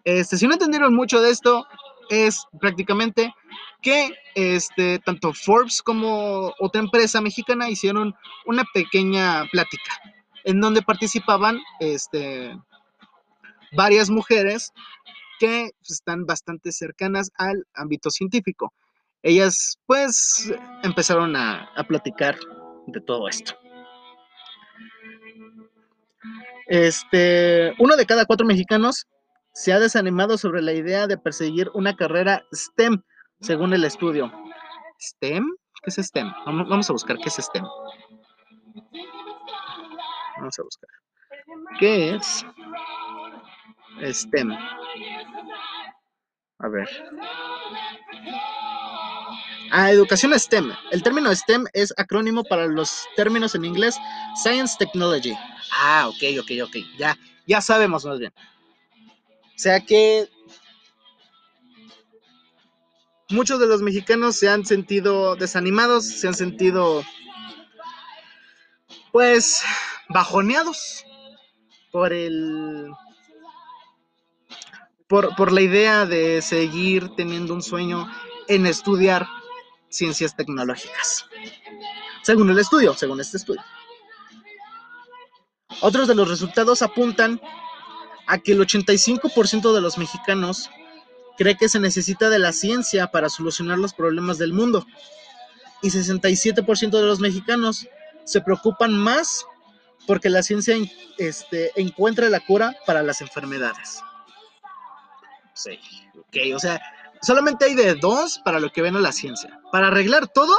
Este, 0.05 0.37
si 0.37 0.47
no 0.47 0.55
entendieron 0.55 0.95
mucho 0.95 1.21
de 1.21 1.31
esto, 1.31 1.67
es 2.09 2.45
prácticamente 2.61 3.33
que 3.83 4.11
este, 4.35 4.99
tanto 5.01 5.33
Forbes 5.33 5.83
como 5.83 6.53
otra 6.59 6.81
empresa 6.81 7.21
mexicana 7.21 7.71
hicieron 7.71 8.15
una 8.47 8.65
pequeña 8.73 9.45
plática 9.51 10.01
en 10.45 10.61
donde 10.61 10.83
participaban 10.83 11.61
este, 11.81 12.57
varias 13.73 14.11
mujeres 14.11 14.73
que 15.39 15.71
están 15.89 16.27
bastante 16.27 16.73
cercanas 16.73 17.31
al 17.37 17.67
ámbito 17.75 18.11
científico. 18.11 18.73
Ellas 19.23 19.79
pues 19.87 20.53
empezaron 20.83 21.37
a, 21.37 21.65
a 21.77 21.85
platicar 21.85 22.39
de 22.87 23.01
todo 23.01 23.29
esto. 23.29 23.57
Este, 26.67 27.73
uno 27.79 27.97
de 27.97 28.07
cada 28.07 28.27
cuatro 28.27 28.47
mexicanos 28.47 29.07
se 29.59 29.73
ha 29.73 29.81
desanimado 29.81 30.39
sobre 30.39 30.63
la 30.63 30.73
idea 30.73 31.09
de 31.09 31.19
perseguir 31.19 31.69
una 31.75 31.97
carrera 31.97 32.45
STEM, 32.55 33.03
según 33.41 33.75
el 33.75 33.83
estudio. 33.83 34.33
¿STEM? 35.01 35.49
¿Qué 35.83 35.91
es 35.91 35.97
STEM? 35.97 36.33
Vamos 36.47 36.89
a 36.89 36.93
buscar 36.93 37.17
qué 37.19 37.29
es 37.29 37.35
STEM. 37.35 37.65
Vamos 40.37 40.57
a 40.57 40.63
buscar. 40.63 40.89
¿Qué 41.81 42.15
es 42.15 42.47
STEM? 44.21 44.53
A 46.61 46.69
ver. 46.69 46.89
Ah, 49.73 49.91
educación 49.91 50.39
STEM. 50.39 50.71
El 50.93 51.03
término 51.03 51.35
STEM 51.35 51.65
es 51.73 51.93
acrónimo 51.97 52.45
para 52.45 52.67
los 52.69 53.09
términos 53.17 53.57
en 53.57 53.65
inglés 53.65 53.99
Science 54.37 54.77
Technology. 54.79 55.37
Ah, 55.73 56.07
ok, 56.09 56.39
ok, 56.43 56.51
ok. 56.63 56.77
Ya, 56.97 57.17
ya 57.45 57.61
sabemos 57.61 58.05
más 58.05 58.21
bien. 58.21 58.33
O 59.59 59.61
sea 59.61 59.81
que 59.81 60.29
muchos 63.29 63.59
de 63.59 63.67
los 63.67 63.83
mexicanos 63.83 64.37
se 64.37 64.49
han 64.49 64.65
sentido 64.65 65.35
desanimados, 65.35 66.07
se 66.07 66.29
han 66.29 66.35
sentido 66.35 67.03
pues 69.11 69.65
bajoneados 70.11 71.05
por 71.91 72.13
el 72.13 72.93
por, 75.09 75.35
por, 75.35 75.51
la 75.51 75.63
idea 75.63 76.07
de 76.07 76.41
seguir 76.41 77.09
teniendo 77.17 77.53
un 77.53 77.63
sueño 77.63 78.09
en 78.47 78.65
estudiar 78.65 79.27
ciencias 79.89 80.37
tecnológicas. 80.37 81.27
Según 82.23 82.49
el 82.51 82.61
estudio, 82.61 82.95
según 82.95 83.21
este 83.21 83.39
estudio. 83.39 83.65
Otros 85.81 86.07
de 86.07 86.15
los 86.15 86.29
resultados 86.29 86.81
apuntan 86.83 87.41
a 88.29 88.39
que 88.39 88.53
el 88.53 88.61
85% 88.61 89.73
de 89.73 89.81
los 89.81 89.97
mexicanos 89.97 90.71
cree 91.39 91.57
que 91.57 91.69
se 91.69 91.81
necesita 91.81 92.29
de 92.29 92.39
la 92.39 92.53
ciencia 92.53 93.07
para 93.07 93.31
solucionar 93.31 93.79
los 93.79 93.95
problemas 93.95 94.37
del 94.37 94.53
mundo. 94.53 94.87
Y 95.83 95.89
67% 95.89 96.91
de 96.91 97.07
los 97.07 97.21
mexicanos 97.21 97.89
se 98.25 98.43
preocupan 98.43 98.93
más 98.93 99.47
porque 100.07 100.29
la 100.29 100.43
ciencia 100.43 100.77
este, 101.17 101.73
encuentre 101.77 102.29
la 102.29 102.41
cura 102.41 102.77
para 102.87 103.03
las 103.03 103.23
enfermedades. 103.23 104.03
Sí, 105.55 105.79
ok, 106.19 106.55
o 106.55 106.59
sea, 106.59 106.81
solamente 107.23 107.65
hay 107.65 107.75
de 107.75 107.95
dos 107.95 108.41
para 108.45 108.61
lo 108.61 108.71
que 108.71 108.83
ven 108.83 108.97
a 108.97 109.01
la 109.01 109.13
ciencia. 109.13 109.59
Para 109.73 109.89
arreglar 109.89 110.29
todo 110.29 110.55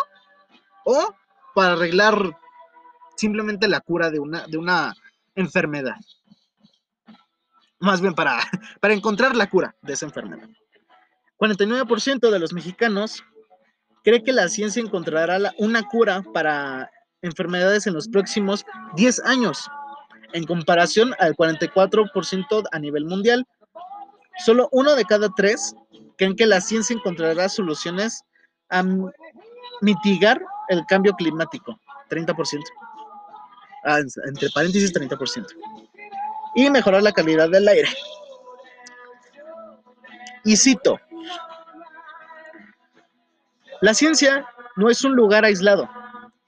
o 0.86 1.14
para 1.54 1.74
arreglar 1.74 2.36
simplemente 3.16 3.68
la 3.68 3.80
cura 3.80 4.10
de 4.10 4.20
una, 4.20 4.48
de 4.48 4.58
una 4.58 4.96
enfermedad 5.36 5.98
más 7.80 8.02
bien 8.02 8.14
para, 8.14 8.40
para 8.82 8.94
encontrar 8.94 9.36
la 9.36 9.50
cura 9.50 9.76
de 9.82 9.94
esa 9.94 10.06
enfermedad. 10.06 10.48
49% 11.38 12.30
de 12.30 12.40
los 12.40 12.54
mexicanos 12.54 13.24
cree 14.04 14.24
que 14.24 14.34
la 14.34 14.50
ciencia 14.50 14.82
encontrará 14.82 15.54
una 15.58 15.84
cura 15.84 16.24
para 16.34 16.92
enfermedades 17.22 17.88
en 17.88 17.94
los 17.94 18.08
próximos 18.08 18.66
10 18.96 19.22
años, 19.22 19.70
en 20.34 20.46
comparación 20.46 21.14
al 21.20 21.36
44% 21.36 22.64
a 22.72 22.80
nivel 22.80 23.06
mundial. 23.06 23.46
Solo 24.46 24.70
uno 24.72 24.96
de 24.96 25.06
cada 25.06 25.30
tres 25.36 25.74
creen 26.18 26.36
que 26.36 26.46
la 26.46 26.62
ciencia 26.62 26.96
encontrará 26.96 27.50
soluciones 27.50 28.22
a 28.70 28.84
mitigar 29.82 30.42
el 30.70 30.86
cambio 30.88 31.14
climático, 31.14 31.80
30%. 32.10 32.62
Ah, 33.86 34.00
entre 34.28 34.50
paréntesis, 34.50 34.94
30% 34.94 35.48
y 36.56 36.70
mejorar 36.70 37.04
la 37.04 37.12
calidad 37.12 37.50
del 37.50 37.68
aire. 37.68 37.90
Y 40.44 40.56
cito, 40.56 41.00
la 43.82 43.94
ciencia 43.94 44.46
no 44.76 44.90
es 44.90 45.04
un 45.04 45.16
lugar 45.16 45.46
aislado, 45.46 45.90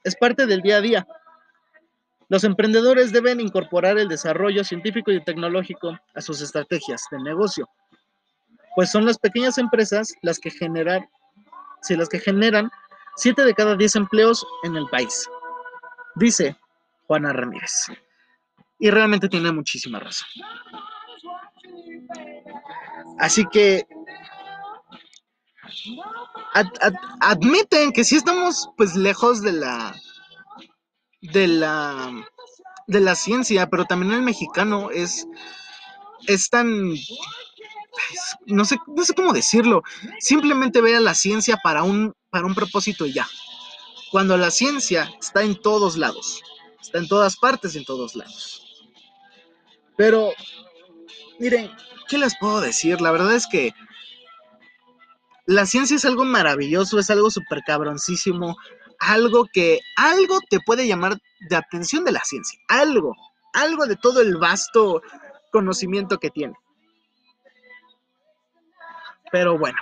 es 0.04 0.16
parte 0.16 0.46
del 0.46 0.62
día 0.62 0.78
a 0.78 0.80
día. 0.80 1.06
Los 2.28 2.44
emprendedores 2.44 3.12
deben 3.12 3.40
incorporar 3.40 3.98
el 3.98 4.08
desarrollo 4.08 4.64
científico 4.64 5.10
y 5.12 5.22
tecnológico 5.22 5.98
a 6.14 6.20
sus 6.20 6.40
estrategias 6.40 7.02
de 7.10 7.18
negocio, 7.18 7.68
pues 8.74 8.90
son 8.90 9.04
las 9.04 9.18
pequeñas 9.18 9.58
empresas 9.58 10.14
las 10.22 10.38
que 10.38 10.50
generan, 10.50 11.08
si 11.82 11.94
las 11.94 12.08
que 12.08 12.18
generan 12.18 12.70
7 13.16 13.44
de 13.44 13.54
cada 13.54 13.76
10 13.76 13.96
empleos 13.96 14.46
en 14.62 14.76
el 14.76 14.86
país, 14.86 15.28
dice 16.14 16.56
Juana 17.06 17.32
Ramírez. 17.32 17.88
Y 18.82 18.90
realmente 18.90 19.28
tiene 19.28 19.52
muchísima 19.52 20.00
razón. 20.00 20.26
Así 23.20 23.44
que 23.52 23.86
admiten 27.20 27.92
que 27.92 28.02
sí 28.02 28.16
estamos 28.16 28.70
pues 28.76 28.96
lejos 28.96 29.40
de 29.40 29.52
la 29.52 29.94
de 31.20 31.46
la 31.46 32.10
de 32.88 33.00
la 33.00 33.14
ciencia, 33.14 33.70
pero 33.70 33.84
también 33.84 34.14
el 34.14 34.22
mexicano 34.22 34.90
es 34.90 35.28
es 36.26 36.50
tan 36.50 36.88
pues, 36.88 38.36
no 38.46 38.64
sé 38.64 38.78
no 38.88 39.04
sé 39.04 39.14
cómo 39.14 39.32
decirlo, 39.32 39.84
simplemente 40.18 40.80
ve 40.80 40.96
a 40.96 41.00
la 41.00 41.14
ciencia 41.14 41.56
para 41.62 41.84
un 41.84 42.14
para 42.30 42.46
un 42.46 42.56
propósito 42.56 43.06
y 43.06 43.12
ya. 43.12 43.28
Cuando 44.10 44.36
la 44.36 44.50
ciencia 44.50 45.08
está 45.20 45.44
en 45.44 45.54
todos 45.54 45.96
lados, 45.96 46.42
está 46.80 46.98
en 46.98 47.06
todas 47.06 47.36
partes 47.36 47.76
en 47.76 47.84
todos 47.84 48.16
lados. 48.16 48.71
Pero, 49.96 50.32
miren, 51.38 51.70
¿qué 52.08 52.18
les 52.18 52.36
puedo 52.38 52.60
decir? 52.60 53.00
La 53.00 53.10
verdad 53.10 53.34
es 53.34 53.46
que 53.46 53.72
la 55.46 55.66
ciencia 55.66 55.96
es 55.96 56.04
algo 56.04 56.24
maravilloso, 56.24 56.98
es 56.98 57.10
algo 57.10 57.30
súper 57.30 57.62
cabroncísimo, 57.66 58.56
algo 58.98 59.46
que, 59.52 59.80
algo 59.96 60.38
te 60.48 60.60
puede 60.60 60.86
llamar 60.86 61.18
de 61.48 61.56
atención 61.56 62.04
de 62.04 62.12
la 62.12 62.20
ciencia, 62.20 62.58
algo, 62.68 63.14
algo 63.52 63.86
de 63.86 63.96
todo 63.96 64.20
el 64.20 64.36
vasto 64.36 65.02
conocimiento 65.50 66.18
que 66.18 66.30
tiene. 66.30 66.54
Pero 69.30 69.58
bueno, 69.58 69.78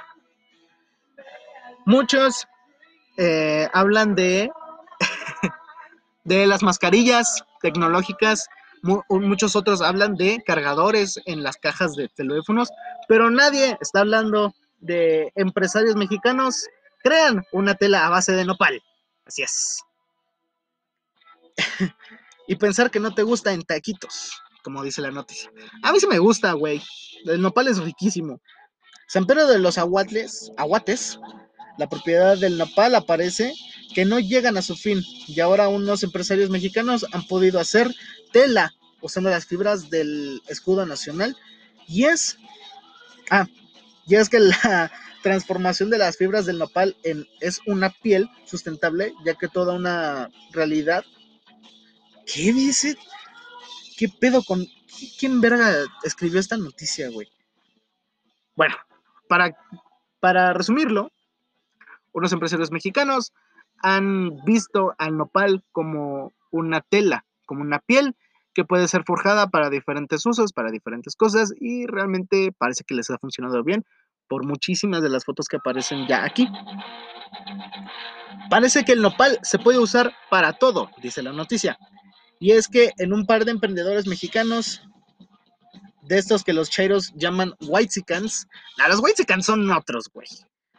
muchos 1.85 2.47
eh, 3.17 3.69
hablan 3.73 4.15
de, 4.15 4.51
de 6.25 6.47
las 6.47 6.63
mascarillas 6.63 7.45
tecnológicas 7.61 8.49
muchos 8.83 9.57
otros 9.57 9.83
hablan 9.83 10.15
de 10.15 10.43
cargadores 10.45 11.21
en 11.27 11.43
las 11.43 11.57
cajas 11.57 11.95
de 11.95 12.09
teléfonos, 12.09 12.71
pero 13.09 13.31
nadie 13.31 13.77
está 13.81 14.01
hablando 14.01 14.55
de 14.81 15.33
empresarios 15.35 15.97
mexicanos. 15.97 16.67
Crean 17.03 17.45
una 17.53 17.75
tela 17.75 18.07
a 18.07 18.11
base 18.11 18.33
de 18.33 18.45
nopal. 18.45 18.83
Así 19.25 19.43
es. 19.43 19.83
y 22.47 22.57
pensar 22.57 22.91
que 22.91 23.01
no 23.01 23.15
te 23.15 23.23
gusta 23.23 23.53
en 23.53 23.63
taquitos, 23.63 24.43
como 24.63 24.83
dice 24.83 25.01
la 25.01 25.11
noticia. 25.11 25.51
A 25.83 25.93
mí 25.93 26.01
sí 26.01 26.07
me 26.07 26.19
gusta, 26.19 26.53
güey. 26.53 26.83
El 27.25 27.41
nopal 27.41 27.69
es 27.69 27.79
riquísimo. 27.79 28.41
San 29.09 29.27
Pedro 29.27 29.47
de 29.47 29.59
los 29.59 29.77
Aguatles, 29.77 30.53
Aguates, 30.57 31.19
la 31.79 31.89
propiedad 31.89 32.39
del 32.39 32.59
nopal 32.59 32.95
aparece 32.95 33.55
que 33.95 34.05
no 34.05 34.21
llegan 34.21 34.57
a 34.57 34.63
su 34.63 34.77
fin 34.77 35.03
y 35.27 35.41
ahora 35.41 35.69
unos 35.69 36.03
empresarios 36.03 36.51
mexicanos 36.51 37.07
han 37.13 37.27
podido 37.27 37.59
hacer 37.59 37.93
tela 38.33 38.73
usando 39.01 39.31
las 39.31 39.47
fibras 39.47 39.91
del 39.91 40.43
escudo 40.49 40.87
nacional 40.87 41.37
y 41.87 42.05
es 42.05 42.39
ah 43.31 43.47
y 44.07 44.17
es 44.17 44.29
que 44.29 44.41
la, 44.41 44.91
transformación 45.23 45.91
de 45.91 45.99
las 45.99 46.17
fibras 46.17 46.47
del 46.47 46.59
nopal 46.59 46.97
en 47.03 47.27
es 47.41 47.61
una 47.67 47.91
piel 47.91 48.31
sustentable, 48.45 49.15
ya 49.25 49.35
que 49.35 49.49
toda 49.49 49.75
una 49.75 50.31
realidad. 50.53 51.05
¿Qué 52.27 52.53
dice? 52.53 52.97
¿Qué 53.97 54.09
pedo 54.09 54.43
con 54.43 54.67
quién 55.19 55.41
verga 55.41 55.85
escribió 56.05 56.41
esta 56.41 56.57
noticia, 56.57 57.11
güey? 57.11 57.29
Bueno, 58.57 58.77
para 59.29 59.57
para 60.21 60.53
resumirlo, 60.53 61.11
unos 62.13 62.33
empresarios 62.33 62.71
mexicanos 62.71 63.33
han 63.83 64.37
visto 64.45 64.95
al 64.99 65.17
nopal 65.17 65.65
como 65.73 66.33
una 66.51 66.83
tela, 66.83 67.25
como 67.51 67.63
una 67.63 67.81
piel 67.81 68.15
que 68.55 68.65
puede 68.65 68.87
ser 68.87 69.03
forjada 69.05 69.49
para 69.49 69.71
diferentes 69.71 70.25
usos, 70.25 70.53
para 70.53 70.71
diferentes 70.71 71.17
cosas 71.17 71.53
y 71.61 71.85
realmente 71.85 72.53
parece 72.57 72.85
que 72.85 72.95
les 72.95 73.11
ha 73.11 73.19
funcionado 73.19 73.65
bien 73.65 73.85
por 74.29 74.47
muchísimas 74.47 75.03
de 75.03 75.09
las 75.09 75.25
fotos 75.25 75.49
que 75.49 75.57
aparecen 75.57 76.07
ya 76.07 76.25
aquí. 76.25 76.47
Parece 78.49 78.85
que 78.85 78.93
el 78.93 79.03
nopal 79.03 79.41
se 79.43 79.59
puede 79.59 79.81
usar 79.81 80.13
para 80.31 80.53
todo, 80.53 80.93
dice 81.03 81.25
la 81.25 81.33
noticia. 81.33 81.77
Y 82.39 82.53
es 82.53 82.69
que 82.69 82.93
en 82.99 83.13
un 83.13 83.27
par 83.27 83.45
de 83.45 83.51
emprendedores 83.51 84.07
mexicanos, 84.07 84.81
de 86.03 86.19
estos 86.19 86.45
que 86.45 86.53
los 86.53 86.71
chairos 86.71 87.13
llaman 87.17 87.55
whitesicans, 87.63 88.47
a 88.79 88.89
los 88.89 89.01
whitesicans 89.01 89.45
son 89.45 89.69
otros, 89.73 90.09
güey. 90.15 90.29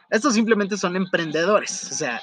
Estos 0.08 0.32
simplemente 0.32 0.78
son 0.78 0.96
emprendedores, 0.96 1.92
o 1.92 1.94
sea, 1.94 2.22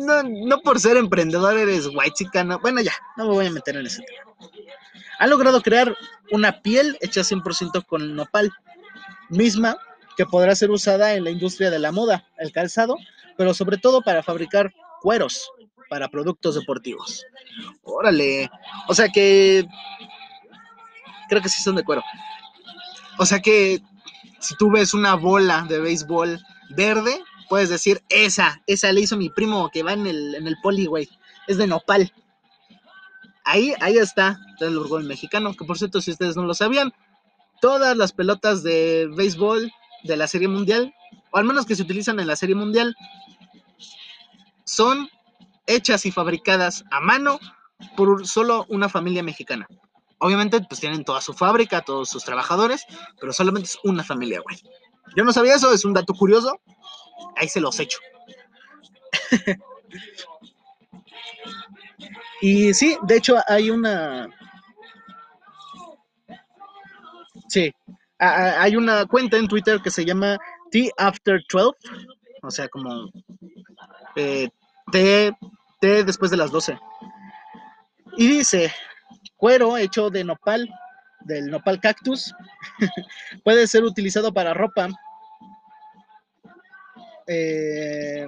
no, 0.00 0.22
no 0.22 0.60
por 0.60 0.80
ser 0.80 0.96
emprendedor 0.96 1.56
eres 1.56 1.86
white 1.86 2.14
chicano. 2.14 2.58
Bueno, 2.60 2.80
ya, 2.80 2.92
no 3.16 3.26
me 3.26 3.34
voy 3.34 3.46
a 3.46 3.50
meter 3.50 3.76
en 3.76 3.86
ese 3.86 4.02
tema. 4.02 4.50
Ha 5.18 5.26
logrado 5.26 5.62
crear 5.62 5.96
una 6.30 6.60
piel 6.62 6.96
hecha 7.00 7.20
100% 7.20 7.86
con 7.86 8.16
nopal, 8.16 8.52
misma 9.28 9.76
que 10.16 10.26
podrá 10.26 10.54
ser 10.54 10.70
usada 10.70 11.14
en 11.14 11.24
la 11.24 11.30
industria 11.30 11.70
de 11.70 11.78
la 11.78 11.92
moda, 11.92 12.26
el 12.38 12.52
calzado, 12.52 12.96
pero 13.36 13.54
sobre 13.54 13.78
todo 13.78 14.02
para 14.02 14.22
fabricar 14.22 14.72
cueros 15.00 15.50
para 15.88 16.08
productos 16.08 16.54
deportivos. 16.54 17.24
Órale, 17.82 18.50
o 18.88 18.94
sea 18.94 19.08
que 19.08 19.66
creo 21.28 21.42
que 21.42 21.48
sí 21.48 21.62
son 21.62 21.76
de 21.76 21.84
cuero. 21.84 22.02
O 23.18 23.26
sea 23.26 23.40
que 23.40 23.80
si 24.40 24.56
tú 24.56 24.70
ves 24.70 24.94
una 24.94 25.14
bola 25.14 25.66
de 25.68 25.80
béisbol 25.80 26.40
verde, 26.70 27.22
puedes 27.52 27.68
decir, 27.68 28.02
esa, 28.08 28.62
esa 28.66 28.90
le 28.94 29.02
hizo 29.02 29.18
mi 29.18 29.28
primo 29.28 29.68
que 29.70 29.82
va 29.82 29.92
en 29.92 30.06
el, 30.06 30.36
en 30.36 30.46
el 30.46 30.56
poli, 30.62 30.86
güey. 30.86 31.10
Es 31.46 31.58
de 31.58 31.66
nopal. 31.66 32.10
Ahí, 33.44 33.74
ahí 33.82 33.98
está 33.98 34.40
el 34.60 34.78
orgullo 34.78 35.06
mexicano, 35.06 35.52
que 35.52 35.66
por 35.66 35.76
cierto, 35.76 36.00
si 36.00 36.12
ustedes 36.12 36.34
no 36.34 36.44
lo 36.44 36.54
sabían, 36.54 36.94
todas 37.60 37.94
las 37.94 38.14
pelotas 38.14 38.62
de 38.62 39.06
béisbol 39.14 39.70
de 40.02 40.16
la 40.16 40.28
Serie 40.28 40.48
Mundial, 40.48 40.94
o 41.30 41.36
al 41.36 41.44
menos 41.44 41.66
que 41.66 41.76
se 41.76 41.82
utilizan 41.82 42.18
en 42.20 42.26
la 42.26 42.36
Serie 42.36 42.54
Mundial, 42.54 42.96
son 44.64 45.10
hechas 45.66 46.06
y 46.06 46.10
fabricadas 46.10 46.84
a 46.90 47.00
mano 47.00 47.38
por 47.98 48.26
solo 48.26 48.64
una 48.70 48.88
familia 48.88 49.22
mexicana. 49.22 49.68
Obviamente, 50.20 50.58
pues 50.62 50.80
tienen 50.80 51.04
toda 51.04 51.20
su 51.20 51.34
fábrica, 51.34 51.82
todos 51.82 52.08
sus 52.08 52.24
trabajadores, 52.24 52.86
pero 53.20 53.34
solamente 53.34 53.68
es 53.68 53.78
una 53.84 54.02
familia, 54.02 54.40
güey. 54.40 54.56
Yo 55.14 55.22
no 55.22 55.34
sabía 55.34 55.54
eso, 55.54 55.70
es 55.74 55.84
un 55.84 55.92
dato 55.92 56.14
curioso, 56.14 56.58
ahí 57.36 57.48
se 57.48 57.60
los 57.60 57.78
echo. 57.80 57.98
y 62.40 62.74
sí, 62.74 62.96
de 63.02 63.16
hecho 63.16 63.36
hay 63.46 63.70
una... 63.70 64.28
Sí, 67.48 67.72
hay 68.18 68.76
una 68.76 69.04
cuenta 69.06 69.36
en 69.36 69.48
Twitter 69.48 69.80
que 69.82 69.90
se 69.90 70.04
llama 70.04 70.38
T 70.70 70.90
After 70.96 71.40
12, 71.52 71.76
o 72.42 72.50
sea, 72.50 72.68
como 72.68 73.10
eh, 74.16 74.48
T, 74.90 75.32
T 75.80 76.04
después 76.04 76.30
de 76.30 76.36
las 76.36 76.50
12. 76.50 76.78
Y 78.16 78.28
dice, 78.28 78.72
cuero 79.36 79.76
hecho 79.76 80.08
de 80.08 80.24
nopal, 80.24 80.68
del 81.20 81.50
nopal 81.50 81.80
cactus, 81.80 82.34
puede 83.44 83.66
ser 83.66 83.84
utilizado 83.84 84.32
para 84.32 84.54
ropa, 84.54 84.88
eh, 87.26 88.26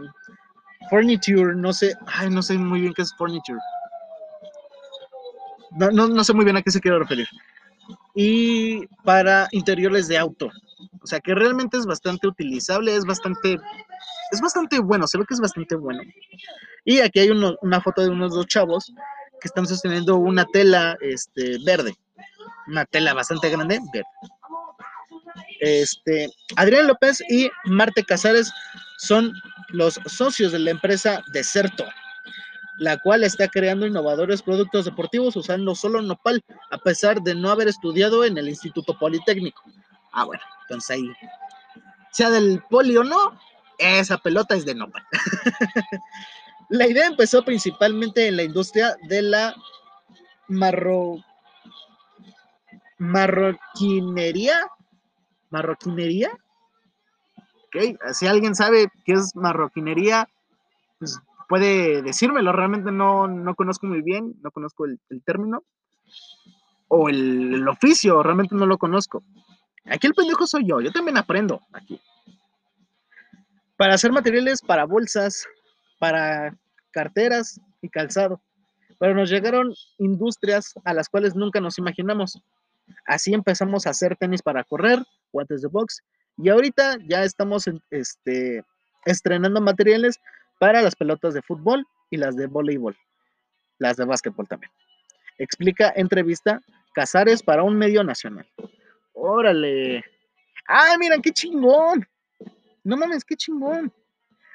furniture, 0.91 1.55
no 1.55 1.73
sé, 1.73 1.95
ay, 2.07 2.31
no 2.31 2.43
sé 2.43 2.59
muy 2.59 2.81
bien 2.81 2.95
qué 2.95 3.03
es 3.03 3.15
furniture. 3.17 3.59
No, 5.73 5.91
no, 5.91 6.23
sé 6.25 6.33
muy 6.33 6.45
bien 6.45 6.57
a 6.57 6.63
qué 6.63 6.71
se 6.71 6.81
quiere 6.81 6.99
referir. 6.99 7.27
Y 8.15 8.87
para 9.05 9.49
interiores 9.51 10.07
de 10.07 10.19
auto. 10.19 10.51
O 11.03 11.07
sea 11.07 11.19
que 11.21 11.35
realmente 11.35 11.77
es 11.77 11.85
bastante 11.85 12.29
utilizable, 12.29 12.95
es 12.95 13.05
bastante, 13.05 13.59
es 14.31 14.41
bastante 14.41 14.79
bueno, 14.79 15.07
se 15.09 15.19
ve 15.19 15.25
que 15.27 15.35
es 15.35 15.41
bastante 15.41 15.75
bueno. 15.75 16.01
Y 16.85 17.01
aquí 17.01 17.19
hay 17.19 17.31
una 17.31 17.81
foto 17.81 18.03
de 18.03 18.11
unos 18.11 18.33
dos 18.35 18.47
chavos 18.47 18.93
que 19.41 19.49
están 19.49 19.67
sosteniendo 19.67 20.17
una 20.17 20.45
tela 20.47 20.97
este, 21.01 21.59
verde. 21.65 21.95
Una 22.69 22.85
tela 22.85 23.13
bastante 23.13 23.51
grande, 23.51 23.81
verde. 23.93 24.09
Este, 25.61 26.29
Adrián 26.57 26.87
López 26.87 27.23
y 27.29 27.51
Marte 27.65 28.05
Casares 28.05 28.53
son 28.99 29.33
los 29.69 30.01
socios 30.07 30.53
de 30.53 30.59
la 30.59 30.71
empresa 30.71 31.23
Deserto, 31.33 31.85
la 32.79 32.99
cual 32.99 33.25
está 33.25 33.49
creando 33.49 33.87
innovadores 33.87 34.43
productos 34.43 34.85
deportivos 34.85 35.37
usando 35.37 35.75
solo 35.75 36.03
nopal, 36.03 36.43
a 36.71 36.79
pesar 36.79 37.23
de 37.23 37.35
no 37.35 37.51
haber 37.51 37.69
estudiado 37.69 38.25
en 38.25 38.39
el 38.39 38.49
Instituto 38.49 38.99
Politécnico. 38.99 39.63
Ah, 40.13 40.25
bueno, 40.25 40.43
entonces 40.63 40.91
ahí, 40.91 41.13
sea 42.11 42.31
del 42.31 42.63
poli 42.71 42.97
o 42.97 43.05
no, 43.05 43.39
esa 43.79 44.19
pelota 44.19 44.55
es 44.55 44.65
de 44.65 44.75
nopal. 44.75 45.03
la 46.71 46.87
idea 46.87 47.07
empezó 47.07 47.45
principalmente 47.45 48.29
en 48.29 48.37
la 48.37 48.45
industria 48.45 48.97
de 49.09 49.23
la 49.23 49.55
marro... 50.49 51.17
marroquinería. 52.99 54.67
¿Marroquinería? 55.51 56.31
Si 58.13 58.27
alguien 58.27 58.55
sabe 58.55 58.89
qué 59.05 59.13
es 59.13 59.35
marroquinería, 59.35 60.29
pues 60.99 61.21
puede 61.49 62.03
decírmelo. 62.03 62.53
Realmente 62.53 62.93
no, 62.93 63.27
no 63.27 63.55
conozco 63.55 63.87
muy 63.87 64.03
bien, 64.03 64.35
no 64.43 64.51
conozco 64.51 64.85
el, 64.85 65.01
término. 65.25 65.63
O 66.89 67.09
el, 67.09 67.67
oficio, 67.69 68.23
realmente 68.23 68.55
no 68.55 68.67
lo 68.67 68.79
conozco. 68.79 69.23
Aquí 69.87 70.07
el 70.07 70.15
pendejo 70.15 70.47
soy 70.47 70.67
yo, 70.67 70.81
yo 70.81 70.93
también 70.93 71.17
aprendo 71.17 71.61
aquí. 71.73 72.01
Para 73.77 73.95
hacer 73.95 74.13
materiales 74.13 74.63
para 74.63 74.85
bolsas, 74.85 75.45
para 75.99 76.57
carteras 76.93 77.61
y 77.83 77.89
calzado. 77.89 78.41
Pero 79.01 79.15
nos 79.15 79.29
llegaron 79.29 79.75
industrias 79.99 80.75
a 80.85 80.95
las 80.95 81.09
cuales 81.09 81.35
nunca 81.35 81.61
nos 81.61 81.79
imaginamos. 81.79 82.41
Así 83.05 83.35
empezamos 83.35 83.87
a 83.87 83.91
hacer 83.91 84.17
tenis 84.17 84.43
para 84.43 84.63
correr, 84.63 85.05
guantes 85.33 85.63
de 85.63 85.69
box 85.69 86.03
y 86.37 86.49
ahorita 86.49 86.99
ya 87.07 87.25
estamos 87.25 87.65
este, 87.91 88.65
estrenando 89.05 89.61
materiales 89.61 90.21
para 90.59 90.83
las 90.83 90.97
pelotas 90.97 91.35
de 91.35 91.43
fútbol 91.43 91.87
y 92.11 92.17
las 92.17 92.37
de 92.37 92.47
voleibol, 92.47 92.97
las 93.79 93.97
de 93.97 94.05
básquetbol 94.05 94.49
también. 94.49 94.73
Explica 95.39 95.93
entrevista 95.95 96.61
Casares 96.95 97.43
para 97.43 97.65
un 97.65 97.77
medio 97.77 98.05
nacional. 98.05 98.47
Órale. 99.15 100.05
Ah, 100.69 100.97
miren, 100.99 101.21
qué 101.21 101.33
chingón. 101.33 102.07
No 102.85 102.97
mames, 102.97 103.25
qué 103.25 103.35
chingón. 103.35 103.93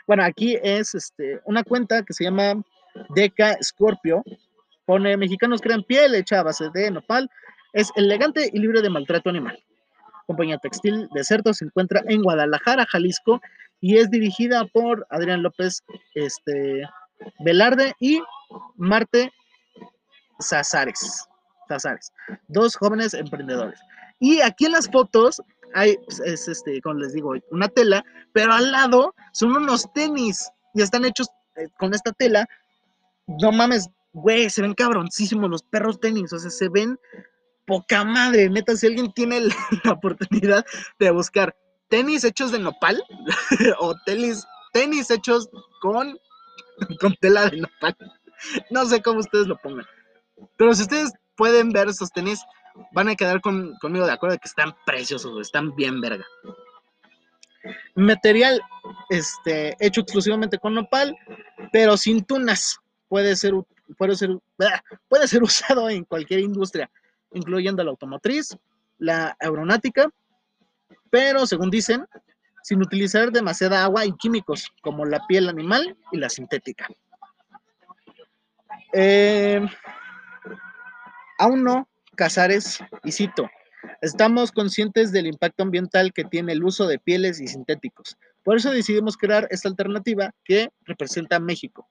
Bueno, 0.07 0.23
aquí 0.23 0.57
es 0.63 0.95
este, 0.95 1.41
una 1.43 1.63
cuenta 1.63 2.03
que 2.03 2.13
se 2.13 2.23
llama 2.23 2.63
Deca 3.09 3.57
Scorpio. 3.61 4.23
Pone 4.85 5.17
mexicanos 5.17 5.61
crean 5.61 5.83
piel 5.83 6.15
hecha 6.15 6.39
a 6.39 6.43
base 6.43 6.69
de 6.73 6.91
nopal. 6.91 7.29
Es 7.73 7.91
elegante 7.95 8.49
y 8.51 8.59
libre 8.59 8.81
de 8.81 8.89
maltrato 8.89 9.29
animal 9.29 9.61
compañía 10.29 10.59
textil 10.59 11.09
Deserto, 11.15 11.55
se 11.55 11.65
encuentra 11.65 12.03
en 12.05 12.21
Guadalajara, 12.21 12.85
Jalisco, 12.85 13.41
y 13.81 13.97
es 13.97 14.11
dirigida 14.11 14.63
por 14.65 15.07
Adrián 15.09 15.41
López 15.41 15.83
este, 16.13 16.83
Velarde 17.39 17.95
y 17.99 18.21
Marte 18.75 19.31
Zazares, 20.39 21.27
Zazares, 21.67 22.13
dos 22.47 22.75
jóvenes 22.75 23.15
emprendedores. 23.15 23.79
Y 24.19 24.39
aquí 24.41 24.67
en 24.67 24.73
las 24.73 24.87
fotos 24.87 25.41
hay, 25.73 25.97
es 26.23 26.47
este, 26.47 26.79
como 26.81 26.99
les 26.99 27.13
digo, 27.13 27.33
una 27.49 27.67
tela, 27.67 28.05
pero 28.31 28.53
al 28.53 28.71
lado 28.71 29.15
son 29.33 29.53
unos 29.53 29.91
tenis 29.93 30.51
y 30.75 30.83
están 30.83 31.05
hechos 31.05 31.27
eh, 31.55 31.67
con 31.79 31.95
esta 31.95 32.11
tela. 32.11 32.45
No 33.25 33.51
mames, 33.51 33.89
güey, 34.13 34.47
se 34.51 34.61
ven 34.61 34.75
cabroncísimos 34.75 35.49
los 35.49 35.63
perros 35.63 35.99
tenis, 35.99 36.31
o 36.33 36.37
sea, 36.37 36.51
se 36.51 36.69
ven 36.69 36.99
poca 37.69 38.03
madre, 38.03 38.49
neta, 38.49 38.75
si 38.75 38.87
alguien 38.87 39.13
tiene 39.13 39.41
la 39.83 39.91
oportunidad 39.91 40.65
de 40.97 41.11
buscar 41.11 41.55
tenis 41.87 42.23
hechos 42.23 42.51
de 42.51 42.57
nopal 42.57 43.01
o 43.79 43.95
tenis, 44.05 44.43
tenis 44.73 45.11
hechos 45.11 45.47
con, 45.79 46.19
con 46.99 47.15
tela 47.21 47.47
de 47.47 47.57
nopal, 47.57 47.95
no 48.71 48.85
sé 48.85 49.03
cómo 49.03 49.19
ustedes 49.19 49.45
lo 49.45 49.55
pongan, 49.57 49.85
pero 50.57 50.73
si 50.73 50.81
ustedes 50.81 51.13
pueden 51.35 51.69
ver 51.69 51.87
esos 51.87 52.09
tenis, 52.11 52.41
van 52.91 53.07
a 53.07 53.15
quedar 53.15 53.39
conmigo 53.39 54.05
de 54.07 54.13
acuerdo 54.13 54.37
que 54.39 54.47
están 54.47 54.75
preciosos, 54.85 55.39
están 55.39 55.75
bien 55.75 56.01
verga. 56.01 56.25
Material 57.93 58.61
este, 59.09 59.75
hecho 59.79 60.01
exclusivamente 60.01 60.57
con 60.57 60.73
nopal, 60.73 61.15
pero 61.71 61.97
sin 61.97 62.23
tunas. 62.23 62.79
Puede 63.09 63.35
ser, 63.35 63.53
puede 63.97 64.15
ser, 64.15 64.29
puede 65.09 65.27
ser 65.27 65.43
usado 65.43 65.89
en 65.89 66.05
cualquier 66.05 66.39
industria, 66.39 66.89
incluyendo 67.33 67.83
la 67.83 67.91
automotriz, 67.91 68.57
la 68.97 69.35
aeronáutica, 69.39 70.09
pero 71.09 71.45
según 71.45 71.69
dicen, 71.69 72.05
sin 72.63 72.81
utilizar 72.81 73.31
demasiada 73.31 73.83
agua 73.83 74.05
y 74.05 74.13
químicos, 74.13 74.71
como 74.81 75.05
la 75.05 75.25
piel 75.27 75.49
animal 75.49 75.97
y 76.11 76.17
la 76.17 76.29
sintética. 76.29 76.87
Eh, 78.93 79.61
aún 81.37 81.63
no, 81.63 81.87
Casares, 82.15 82.79
y 83.03 83.11
cito, 83.11 83.49
estamos 84.01 84.51
conscientes 84.51 85.11
del 85.11 85.27
impacto 85.27 85.63
ambiental 85.63 86.11
que 86.11 86.25
tiene 86.25 86.51
el 86.51 86.63
uso 86.63 86.85
de 86.85 86.99
pieles 86.99 87.39
y 87.39 87.47
sintéticos. 87.47 88.17
Por 88.43 88.57
eso 88.57 88.71
decidimos 88.71 89.15
crear 89.15 89.47
esta 89.51 89.69
alternativa 89.69 90.33
que 90.43 90.69
representa 90.83 91.37
a 91.37 91.39
México. 91.39 91.87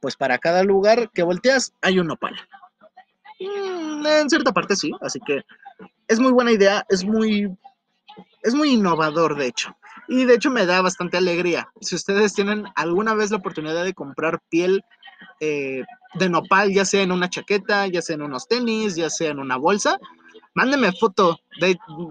Pues 0.00 0.16
para 0.16 0.38
cada 0.38 0.62
lugar 0.64 1.10
que 1.12 1.22
volteas 1.22 1.72
hay 1.82 1.98
un 1.98 2.06
nopal. 2.06 2.34
Mm, 3.40 4.06
en 4.06 4.30
cierta 4.30 4.52
parte 4.52 4.74
sí, 4.74 4.92
así 5.00 5.20
que 5.20 5.42
es 6.08 6.18
muy 6.18 6.32
buena 6.32 6.50
idea, 6.50 6.84
es 6.88 7.04
muy, 7.04 7.56
es 8.42 8.54
muy 8.54 8.70
innovador 8.70 9.36
de 9.36 9.46
hecho. 9.46 9.76
Y 10.08 10.24
de 10.24 10.34
hecho 10.34 10.50
me 10.50 10.66
da 10.66 10.80
bastante 10.80 11.18
alegría. 11.18 11.70
Si 11.80 11.94
ustedes 11.94 12.32
tienen 12.32 12.64
alguna 12.76 13.14
vez 13.14 13.30
la 13.30 13.36
oportunidad 13.36 13.84
de 13.84 13.94
comprar 13.94 14.40
piel 14.48 14.82
eh, 15.40 15.84
de 16.14 16.28
nopal, 16.30 16.72
ya 16.72 16.84
sea 16.84 17.02
en 17.02 17.12
una 17.12 17.28
chaqueta, 17.28 17.86
ya 17.86 18.00
sea 18.00 18.14
en 18.14 18.22
unos 18.22 18.48
tenis, 18.48 18.96
ya 18.96 19.10
sea 19.10 19.30
en 19.30 19.38
una 19.38 19.56
bolsa, 19.56 19.98
mándenme 20.54 20.92
foto. 20.92 21.38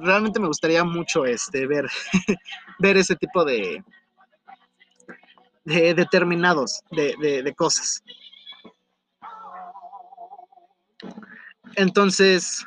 Realmente 0.01 0.39
me 0.39 0.47
gustaría 0.47 0.83
mucho 0.83 1.25
este, 1.25 1.65
ver, 1.65 1.87
ver 2.79 2.97
ese 2.97 3.15
tipo 3.15 3.43
de, 3.43 3.83
de 5.65 5.93
determinados 5.95 6.81
de, 6.91 7.41
de 7.43 7.55
cosas. 7.55 8.03
Entonces, 11.75 12.65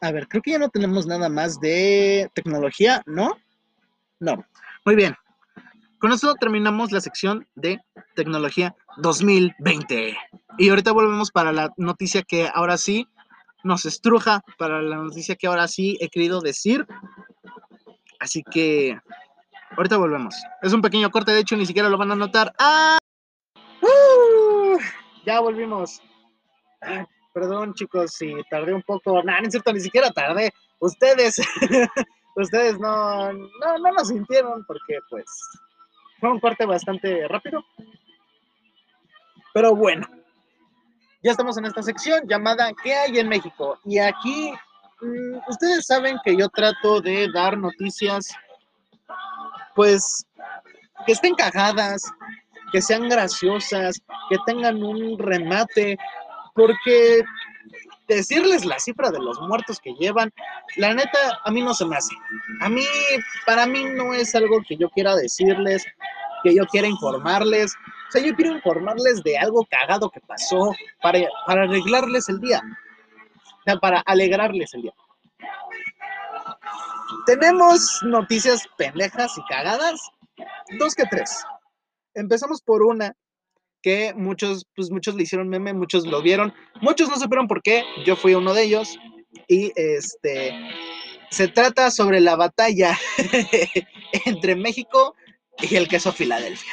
a 0.00 0.10
ver, 0.10 0.26
creo 0.28 0.42
que 0.42 0.52
ya 0.52 0.58
no 0.58 0.68
tenemos 0.68 1.06
nada 1.06 1.28
más 1.28 1.60
de 1.60 2.30
tecnología, 2.34 3.02
¿no? 3.06 3.38
No. 4.20 4.44
Muy 4.84 4.96
bien. 4.96 5.14
Con 6.00 6.12
esto 6.12 6.34
terminamos 6.34 6.90
la 6.90 7.00
sección 7.00 7.46
de 7.54 7.80
tecnología 8.16 8.74
2020. 8.96 10.16
Y 10.58 10.68
ahorita 10.68 10.90
volvemos 10.92 11.30
para 11.30 11.52
la 11.52 11.72
noticia 11.76 12.22
que 12.22 12.50
ahora 12.52 12.76
sí 12.76 13.06
nos 13.62 13.84
estruja, 13.84 14.42
para 14.58 14.82
la 14.82 14.96
noticia 14.96 15.36
que 15.36 15.46
ahora 15.46 15.68
sí 15.68 15.96
he 16.00 16.08
querido 16.08 16.40
decir. 16.40 16.86
Así 18.18 18.42
que 18.42 18.98
ahorita 19.76 19.96
volvemos. 19.98 20.34
Es 20.62 20.72
un 20.72 20.82
pequeño 20.82 21.10
corte, 21.10 21.32
de 21.32 21.40
hecho 21.40 21.56
ni 21.56 21.66
siquiera 21.66 21.88
lo 21.88 21.98
van 21.98 22.10
a 22.10 22.16
notar. 22.16 22.52
¡Ah! 22.58 22.98
¡Uh! 23.80 24.31
Ya 25.24 25.40
volvimos. 25.40 26.02
Ah, 26.80 27.06
perdón 27.32 27.74
chicos 27.74 28.12
si 28.12 28.34
tardé 28.50 28.74
un 28.74 28.82
poco. 28.82 29.22
No, 29.22 29.40
no 29.40 29.46
es 29.46 29.50
cierto, 29.50 29.72
ni 29.72 29.80
siquiera 29.80 30.10
tardé. 30.10 30.52
Ustedes, 30.80 31.40
ustedes 32.36 32.78
no, 32.78 33.32
no, 33.32 33.78
no 33.78 33.92
lo 33.92 34.04
sintieron 34.04 34.64
porque 34.66 34.98
pues 35.08 35.24
fue 36.20 36.30
un 36.30 36.40
corte 36.40 36.66
bastante 36.66 37.26
rápido. 37.28 37.64
Pero 39.54 39.76
bueno, 39.76 40.06
ya 41.22 41.30
estamos 41.30 41.56
en 41.56 41.66
esta 41.66 41.82
sección 41.82 42.26
llamada 42.26 42.72
¿Qué 42.82 42.94
hay 42.94 43.18
en 43.18 43.28
México? 43.28 43.78
Y 43.84 43.98
aquí 43.98 44.52
mm, 45.00 45.38
ustedes 45.48 45.86
saben 45.86 46.18
que 46.24 46.36
yo 46.36 46.48
trato 46.48 47.00
de 47.00 47.28
dar 47.32 47.56
noticias, 47.56 48.34
pues, 49.74 50.26
que 51.06 51.12
estén 51.12 51.34
cagadas, 51.34 52.02
que 52.72 52.82
sean 52.82 53.08
graciosas, 53.08 54.02
que 54.28 54.36
tengan 54.46 54.82
un 54.82 55.18
remate, 55.18 55.98
porque 56.54 57.22
decirles 58.08 58.64
la 58.64 58.78
cifra 58.78 59.10
de 59.10 59.18
los 59.20 59.40
muertos 59.40 59.78
que 59.80 59.94
llevan, 59.94 60.32
la 60.76 60.94
neta, 60.94 61.40
a 61.44 61.50
mí 61.50 61.62
no 61.62 61.74
se 61.74 61.84
me 61.84 61.96
hace. 61.96 62.14
A 62.60 62.68
mí, 62.68 62.84
para 63.46 63.66
mí 63.66 63.84
no 63.84 64.12
es 64.14 64.34
algo 64.34 64.60
que 64.66 64.76
yo 64.76 64.88
quiera 64.90 65.14
decirles, 65.14 65.84
que 66.42 66.54
yo 66.54 66.66
quiera 66.66 66.88
informarles. 66.88 67.74
O 68.08 68.12
sea, 68.12 68.22
yo 68.22 68.34
quiero 68.34 68.54
informarles 68.54 69.22
de 69.22 69.38
algo 69.38 69.66
cagado 69.70 70.10
que 70.10 70.20
pasó 70.20 70.72
para, 71.00 71.20
para 71.46 71.62
arreglarles 71.64 72.28
el 72.28 72.40
día. 72.40 72.62
O 73.60 73.62
sea, 73.64 73.76
para 73.76 74.00
alegrarles 74.00 74.74
el 74.74 74.82
día. 74.82 74.94
Tenemos 77.26 78.00
noticias 78.02 78.68
pendejas 78.76 79.36
y 79.38 79.44
cagadas. 79.44 80.00
Dos 80.78 80.94
que 80.94 81.04
tres. 81.06 81.44
Empezamos 82.14 82.62
por 82.62 82.82
una 82.82 83.14
que 83.82 84.14
muchos, 84.14 84.66
pues 84.76 84.90
muchos 84.90 85.14
le 85.16 85.24
hicieron 85.24 85.48
meme, 85.48 85.74
muchos 85.74 86.06
lo 86.06 86.22
vieron, 86.22 86.54
muchos 86.80 87.08
no 87.08 87.16
supieron 87.16 87.48
por 87.48 87.62
qué, 87.62 87.84
yo 88.06 88.14
fui 88.14 88.34
uno 88.34 88.54
de 88.54 88.62
ellos, 88.62 88.96
y 89.48 89.72
este, 89.76 90.54
se 91.30 91.48
trata 91.48 91.90
sobre 91.90 92.20
la 92.20 92.36
batalla 92.36 92.98
entre 94.26 94.54
México 94.54 95.16
y 95.60 95.76
el 95.76 95.88
queso 95.88 96.12
Filadelfia. 96.12 96.72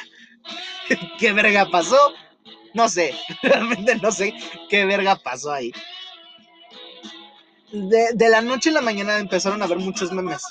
¿Qué 1.20 1.34
verga 1.34 1.70
pasó? 1.70 2.14
No 2.74 2.88
sé, 2.90 3.16
realmente 3.42 3.96
no 3.96 4.12
sé 4.12 4.34
qué 4.70 4.86
verga 4.86 5.16
pasó 5.16 5.52
ahí. 5.52 5.72
De, 7.72 8.10
de 8.14 8.30
la 8.30 8.42
noche 8.42 8.70
a 8.70 8.74
la 8.74 8.82
mañana 8.82 9.20
empezaron 9.20 9.62
a 9.62 9.68
ver 9.68 9.78
muchos 9.78 10.12
memes 10.12 10.42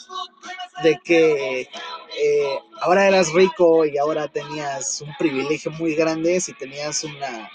de 0.82 1.00
que 1.02 1.68
eh, 2.20 2.58
ahora 2.80 3.06
eras 3.06 3.32
rico 3.32 3.84
y 3.84 3.96
ahora 3.96 4.26
tenías 4.26 5.00
un 5.02 5.14
privilegio 5.18 5.70
muy 5.72 5.94
grande 5.94 6.40
si 6.40 6.52
tenías 6.54 7.04
una, 7.04 7.48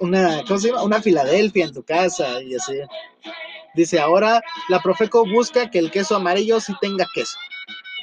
una, 0.00 0.42
¿cómo 0.48 0.58
se 0.58 0.68
llama? 0.68 0.82
Una 0.82 1.00
Filadelfia 1.00 1.66
en 1.66 1.74
tu 1.74 1.84
casa 1.84 2.42
y 2.42 2.56
así. 2.56 2.72
Dice, 3.74 4.00
ahora 4.00 4.42
la 4.68 4.80
Profeco 4.80 5.24
busca 5.26 5.70
que 5.70 5.78
el 5.78 5.90
queso 5.90 6.16
amarillo 6.16 6.60
sí 6.60 6.72
tenga 6.80 7.06
queso. 7.14 7.36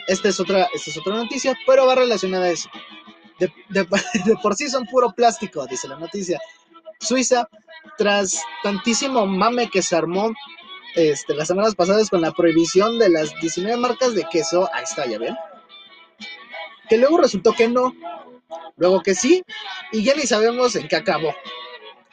Esta 0.07 0.29
es 0.29 0.39
otra, 0.39 0.67
esta 0.73 0.91
es 0.91 0.97
otra 0.97 1.15
noticia, 1.15 1.57
pero 1.65 1.85
va 1.85 1.95
relacionada 1.95 2.45
a 2.45 2.51
eso. 2.51 2.69
De, 3.39 3.51
de, 3.69 3.85
por 4.41 4.55
sí 4.55 4.69
son 4.69 4.85
puro 4.85 5.11
plástico, 5.11 5.65
dice 5.67 5.89
la 5.89 5.97
noticia. 5.97 6.39
Suiza, 6.99 7.49
tras 7.97 8.41
tantísimo 8.63 9.25
mame 9.25 9.69
que 9.69 9.81
se 9.81 9.95
armó 9.95 10.31
este, 10.95 11.33
las 11.33 11.47
semanas 11.47 11.75
pasadas 11.75 12.09
con 12.09 12.21
la 12.21 12.31
prohibición 12.31 12.99
de 12.99 13.09
las 13.09 13.33
19 13.39 13.77
marcas 13.77 14.13
de 14.13 14.25
queso. 14.29 14.69
Ahí 14.73 14.83
está, 14.83 15.05
ya 15.05 15.17
ven. 15.17 15.35
Que 16.89 16.97
luego 16.97 17.17
resultó 17.17 17.53
que 17.53 17.67
no, 17.67 17.93
luego 18.77 19.01
que 19.01 19.15
sí, 19.15 19.43
y 19.91 20.03
ya 20.03 20.15
ni 20.15 20.23
sabemos 20.23 20.75
en 20.75 20.87
qué 20.87 20.97
acabó. 20.97 21.33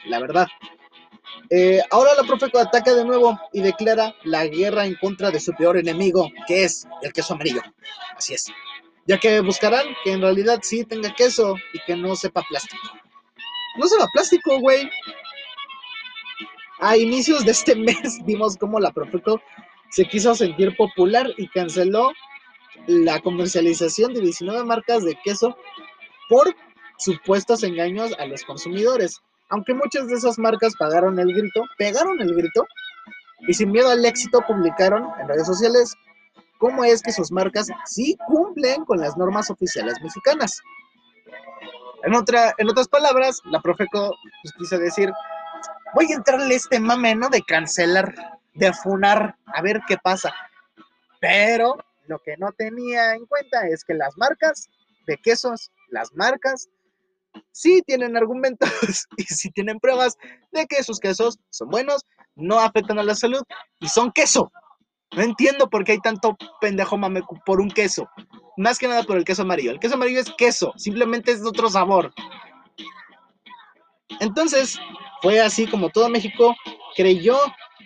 La 0.07 0.21
verdad. 0.21 0.47
Eh, 1.51 1.81
ahora 1.91 2.11
la 2.15 2.25
Profeco 2.25 2.59
ataca 2.59 2.95
de 2.95 3.05
nuevo 3.05 3.39
y 3.53 3.63
declara 3.63 4.15
la 4.25 4.47
guerra 4.47 4.85
en 4.85 4.95
contra 4.97 5.31
de 5.31 5.41
su 5.41 5.53
peor 5.55 5.79
enemigo, 5.79 6.29
que 6.47 6.65
es 6.65 6.87
el 7.03 7.13
queso 7.13 7.35
amarillo. 7.35 7.63
Así 8.17 8.35
es. 8.35 8.47
Ya 9.07 9.19
que 9.19 9.41
buscarán 9.41 9.87
que 10.05 10.13
en 10.13 10.21
realidad 10.21 10.61
sí 10.63 10.85
tenga 10.85 11.15
queso 11.15 11.57
y 11.73 11.79
que 11.87 11.97
no 11.97 12.15
sepa 12.15 12.43
plástico. 12.49 12.87
No 13.79 13.87
sepa 13.87 14.07
plástico, 14.13 14.59
güey. 14.61 14.91
A 16.81 16.97
inicios 16.97 17.45
de 17.45 17.51
este 17.51 17.75
mes 17.77 18.25
vimos 18.25 18.57
cómo 18.57 18.79
la 18.81 18.93
Profeco 18.93 19.41
se 19.91 20.05
quiso 20.05 20.35
sentir 20.35 20.77
popular 20.77 21.27
y 21.37 21.49
canceló 21.49 22.13
la 22.87 23.21
comercialización 23.21 24.15
de 24.15 24.21
19 24.21 24.65
marcas 24.65 25.05
de 25.05 25.19
queso 25.25 25.57
por 26.29 26.55
supuestos 26.99 27.63
engaños 27.63 28.13
a 28.19 28.27
los 28.27 28.45
consumidores. 28.45 29.21
Aunque 29.51 29.75
muchas 29.75 30.09
de 30.09 30.15
esas 30.15 30.39
marcas 30.39 30.75
pagaron 30.79 31.19
el 31.19 31.35
grito, 31.35 31.65
pegaron 31.79 32.21
el 32.21 32.35
grito 32.35 32.67
y 33.41 33.55
sin 33.55 33.73
miedo 33.73 33.91
al 33.91 34.05
éxito 34.05 34.41
publicaron 34.47 35.09
en 35.21 35.29
redes 35.29 35.47
sociales 35.47 35.95
cómo 36.59 36.85
es 36.85 37.03
que 37.03 37.13
sus 37.13 37.33
marcas 37.33 37.69
sí 37.87 38.17
cumplen 38.27 38.85
con 38.85 39.01
las 39.01 39.17
normas 39.17 39.51
oficiales 39.51 39.95
mexicanas. 40.03 40.61
En, 42.05 42.15
otra, 42.15 42.55
en 42.59 42.69
otras 42.69 42.89
palabras, 42.89 43.41
la 43.45 43.61
Profeco 43.61 44.15
pues, 44.43 44.55
quiso 44.57 44.79
decir, 44.79 45.11
voy 45.95 46.13
a 46.13 46.17
entrarle 46.17 46.55
este 46.55 46.81
mame, 46.81 47.15
¿no? 47.15 47.29
De 47.29 47.43
cancelar, 47.43 48.15
de 48.55 48.73
funar, 48.73 49.37
a 49.47 49.63
ver 49.63 49.81
qué 49.87 49.97
pasa. 49.97 50.33
Pero 51.21 51.77
lo 52.07 52.19
que 52.21 52.37
no 52.37 52.53
tenía 52.53 53.15
en 53.15 53.27
cuenta 53.27 53.67
es 53.69 53.85
que 53.85 53.95
las 53.95 54.17
marcas 54.17 54.69
de 55.07 55.17
quesos, 55.17 55.71
las 55.89 56.13
marcas, 56.15 56.69
sí 57.53 57.83
tienen 57.87 58.17
argumentos 58.17 58.69
y 59.17 59.25
sí 59.25 59.51
tienen 59.51 59.79
pruebas 59.79 60.17
de 60.53 60.67
que 60.67 60.83
sus 60.83 60.99
quesos 60.99 61.39
son 61.51 61.69
buenos, 61.69 62.05
no 62.35 62.61
afectan 62.61 62.99
a 62.99 63.03
la 63.03 63.15
salud 63.15 63.43
y 63.81 63.89
son 63.89 64.13
queso. 64.13 64.51
No 65.17 65.23
entiendo 65.23 65.71
por 65.71 65.85
qué 65.85 65.93
hay 65.93 66.01
tanto 66.01 66.37
pendejo 66.61 66.99
mame 66.99 67.23
por 67.47 67.61
un 67.61 67.71
queso. 67.71 68.09
Más 68.57 68.79
que 68.79 68.89
nada 68.89 69.05
por 69.05 69.17
el 69.17 69.25
queso 69.25 69.43
amarillo. 69.43 69.71
El 69.71 69.81
queso 69.81 69.95
amarillo 69.95 70.21
es 70.21 70.31
queso, 70.37 70.73
simplemente 70.77 71.33
es 71.33 71.45
otro 71.45 71.71
sabor. 71.71 72.13
Entonces, 74.21 74.79
fue 75.23 75.41
así 75.41 75.67
como 75.67 75.91
todo 75.91 76.09
México 76.09 76.57
creyó 76.97 77.39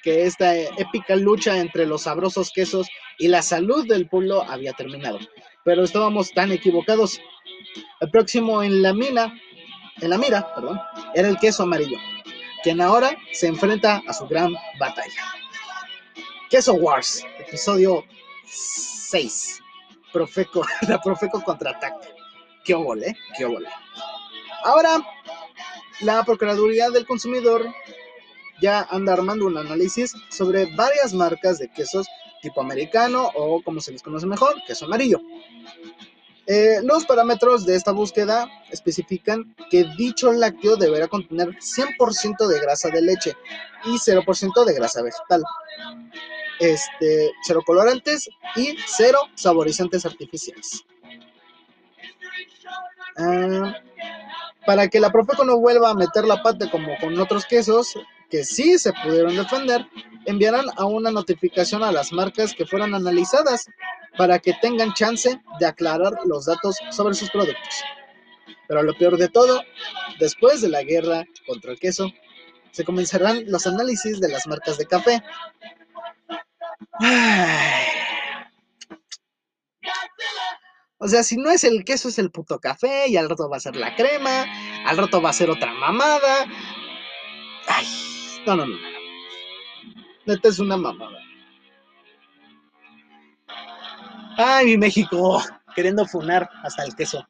que 0.02 0.26
esta 0.26 0.54
épica 0.56 1.16
lucha 1.16 1.58
entre 1.58 1.86
los 1.86 2.02
sabrosos 2.02 2.50
quesos 2.52 2.88
y 3.18 3.28
la 3.28 3.42
salud 3.42 3.86
del 3.86 4.08
pueblo 4.08 4.42
había 4.42 4.72
terminado. 4.72 5.18
Pero 5.64 5.84
estábamos 5.84 6.32
tan 6.32 6.50
equivocados. 6.50 7.20
El 8.00 8.10
próximo 8.10 8.62
en 8.62 8.82
la 8.82 8.92
mina, 8.92 9.32
en 10.00 10.10
la 10.10 10.18
mira, 10.18 10.54
perdón, 10.54 10.80
era 11.14 11.28
el 11.28 11.38
queso 11.38 11.62
amarillo, 11.62 11.98
quien 12.62 12.80
ahora 12.80 13.16
se 13.32 13.46
enfrenta 13.46 14.02
a 14.08 14.12
su 14.12 14.26
gran 14.26 14.52
batalla. 14.80 15.22
Queso 16.50 16.74
Wars, 16.74 17.24
episodio 17.38 18.04
6. 18.46 19.62
Profeco, 20.12 20.66
la 20.88 21.00
Profeco 21.00 21.42
contraataca. 21.42 22.08
Qué 22.64 22.72
¿eh? 22.72 23.16
qué 23.36 23.44
óvole. 23.44 23.68
Ahora, 24.64 25.02
la 26.00 26.24
Procuraduría 26.24 26.90
del 26.90 27.06
Consumidor 27.06 27.66
ya 28.60 28.86
anda 28.90 29.12
armando 29.12 29.46
un 29.46 29.58
análisis 29.58 30.14
sobre 30.30 30.74
varias 30.76 31.12
marcas 31.12 31.58
de 31.58 31.68
quesos 31.68 32.06
tipo 32.42 32.60
americano 32.60 33.30
o 33.34 33.62
como 33.62 33.80
se 33.80 33.92
les 33.92 34.02
conoce 34.02 34.26
mejor, 34.26 34.56
queso 34.66 34.84
amarillo. 34.84 35.20
Eh, 36.46 36.80
los 36.82 37.06
parámetros 37.06 37.64
de 37.64 37.76
esta 37.76 37.92
búsqueda 37.92 38.48
especifican 38.70 39.54
que 39.70 39.84
dicho 39.96 40.32
lácteo 40.32 40.76
deberá 40.76 41.06
contener 41.06 41.56
100% 41.60 42.48
de 42.48 42.60
grasa 42.60 42.88
de 42.90 43.00
leche 43.00 43.36
y 43.84 43.96
0% 43.96 44.64
de 44.64 44.74
grasa 44.74 45.02
vegetal, 45.02 45.44
este, 46.58 47.30
cero 47.46 47.62
colorantes 47.64 48.28
y 48.56 48.76
cero 48.86 49.20
saborizantes 49.36 50.04
artificiales. 50.04 50.84
Ah, 53.16 53.74
para 54.66 54.88
que 54.88 55.00
la 55.00 55.10
Profeco 55.10 55.44
no 55.44 55.58
vuelva 55.58 55.90
a 55.90 55.94
meter 55.94 56.24
la 56.24 56.42
pata 56.42 56.70
como 56.70 56.96
con 57.00 57.18
otros 57.18 57.46
quesos 57.46 57.94
que 58.30 58.44
sí 58.44 58.78
se 58.78 58.92
pudieron 59.04 59.36
defender, 59.36 59.86
enviarán 60.24 60.66
a 60.76 60.84
una 60.86 61.10
notificación 61.10 61.82
a 61.82 61.92
las 61.92 62.12
marcas 62.12 62.54
que 62.54 62.64
fueron 62.64 62.94
analizadas 62.94 63.66
para 64.16 64.38
que 64.38 64.54
tengan 64.54 64.94
chance 64.94 65.40
de 65.58 65.66
aclarar 65.66 66.12
los 66.24 66.46
datos 66.46 66.76
sobre 66.90 67.14
sus 67.14 67.30
productos. 67.30 67.82
Pero 68.68 68.82
lo 68.82 68.96
peor 68.96 69.18
de 69.18 69.28
todo, 69.28 69.62
después 70.18 70.62
de 70.62 70.68
la 70.68 70.82
guerra 70.82 71.24
contra 71.46 71.72
el 71.72 71.78
queso, 71.78 72.10
se 72.70 72.84
comenzarán 72.84 73.44
los 73.48 73.66
análisis 73.66 74.20
de 74.20 74.28
las 74.28 74.46
marcas 74.46 74.78
de 74.78 74.86
café. 74.86 75.22
O 81.04 81.08
sea, 81.08 81.24
si 81.24 81.36
no 81.36 81.50
es 81.50 81.64
el 81.64 81.84
queso, 81.84 82.10
es 82.10 82.18
el 82.20 82.30
puto 82.30 82.60
café, 82.60 83.08
y 83.08 83.16
al 83.16 83.28
rato 83.28 83.48
va 83.48 83.56
a 83.56 83.60
ser 83.60 83.74
la 83.74 83.96
crema, 83.96 84.46
al 84.86 84.96
rato 84.96 85.20
va 85.20 85.30
a 85.30 85.32
ser 85.32 85.50
otra 85.50 85.72
mamada. 85.72 86.46
Ay, 87.66 87.86
no, 88.46 88.54
no, 88.54 88.66
no. 88.66 88.76
Neta 90.26 90.48
es 90.48 90.60
una 90.60 90.76
mamada. 90.76 91.18
Ay, 94.36 94.66
mi 94.66 94.78
México, 94.78 95.42
queriendo 95.74 96.06
funar 96.06 96.48
hasta 96.62 96.84
el 96.84 96.94
queso. 96.94 97.26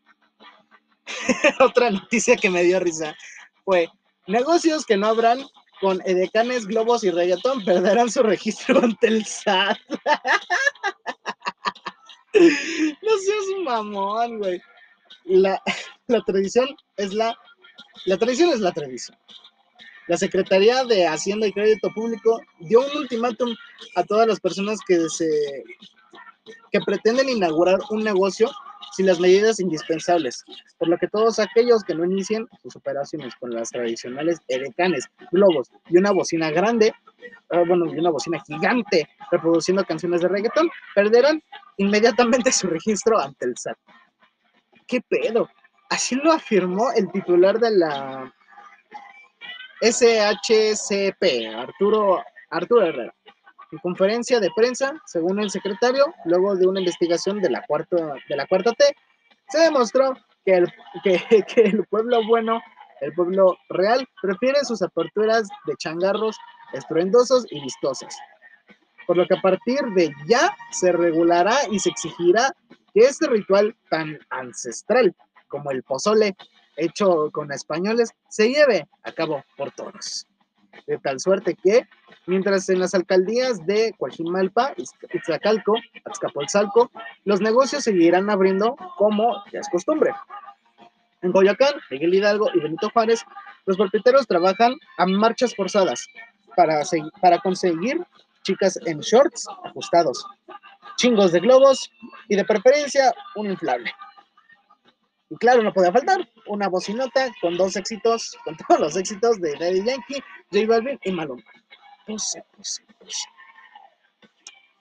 Otra 1.60 1.90
noticia 1.90 2.36
que 2.36 2.50
me 2.50 2.64
dio 2.64 2.78
risa 2.78 3.16
fue, 3.64 3.88
negocios 4.26 4.84
que 4.84 4.98
no 4.98 5.06
habrán 5.06 5.46
con 5.80 6.02
edecanes, 6.04 6.66
globos 6.66 7.04
y 7.04 7.10
reggaetón 7.10 7.64
perderán 7.64 8.10
su 8.10 8.22
registro 8.22 8.80
ante 8.84 9.06
el 9.06 9.24
SAT. 9.24 9.78
No 12.34 13.18
seas 13.18 13.44
mamón, 13.64 14.38
güey. 14.38 14.60
La, 15.24 15.62
la 16.06 16.22
tradición 16.22 16.68
es 16.96 17.14
la... 17.14 17.36
La 18.06 18.16
tradición 18.16 18.50
es 18.50 18.60
la 18.60 18.72
tradición. 18.72 19.16
La 20.08 20.16
Secretaría 20.16 20.84
de 20.84 21.06
Hacienda 21.06 21.46
y 21.46 21.52
Crédito 21.52 21.90
Público 21.94 22.40
dio 22.58 22.80
un 22.80 22.96
ultimátum 22.96 23.54
a 23.94 24.02
todas 24.02 24.26
las 24.26 24.40
personas 24.40 24.78
que 24.86 25.08
se 25.08 25.64
que 26.70 26.80
pretenden 26.80 27.28
inaugurar 27.28 27.78
un 27.90 28.02
negocio 28.02 28.50
sin 28.92 29.06
las 29.06 29.20
medidas 29.20 29.60
indispensables, 29.60 30.44
por 30.78 30.88
lo 30.88 30.98
que 30.98 31.08
todos 31.08 31.38
aquellos 31.38 31.84
que 31.84 31.94
no 31.94 32.04
inicien 32.04 32.46
sus 32.62 32.76
operaciones 32.76 33.34
con 33.36 33.50
las 33.50 33.70
tradicionales 33.70 34.40
edecanes, 34.48 35.08
globos 35.30 35.70
y 35.88 35.98
una 35.98 36.10
bocina 36.10 36.50
grande, 36.50 36.92
ah, 37.50 37.62
bueno, 37.66 37.86
y 37.86 37.98
una 37.98 38.10
bocina 38.10 38.42
gigante 38.46 39.08
reproduciendo 39.30 39.84
canciones 39.84 40.20
de 40.20 40.28
reggaetón, 40.28 40.70
perderán 40.94 41.42
inmediatamente 41.76 42.52
su 42.52 42.66
registro 42.68 43.18
ante 43.18 43.46
el 43.46 43.56
SAT. 43.56 43.78
¿Qué 44.86 45.00
pedo? 45.00 45.48
Así 45.88 46.14
lo 46.16 46.32
afirmó 46.32 46.90
el 46.92 47.10
titular 47.10 47.58
de 47.58 47.70
la 47.70 48.34
SHCP, 49.82 51.54
Arturo, 51.54 52.22
Arturo 52.50 52.86
Herrera. 52.86 53.14
En 53.72 53.78
conferencia 53.78 54.38
de 54.38 54.50
prensa, 54.54 54.92
según 55.06 55.40
el 55.40 55.50
secretario, 55.50 56.04
luego 56.26 56.54
de 56.56 56.66
una 56.66 56.80
investigación 56.80 57.40
de 57.40 57.48
la 57.48 57.62
cuarta, 57.62 58.14
de 58.28 58.36
la 58.36 58.46
cuarta 58.46 58.72
T, 58.72 58.84
se 59.48 59.60
demostró 59.60 60.12
que 60.44 60.56
el, 60.56 60.72
que, 61.48 61.62
el 61.62 61.86
pueblo 61.86 62.20
bueno, 62.26 62.60
el 63.00 63.14
pueblo 63.14 63.56
real, 63.70 64.06
prefiere 64.20 64.62
sus 64.64 64.82
aperturas 64.82 65.48
de 65.64 65.74
changarros 65.76 66.36
estruendosos 66.74 67.46
y 67.50 67.62
vistosas. 67.62 68.14
Por 69.06 69.16
lo 69.16 69.26
que 69.26 69.36
a 69.36 69.40
partir 69.40 69.80
de 69.94 70.12
ya 70.26 70.54
se 70.70 70.92
regulará 70.92 71.56
y 71.70 71.78
se 71.78 71.88
exigirá 71.88 72.54
que 72.92 73.00
este 73.00 73.26
ritual 73.26 73.74
tan 73.88 74.18
ancestral 74.28 75.16
como 75.48 75.70
el 75.70 75.82
pozole 75.82 76.36
hecho 76.76 77.30
con 77.32 77.50
españoles 77.52 78.10
se 78.28 78.50
lleve 78.50 78.86
a 79.02 79.12
cabo 79.12 79.42
por 79.56 79.72
todos 79.72 80.26
de 80.86 80.98
tal 80.98 81.20
suerte 81.20 81.54
que, 81.54 81.86
mientras 82.26 82.68
en 82.68 82.80
las 82.80 82.94
alcaldías 82.94 83.64
de 83.66 83.94
Coajimalpa, 83.98 84.74
Iztacalco, 85.12 85.76
Azcapotzalco, 86.04 86.90
los 87.24 87.40
negocios 87.40 87.84
seguirán 87.84 88.30
abriendo 88.30 88.76
como 88.96 89.42
ya 89.52 89.60
es 89.60 89.68
costumbre. 89.68 90.12
En 91.22 91.32
Coyoacán, 91.32 91.74
Miguel 91.90 92.14
Hidalgo 92.14 92.50
y 92.54 92.60
Benito 92.60 92.90
Juárez, 92.90 93.24
los 93.66 93.76
propietarios 93.76 94.26
trabajan 94.26 94.74
a 94.98 95.06
marchas 95.06 95.54
forzadas 95.54 96.08
para, 96.56 96.82
para 97.20 97.38
conseguir 97.38 98.04
chicas 98.42 98.78
en 98.86 98.98
shorts 99.00 99.46
ajustados, 99.64 100.26
chingos 100.96 101.32
de 101.32 101.40
globos 101.40 101.90
y 102.28 102.36
de 102.36 102.44
preferencia 102.44 103.12
un 103.36 103.50
inflable. 103.50 103.92
Y 105.30 105.36
claro, 105.36 105.62
no 105.62 105.72
podía 105.72 105.92
faltar 105.92 106.28
una 106.46 106.68
bocinota 106.68 107.30
con 107.40 107.56
dos 107.56 107.76
éxitos, 107.76 108.36
con 108.44 108.56
todos 108.56 108.80
los 108.80 108.96
éxitos 108.96 109.40
de 109.40 109.52
Daddy 109.54 109.84
Yankee, 109.84 110.22
J 110.52 110.66
Balvin 110.66 110.98
y 111.04 111.12
Maluma. 111.12 111.42
Puse, 112.06 112.44
puse, 112.56 112.84
puse. 112.98 113.28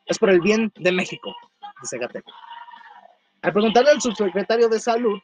Es 0.06 0.18
por 0.20 0.30
el 0.30 0.42
bien 0.42 0.72
de 0.76 0.92
México, 0.92 1.36
dice 1.82 1.98
Gatel. 1.98 2.24
Al 3.44 3.54
preguntarle 3.54 3.92
al 3.92 4.02
subsecretario 4.02 4.68
de 4.68 4.80
Salud, 4.80 5.20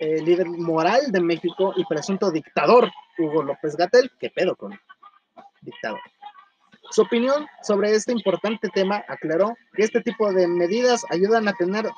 líder 0.00 0.46
moral 0.46 1.12
de 1.12 1.20
México 1.20 1.72
y 1.76 1.84
presunto 1.84 2.30
dictador, 2.30 2.90
Hugo 3.18 3.42
López 3.42 3.76
Gatel, 3.76 4.10
¿qué 4.18 4.30
pedo 4.30 4.56
con 4.56 4.78
dictador? 5.60 6.00
Su 6.92 7.02
opinión 7.02 7.46
sobre 7.62 7.94
este 7.94 8.12
importante 8.12 8.68
tema 8.68 9.02
aclaró 9.08 9.56
que 9.74 9.82
este 9.82 10.02
tipo 10.02 10.30
de 10.30 10.46
medidas 10.46 11.06
ayudan 11.08 11.48
a 11.48 11.54
tener 11.54 11.90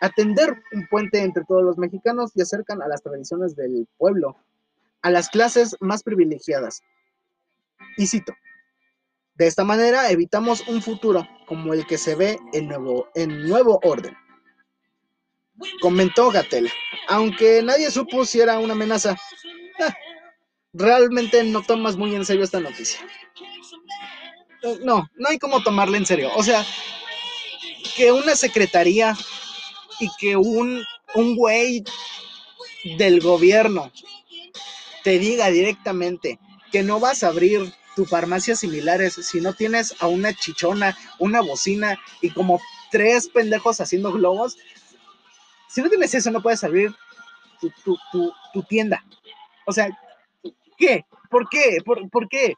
atender 0.00 0.62
un 0.72 0.86
puente 0.86 1.22
entre 1.22 1.44
todos 1.44 1.62
los 1.62 1.76
mexicanos 1.76 2.32
y 2.34 2.40
acercan 2.40 2.80
a 2.80 2.88
las 2.88 3.02
tradiciones 3.02 3.54
del 3.54 3.86
pueblo, 3.98 4.36
a 5.02 5.10
las 5.10 5.28
clases 5.28 5.76
más 5.80 6.02
privilegiadas. 6.02 6.82
Y 7.98 8.06
cito, 8.06 8.32
de 9.34 9.46
esta 9.46 9.64
manera 9.64 10.10
evitamos 10.10 10.66
un 10.68 10.80
futuro 10.80 11.28
como 11.46 11.74
el 11.74 11.86
que 11.86 11.98
se 11.98 12.14
ve 12.14 12.38
en 12.54 12.68
nuevo, 12.68 13.08
en 13.14 13.46
nuevo 13.46 13.78
orden. 13.82 14.16
Comentó 15.82 16.30
Gatel, 16.30 16.70
aunque 17.08 17.62
nadie 17.62 17.90
supo 17.90 18.24
si 18.24 18.40
era 18.40 18.58
una 18.58 18.72
amenaza. 18.72 19.18
Ah, 19.78 19.94
realmente 20.72 21.44
no 21.44 21.62
tomas 21.62 21.96
muy 21.96 22.14
en 22.14 22.24
serio 22.24 22.44
esta 22.44 22.60
noticia. 22.60 23.00
No, 24.82 25.10
no 25.16 25.28
hay 25.28 25.38
como 25.38 25.62
tomarla 25.62 25.96
en 25.96 26.06
serio. 26.06 26.30
O 26.36 26.42
sea, 26.42 26.64
que 27.96 28.12
una 28.12 28.36
secretaría 28.36 29.16
y 29.98 30.08
que 30.18 30.36
un, 30.36 30.84
un 31.14 31.36
güey 31.36 31.84
del 32.98 33.20
gobierno 33.20 33.90
te 35.04 35.18
diga 35.18 35.50
directamente 35.50 36.38
que 36.70 36.82
no 36.82 37.00
vas 37.00 37.22
a 37.22 37.28
abrir 37.28 37.72
tu 37.96 38.04
farmacia 38.04 38.56
similares 38.56 39.14
si 39.14 39.40
no 39.40 39.52
tienes 39.52 39.94
a 40.00 40.06
una 40.06 40.32
chichona, 40.32 40.96
una 41.18 41.40
bocina 41.40 41.98
y 42.20 42.30
como 42.30 42.60
tres 42.90 43.28
pendejos 43.28 43.80
haciendo 43.80 44.12
globos. 44.12 44.56
Si 45.68 45.80
no 45.82 45.88
tienes 45.88 46.14
eso, 46.14 46.30
no 46.30 46.42
puedes 46.42 46.64
abrir 46.64 46.94
tu, 47.84 47.98
tu, 48.52 48.62
tienda. 48.62 49.04
O 49.66 49.72
sea, 49.72 49.88
¿qué? 50.78 51.04
¿Por 51.30 51.48
qué? 51.48 51.78
¿Por, 51.84 52.08
¿Por 52.08 52.28
qué? 52.28 52.54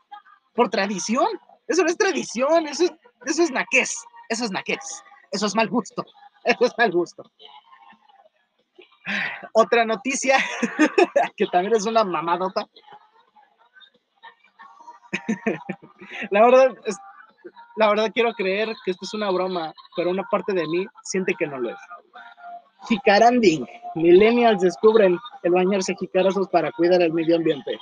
¿Por 0.55 0.71
tradición? 0.71 1.27
Eso 1.73 1.85
no 1.85 1.89
es 1.89 1.97
tradición, 1.97 2.67
eso 2.67 2.85
es, 2.85 2.93
eso 3.25 3.43
es 3.45 3.51
naqués, 3.51 4.05
eso 4.29 4.45
es 4.45 4.51
naqués, 4.51 5.03
eso 5.31 5.47
es 5.47 5.55
mal 5.55 5.71
gusto, 5.71 6.05
eso 6.45 6.67
es 6.67 6.73
mal 6.77 6.93
gusto. 6.93 7.23
Otra 9.55 9.87
noticia, 9.87 10.37
que 11.37 11.47
también 11.47 11.75
es 11.75 11.87
una 11.87 12.05
mamadota. 12.05 12.67
la 16.31 16.45
verdad, 16.45 16.75
es, 16.85 16.99
la 17.77 17.89
verdad 17.89 18.11
quiero 18.13 18.35
creer 18.35 18.69
que 18.85 18.91
esto 18.91 19.07
es 19.07 19.15
una 19.15 19.31
broma, 19.31 19.73
pero 19.97 20.11
una 20.11 20.25
parte 20.25 20.53
de 20.53 20.67
mí 20.67 20.85
siente 21.05 21.35
que 21.39 21.47
no 21.47 21.59
lo 21.59 21.71
es. 21.71 21.81
Jicaranding. 22.87 23.67
Millennials 23.95 24.61
descubren 24.61 25.19
el 25.43 25.53
bañarse 25.53 25.95
jicarazos 25.99 26.49
para 26.49 26.71
cuidar 26.73 27.01
el 27.01 27.15
medio 27.15 27.37
ambiente. 27.37 27.79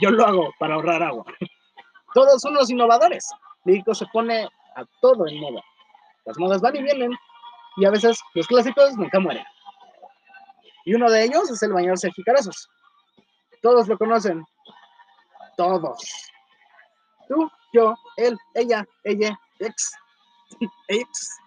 Yo 0.00 0.10
lo 0.10 0.26
hago 0.26 0.50
para 0.58 0.74
ahorrar 0.74 1.04
agua. 1.04 1.24
Todos 2.14 2.40
son 2.40 2.54
los 2.54 2.70
innovadores. 2.70 3.28
México 3.64 3.94
se 3.94 4.06
pone 4.06 4.48
a 4.76 4.84
todo 5.00 5.26
en 5.26 5.40
moda. 5.40 5.62
Las 6.24 6.38
modas 6.38 6.60
van 6.60 6.76
y 6.76 6.82
vienen 6.82 7.12
y 7.76 7.84
a 7.84 7.90
veces 7.90 8.20
los 8.34 8.46
clásicos 8.46 8.96
nunca 8.96 9.18
mueren. 9.18 9.44
Y 10.84 10.94
uno 10.94 11.10
de 11.10 11.24
ellos 11.24 11.50
es 11.50 11.62
el 11.62 11.72
bañarse 11.72 12.10
jicarazos. 12.10 12.68
Todos 13.62 13.88
lo 13.88 13.96
conocen. 13.96 14.44
Todos. 15.56 16.30
Tú, 17.28 17.50
yo, 17.72 17.94
él, 18.16 18.36
ella, 18.54 18.86
ella, 19.04 19.38
ex, 19.58 19.92
ex. 20.88 21.38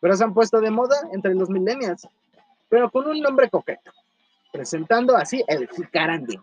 Pero 0.00 0.16
se 0.16 0.24
han 0.24 0.34
puesto 0.34 0.60
de 0.60 0.70
moda 0.70 0.96
entre 1.12 1.34
los 1.34 1.48
millennials, 1.48 2.08
pero 2.68 2.90
con 2.90 3.06
un 3.06 3.20
nombre 3.20 3.48
coqueto, 3.48 3.92
presentando 4.50 5.16
así 5.16 5.44
el 5.46 5.68
jicarandi. 5.68 6.40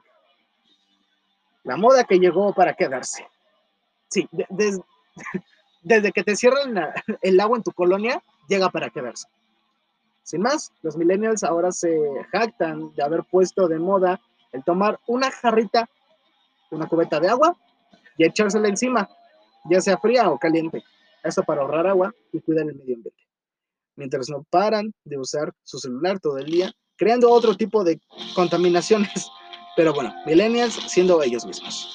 La 1.69 1.77
moda 1.77 2.03
que 2.03 2.17
llegó 2.17 2.51
para 2.51 2.73
quedarse. 2.73 3.27
Sí, 4.07 4.27
desde 5.83 6.11
que 6.11 6.23
te 6.23 6.35
cierran 6.35 6.73
el 7.21 7.39
agua 7.39 7.57
en 7.57 7.63
tu 7.63 7.71
colonia, 7.71 8.23
llega 8.47 8.71
para 8.71 8.89
quedarse. 8.89 9.27
Sin 10.23 10.41
más, 10.41 10.73
los 10.81 10.97
millennials 10.97 11.43
ahora 11.43 11.71
se 11.71 11.95
jactan 12.31 12.91
de 12.95 13.03
haber 13.03 13.23
puesto 13.23 13.67
de 13.67 13.77
moda 13.77 14.19
el 14.51 14.63
tomar 14.63 14.99
una 15.05 15.29
jarrita, 15.29 15.87
una 16.71 16.87
cubeta 16.87 17.19
de 17.19 17.29
agua 17.29 17.55
y 18.17 18.25
echársela 18.25 18.67
encima, 18.67 19.07
ya 19.69 19.79
sea 19.79 19.99
fría 19.99 20.27
o 20.31 20.39
caliente. 20.39 20.83
Esto 21.23 21.43
para 21.43 21.61
ahorrar 21.61 21.85
agua 21.85 22.11
y 22.33 22.41
cuidar 22.41 22.65
el 22.67 22.77
medio 22.77 22.95
ambiente. 22.95 23.27
Mientras 23.95 24.27
no 24.27 24.43
paran 24.49 24.91
de 25.03 25.19
usar 25.19 25.53
su 25.63 25.77
celular 25.77 26.19
todo 26.19 26.39
el 26.39 26.47
día, 26.47 26.71
creando 26.95 27.29
otro 27.29 27.55
tipo 27.55 27.83
de 27.83 28.01
contaminaciones. 28.33 29.29
Pero 29.75 29.93
bueno, 29.93 30.13
millennials 30.25 30.75
siendo 30.87 31.21
ellos 31.23 31.45
mismos. 31.45 31.89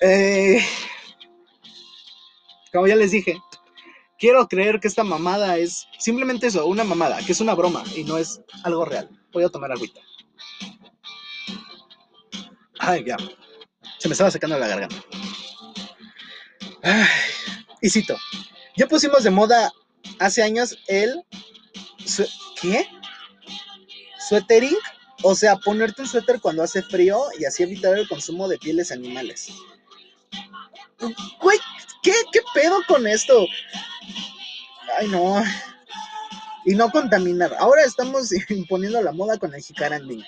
Eh, 0.00 0.60
como 2.72 2.86
ya 2.86 2.96
les 2.96 3.12
dije, 3.12 3.40
quiero 4.18 4.46
creer 4.48 4.80
que 4.80 4.88
esta 4.88 5.04
mamada 5.04 5.56
es 5.58 5.86
simplemente 5.98 6.48
eso, 6.48 6.66
una 6.66 6.84
mamada, 6.84 7.18
que 7.24 7.32
es 7.32 7.40
una 7.40 7.54
broma 7.54 7.84
y 7.96 8.04
no 8.04 8.18
es 8.18 8.40
algo 8.64 8.84
real. 8.84 9.08
Voy 9.32 9.44
a 9.44 9.48
tomar 9.48 9.72
agüita. 9.72 10.00
Ay, 12.78 13.04
ya. 13.04 13.16
Se 13.98 14.08
me 14.08 14.12
estaba 14.12 14.30
secando 14.30 14.58
la 14.58 14.68
garganta. 14.68 14.96
Ay, 16.82 17.06
y 17.80 17.88
cito. 17.88 18.16
Ya 18.76 18.86
pusimos 18.86 19.24
de 19.24 19.30
moda 19.30 19.72
hace 20.18 20.42
años 20.42 20.76
el... 20.88 21.22
¿Qué? 22.60 22.86
Suétering. 24.28 24.76
O 25.24 25.34
sea, 25.34 25.56
ponerte 25.56 26.02
un 26.02 26.08
suéter 26.08 26.40
cuando 26.40 26.62
hace 26.62 26.82
frío 26.82 27.20
y 27.38 27.44
así 27.44 27.62
evitar 27.62 27.96
el 27.98 28.08
consumo 28.08 28.46
de 28.46 28.58
pieles 28.58 28.92
animales. 28.92 29.48
Güey, 31.40 31.58
¿qué, 32.02 32.12
¿qué 32.32 32.40
pedo 32.54 32.78
con 32.86 33.06
esto? 33.06 33.46
Ay, 34.98 35.08
no. 35.08 35.42
Y 36.66 36.74
no 36.74 36.90
contaminar. 36.90 37.54
Ahora 37.58 37.84
estamos 37.84 38.30
imponiendo 38.50 39.02
la 39.02 39.12
moda 39.12 39.38
con 39.38 39.54
el 39.54 39.62
jicarandín 39.62 40.24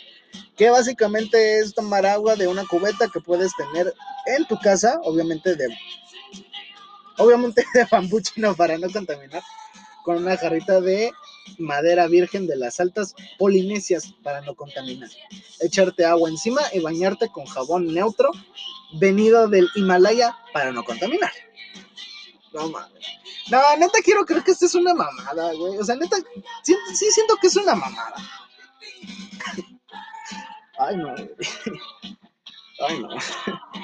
que 0.57 0.71
básicamente 0.71 1.59
es 1.59 1.75
tomar 1.75 2.07
agua 2.07 2.35
de 2.35 2.49
una 2.49 2.65
cubeta 2.65 3.09
que 3.09 3.21
puedes 3.21 3.53
tener 3.57 3.93
en 4.27 4.47
tu 4.47 4.59
casa, 4.59 4.99
obviamente 5.03 5.55
de 5.55 5.69
obviamente 7.19 7.65
de 7.75 7.87
bambú 7.91 8.21
chino 8.21 8.55
para 8.55 8.79
no 8.79 8.91
contaminar, 8.91 9.43
con 10.05 10.19
una 10.19 10.37
jarrita 10.37 10.81
de 10.81 11.13
madera 11.59 12.07
virgen 12.07 12.47
de 12.47 12.57
las 12.57 12.81
altas 12.81 13.15
polinesias 13.39 14.13
para 14.23 14.41
no 14.41 14.55
contaminar. 14.55 15.11
Echarte 15.61 16.05
agua 16.05 16.29
encima 16.29 16.61
y 16.73 16.81
bañarte 16.81 17.29
con 17.29 17.47
jabón 17.47 17.93
neutro 17.93 18.31
venido 18.95 19.49
del 19.49 19.69
Himalaya 19.75 20.37
para 20.53 20.73
no 20.73 20.85
contaminar. 20.85 21.33
No 22.53 22.69
mames. 22.69 23.03
No, 23.51 23.61
neta 23.79 23.99
quiero 24.05 24.25
creer 24.25 24.43
que 24.43 24.53
esto 24.53 24.67
es 24.67 24.75
una 24.75 24.95
mamada, 24.95 25.53
güey. 25.55 25.79
O 25.79 25.85
sea, 25.85 25.95
neta, 25.95 26.17
sí, 26.63 26.75
sí 26.95 27.07
siento 27.13 27.37
que 27.41 27.47
es 27.47 27.57
una 27.57 27.75
mamada. 27.75 28.17
Ay, 30.79 30.97
no. 30.97 31.15
Ay, 32.87 33.01
no. 33.01 33.09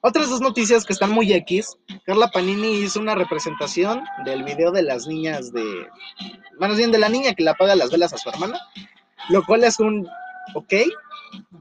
Otras 0.00 0.30
dos 0.30 0.40
noticias 0.40 0.84
que 0.84 0.92
están 0.92 1.10
muy 1.10 1.32
X. 1.32 1.76
Carla 2.04 2.28
Panini 2.28 2.78
hizo 2.78 3.00
una 3.00 3.14
representación 3.14 4.04
del 4.24 4.44
video 4.44 4.70
de 4.70 4.82
las 4.82 5.06
niñas 5.06 5.52
de. 5.52 5.88
Más 6.58 6.76
bien 6.76 6.92
de 6.92 6.98
la 6.98 7.08
niña 7.08 7.34
que 7.34 7.42
le 7.42 7.50
apaga 7.50 7.74
las 7.74 7.90
velas 7.90 8.12
a 8.12 8.18
su 8.18 8.28
hermana. 8.28 8.58
Lo 9.28 9.44
cual 9.44 9.64
es 9.64 9.80
un. 9.80 10.08
Ok. 10.54 10.74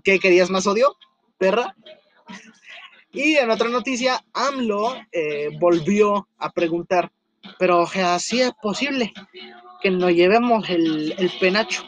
¿Qué 0.03 0.19
querías 0.19 0.49
más 0.49 0.67
odio? 0.67 0.95
Perra. 1.37 1.75
Y 3.11 3.35
en 3.37 3.49
otra 3.49 3.69
noticia, 3.69 4.23
AMLO 4.33 4.95
eh, 5.11 5.49
volvió 5.59 6.27
a 6.37 6.51
preguntar. 6.51 7.11
Pero, 7.57 7.81
o 7.81 7.87
sea, 7.87 8.19
¿sí 8.19 8.41
es 8.41 8.51
posible 8.61 9.13
que 9.81 9.89
nos 9.91 10.11
llevemos 10.11 10.69
el 10.69 11.31
penacho? 11.39 11.83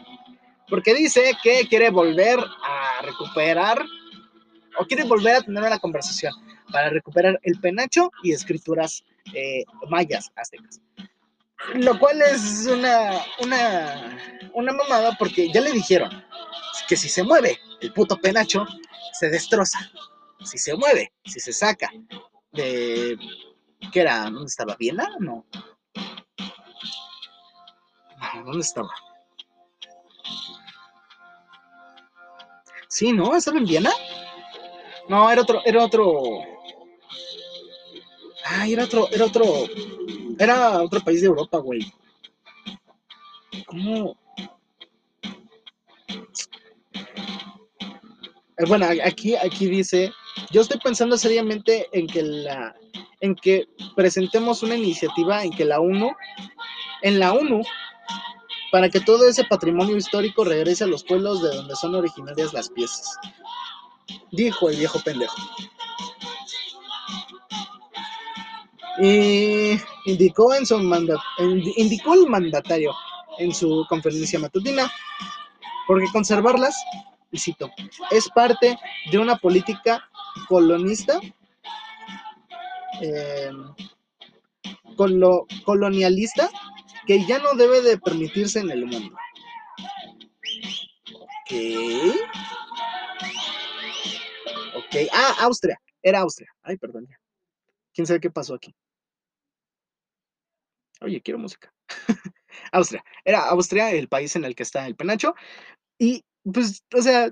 Porque 0.69 0.93
dice 0.93 1.33
que 1.43 1.67
quiere 1.67 1.89
volver 1.89 2.39
a 2.39 3.01
recuperar 3.01 3.85
o 4.77 4.85
quiere 4.85 5.03
volver 5.03 5.35
a 5.35 5.41
tener 5.41 5.63
una 5.63 5.79
conversación 5.79 6.33
para 6.71 6.89
recuperar 6.89 7.39
el 7.43 7.59
penacho 7.59 8.11
y 8.23 8.31
escrituras 8.31 9.03
eh, 9.33 9.63
mayas 9.89 10.31
aztecas. 10.35 10.81
Lo 11.73 11.97
cual 11.99 12.21
es 12.21 12.67
una, 12.67 13.11
una, 13.41 14.17
una 14.53 14.73
mamada 14.73 15.15
porque 15.17 15.51
ya 15.51 15.61
le 15.61 15.71
dijeron 15.71 16.23
que 16.87 16.95
si 16.95 17.09
se 17.09 17.23
mueve 17.23 17.59
el 17.81 17.93
puto 17.93 18.17
penacho, 18.17 18.65
se 19.13 19.29
destroza. 19.29 19.79
Si 20.43 20.57
se 20.57 20.75
mueve, 20.75 21.11
si 21.25 21.39
se 21.39 21.51
saca 21.51 21.89
de... 22.51 23.17
¿Qué 23.91 24.01
era? 24.01 24.23
¿Dónde 24.25 24.45
estaba? 24.45 24.75
¿Viena? 24.75 25.07
No. 25.19 25.45
¿Dónde 28.45 28.61
estaba? 28.61 28.89
Sí, 32.87 33.11
¿no? 33.11 33.35
¿Estaba 33.35 33.57
en 33.57 33.65
Viena? 33.65 33.91
No, 35.09 35.31
era 35.31 35.41
otro, 35.41 35.61
era 35.65 35.83
otro. 35.83 36.41
Ay, 38.45 38.73
era 38.73 38.83
otro, 38.83 39.09
era 39.11 39.25
otro. 39.25 39.43
Era 40.39 40.81
otro 40.81 40.99
país 41.01 41.21
de 41.21 41.27
Europa, 41.27 41.57
güey. 41.59 41.91
¿Cómo? 43.65 44.17
Eh, 48.57 48.65
bueno, 48.67 48.87
aquí, 49.03 49.35
aquí 49.35 49.67
dice, 49.67 50.11
yo 50.51 50.61
estoy 50.61 50.79
pensando 50.79 51.17
seriamente 51.17 51.87
en 51.91 52.07
que 52.07 52.23
la, 52.23 52.75
en 53.21 53.35
que 53.35 53.67
presentemos 53.95 54.63
una 54.63 54.75
iniciativa 54.75 55.43
en 55.43 55.51
que 55.51 55.65
la 55.65 55.79
ONU, 55.79 56.11
en 57.03 57.19
la 57.19 57.33
ONU, 57.33 57.61
para 58.71 58.89
que 58.89 58.99
todo 58.99 59.27
ese 59.27 59.43
patrimonio 59.43 59.95
histórico 59.95 60.43
regrese 60.43 60.83
a 60.83 60.87
los 60.87 61.03
pueblos 61.03 61.41
de 61.41 61.49
donde 61.55 61.75
son 61.75 61.95
originarias 61.95 62.53
las 62.53 62.69
piezas, 62.69 63.17
dijo 64.31 64.69
el 64.69 64.77
viejo 64.77 64.99
pendejo. 65.03 65.35
Y 68.99 69.77
indicó, 70.05 70.53
en 70.55 70.65
su 70.65 70.77
indicó 71.77 72.13
el 72.15 72.27
mandatario 72.27 72.93
en 73.37 73.53
su 73.53 73.85
conferencia 73.87 74.39
matutina, 74.39 74.91
porque 75.85 76.07
conservarlas, 76.11 76.75
y 77.31 77.37
cito, 77.37 77.71
es 78.11 78.27
parte 78.29 78.77
de 79.11 79.17
una 79.17 79.37
política 79.37 80.09
colonista, 80.47 81.19
eh, 83.01 83.51
colonialista 85.65 86.49
que 87.05 87.25
ya 87.25 87.39
no 87.39 87.53
debe 87.53 87.81
de 87.81 87.97
permitirse 87.97 88.59
en 88.59 88.71
el 88.71 88.85
mundo. 88.85 89.15
Ok. 91.43 91.53
Ah, 95.11 95.35
Austria. 95.39 95.79
Era 96.01 96.19
Austria. 96.19 96.49
Ay, 96.63 96.77
perdón. 96.77 97.07
¿Quién 97.93 98.07
sabe 98.07 98.19
qué 98.19 98.29
pasó 98.29 98.53
aquí? 98.53 98.73
Oye, 101.01 101.21
quiero 101.21 101.39
música. 101.39 101.73
Austria. 102.71 103.03
Era 103.23 103.49
Austria 103.49 103.91
el 103.91 104.07
país 104.07 104.35
en 104.35 104.45
el 104.45 104.55
que 104.55 104.63
está 104.63 104.87
el 104.87 104.95
penacho. 104.95 105.35
Y 105.99 106.23
pues, 106.43 106.83
o 106.95 107.01
sea, 107.01 107.31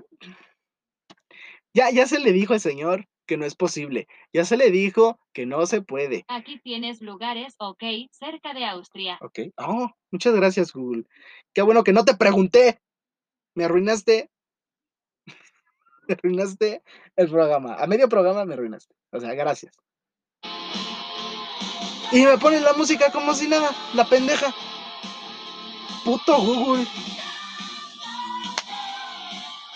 ya, 1.74 1.90
ya 1.90 2.06
se 2.06 2.18
le 2.18 2.32
dijo 2.32 2.52
al 2.52 2.60
señor 2.60 3.06
que 3.26 3.36
no 3.36 3.44
es 3.44 3.54
posible. 3.54 4.06
Ya 4.32 4.44
se 4.44 4.56
le 4.56 4.70
dijo 4.70 5.18
que 5.32 5.46
no 5.46 5.66
se 5.66 5.82
puede. 5.82 6.24
Aquí 6.28 6.60
tienes 6.60 7.00
lugares, 7.00 7.54
ok, 7.58 7.82
cerca 8.10 8.54
de 8.54 8.64
Austria. 8.64 9.18
Ok. 9.20 9.40
Oh, 9.56 9.90
muchas 10.10 10.34
gracias, 10.34 10.72
Google. 10.72 11.04
Qué 11.52 11.62
bueno 11.62 11.84
que 11.84 11.92
no 11.92 12.04
te 12.04 12.16
pregunté. 12.16 12.80
Me 13.54 13.64
arruinaste. 13.64 14.30
Arruinaste 16.14 16.82
el 17.16 17.28
programa. 17.28 17.74
A 17.74 17.86
medio 17.86 18.08
programa 18.08 18.44
me 18.44 18.54
arruinaste. 18.54 18.94
O 19.12 19.20
sea, 19.20 19.34
gracias. 19.34 19.72
Y 22.12 22.24
me 22.24 22.38
pones 22.38 22.62
la 22.62 22.72
música 22.74 23.10
como 23.10 23.34
si 23.34 23.48
nada, 23.48 23.70
la 23.94 24.04
pendeja. 24.04 24.54
Puto 26.04 26.40
Google. 26.40 26.86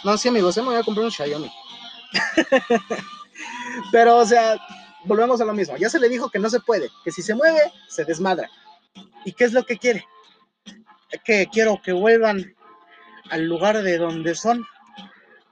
No, 0.05 0.16
sí, 0.16 0.28
amigos, 0.28 0.57
me 0.57 0.62
voy 0.62 0.76
a 0.76 0.83
comprar 0.83 1.05
un 1.05 1.11
Xiaomi. 1.11 1.53
Pero, 3.93 4.16
o 4.16 4.24
sea, 4.24 4.57
volvemos 5.05 5.41
a 5.41 5.45
lo 5.45 5.53
mismo. 5.53 5.76
Ya 5.76 5.91
se 5.91 5.99
le 5.99 6.09
dijo 6.09 6.31
que 6.31 6.39
no 6.39 6.49
se 6.49 6.61
puede, 6.61 6.89
que 7.05 7.11
si 7.11 7.22
se 7.22 7.35
mueve, 7.35 7.61
se 7.89 8.05
desmadra. 8.05 8.49
¿Y 9.24 9.33
qué 9.33 9.45
es 9.45 9.53
lo 9.53 9.64
que 9.64 9.78
quiere? 9.78 10.07
Que 11.24 11.49
quiero 11.53 11.81
que 11.83 11.93
vuelvan 11.93 12.55
al 13.31 13.45
lugar 13.45 13.83
de 13.83 13.99
donde 13.99 14.35
son, 14.35 14.64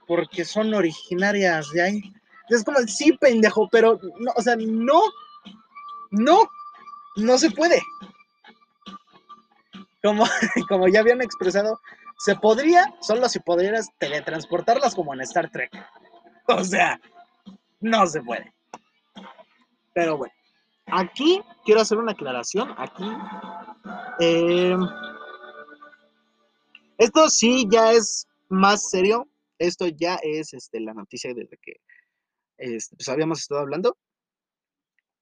porque 0.09 0.43
son 0.43 0.73
originarias 0.73 1.69
de 1.69 1.83
ahí. 1.83 2.13
Es 2.49 2.63
como, 2.63 2.79
sí, 2.79 3.13
pendejo, 3.13 3.69
pero, 3.71 3.99
no, 4.17 4.31
o 4.35 4.41
sea, 4.41 4.55
no, 4.57 4.99
no, 6.09 6.49
no 7.15 7.37
se 7.37 7.51
puede. 7.51 7.79
Como, 10.01 10.25
como 10.67 10.87
ya 10.87 11.01
habían 11.01 11.21
expresado, 11.21 11.79
se 12.17 12.35
podría, 12.35 12.91
solo 13.01 13.29
si 13.29 13.39
podrías 13.39 13.91
teletransportarlas 13.99 14.95
como 14.95 15.13
en 15.13 15.21
Star 15.21 15.51
Trek. 15.51 15.71
O 16.51 16.63
sea, 16.63 16.99
no 17.79 18.07
se 18.07 18.23
puede. 18.23 18.51
Pero 19.93 20.17
bueno, 20.17 20.33
aquí 20.87 21.43
quiero 21.63 21.81
hacer 21.81 21.99
una 21.99 22.13
aclaración. 22.13 22.73
Aquí. 22.75 23.07
eh, 24.19 24.75
esto 26.97 27.29
sí 27.29 27.67
ya 27.69 27.91
es 27.91 28.27
más 28.49 28.89
serio. 28.89 29.28
Esto 29.59 29.87
ya 29.87 30.15
es 30.23 30.53
este, 30.53 30.79
la 30.79 30.93
noticia 30.93 31.33
de 31.33 31.43
la 31.43 31.57
que 31.61 31.81
este, 32.57 32.95
pues, 32.95 33.09
habíamos 33.09 33.39
estado 33.39 33.61
hablando. 33.61 33.97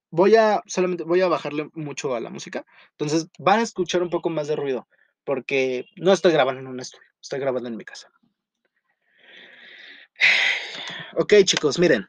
Voy 0.09 0.35
a 0.35 0.61
solamente 0.67 1.03
voy 1.03 1.21
a 1.21 1.27
bajarle 1.27 1.69
mucho 1.73 2.15
a 2.15 2.19
la 2.19 2.29
música. 2.29 2.65
Entonces 2.91 3.27
van 3.39 3.59
a 3.59 3.63
escuchar 3.63 4.01
un 4.01 4.09
poco 4.09 4.29
más 4.29 4.47
de 4.47 4.55
ruido. 4.55 4.87
Porque 5.25 5.85
no 5.97 6.13
estoy 6.13 6.31
grabando 6.31 6.61
en 6.61 6.67
un 6.67 6.79
estudio, 6.79 7.05
estoy 7.21 7.39
grabando 7.39 7.67
en 7.67 7.75
mi 7.75 7.83
casa. 7.83 8.09
Ok, 11.17 11.33
chicos, 11.43 11.79
miren. 11.79 12.07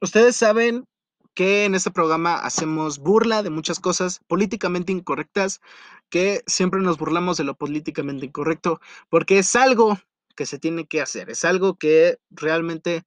Ustedes 0.00 0.36
saben 0.36 0.86
que 1.34 1.66
en 1.66 1.74
este 1.74 1.90
programa 1.90 2.36
hacemos 2.36 2.98
burla 2.98 3.42
de 3.42 3.50
muchas 3.50 3.78
cosas 3.78 4.20
políticamente 4.26 4.92
incorrectas, 4.92 5.60
que 6.08 6.42
siempre 6.46 6.80
nos 6.80 6.96
burlamos 6.96 7.36
de 7.36 7.44
lo 7.44 7.54
políticamente 7.54 8.26
incorrecto, 8.26 8.80
porque 9.08 9.38
es 9.38 9.54
algo 9.54 9.98
que 10.36 10.46
se 10.46 10.58
tiene 10.58 10.86
que 10.86 11.00
hacer, 11.00 11.30
es 11.30 11.44
algo 11.44 11.76
que 11.76 12.18
realmente 12.30 13.04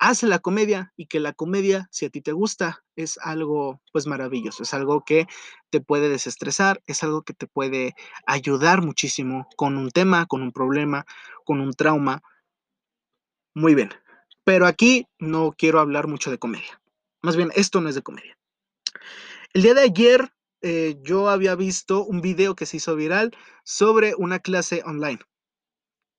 hace 0.00 0.26
la 0.26 0.38
comedia 0.38 0.92
y 0.96 1.06
que 1.06 1.20
la 1.20 1.34
comedia, 1.34 1.86
si 1.92 2.06
a 2.06 2.10
ti 2.10 2.22
te 2.22 2.32
gusta, 2.32 2.82
es 2.96 3.18
algo 3.18 3.82
pues 3.92 4.06
maravilloso, 4.06 4.62
es 4.62 4.72
algo 4.72 5.04
que 5.04 5.26
te 5.68 5.80
puede 5.80 6.08
desestresar, 6.08 6.82
es 6.86 7.02
algo 7.02 7.22
que 7.22 7.34
te 7.34 7.46
puede 7.46 7.94
ayudar 8.26 8.82
muchísimo 8.82 9.46
con 9.56 9.76
un 9.76 9.90
tema, 9.90 10.26
con 10.26 10.42
un 10.42 10.52
problema, 10.52 11.04
con 11.44 11.60
un 11.60 11.74
trauma. 11.74 12.22
Muy 13.54 13.74
bien, 13.74 13.90
pero 14.42 14.66
aquí 14.66 15.06
no 15.18 15.52
quiero 15.56 15.80
hablar 15.80 16.08
mucho 16.08 16.30
de 16.30 16.38
comedia. 16.38 16.80
Más 17.20 17.36
bien, 17.36 17.50
esto 17.54 17.82
no 17.82 17.90
es 17.90 17.94
de 17.94 18.02
comedia. 18.02 18.38
El 19.52 19.62
día 19.62 19.74
de 19.74 19.82
ayer 19.82 20.32
eh, 20.62 20.96
yo 21.02 21.28
había 21.28 21.54
visto 21.54 22.04
un 22.04 22.22
video 22.22 22.54
que 22.54 22.64
se 22.66 22.78
hizo 22.78 22.96
viral 22.96 23.32
sobre 23.64 24.14
una 24.16 24.38
clase 24.38 24.82
online. 24.86 25.20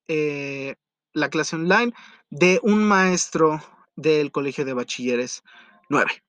Eh, 0.08 0.76
la 1.14 1.30
clase 1.30 1.56
online 1.56 1.94
de 2.30 2.60
un 2.64 2.84
maestro 2.84 3.62
del 3.96 4.32
Colegio 4.32 4.66
de 4.66 4.74
Bachilleres 4.74 5.44
9, 5.90 6.24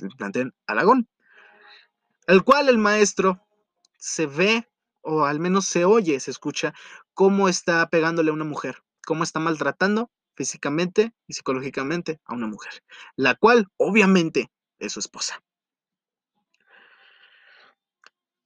el 0.00 0.08
plantel 0.16 0.54
Aragón, 0.66 1.08
el 2.26 2.42
cual 2.42 2.68
el 2.68 2.78
maestro 2.78 3.40
se 3.98 4.26
ve, 4.26 4.68
o 5.02 5.24
al 5.24 5.40
menos 5.40 5.66
se 5.66 5.84
oye, 5.84 6.18
se 6.20 6.30
escucha, 6.30 6.74
cómo 7.14 7.48
está 7.48 7.86
pegándole 7.88 8.30
a 8.30 8.34
una 8.34 8.44
mujer, 8.44 8.82
cómo 9.06 9.22
está 9.22 9.38
maltratando 9.38 10.10
físicamente 10.34 11.12
y 11.26 11.34
psicológicamente 11.34 12.20
a 12.24 12.34
una 12.34 12.46
mujer, 12.46 12.82
la 13.16 13.34
cual 13.34 13.68
obviamente 13.76 14.50
es 14.78 14.92
su 14.92 15.00
esposa. 15.00 15.42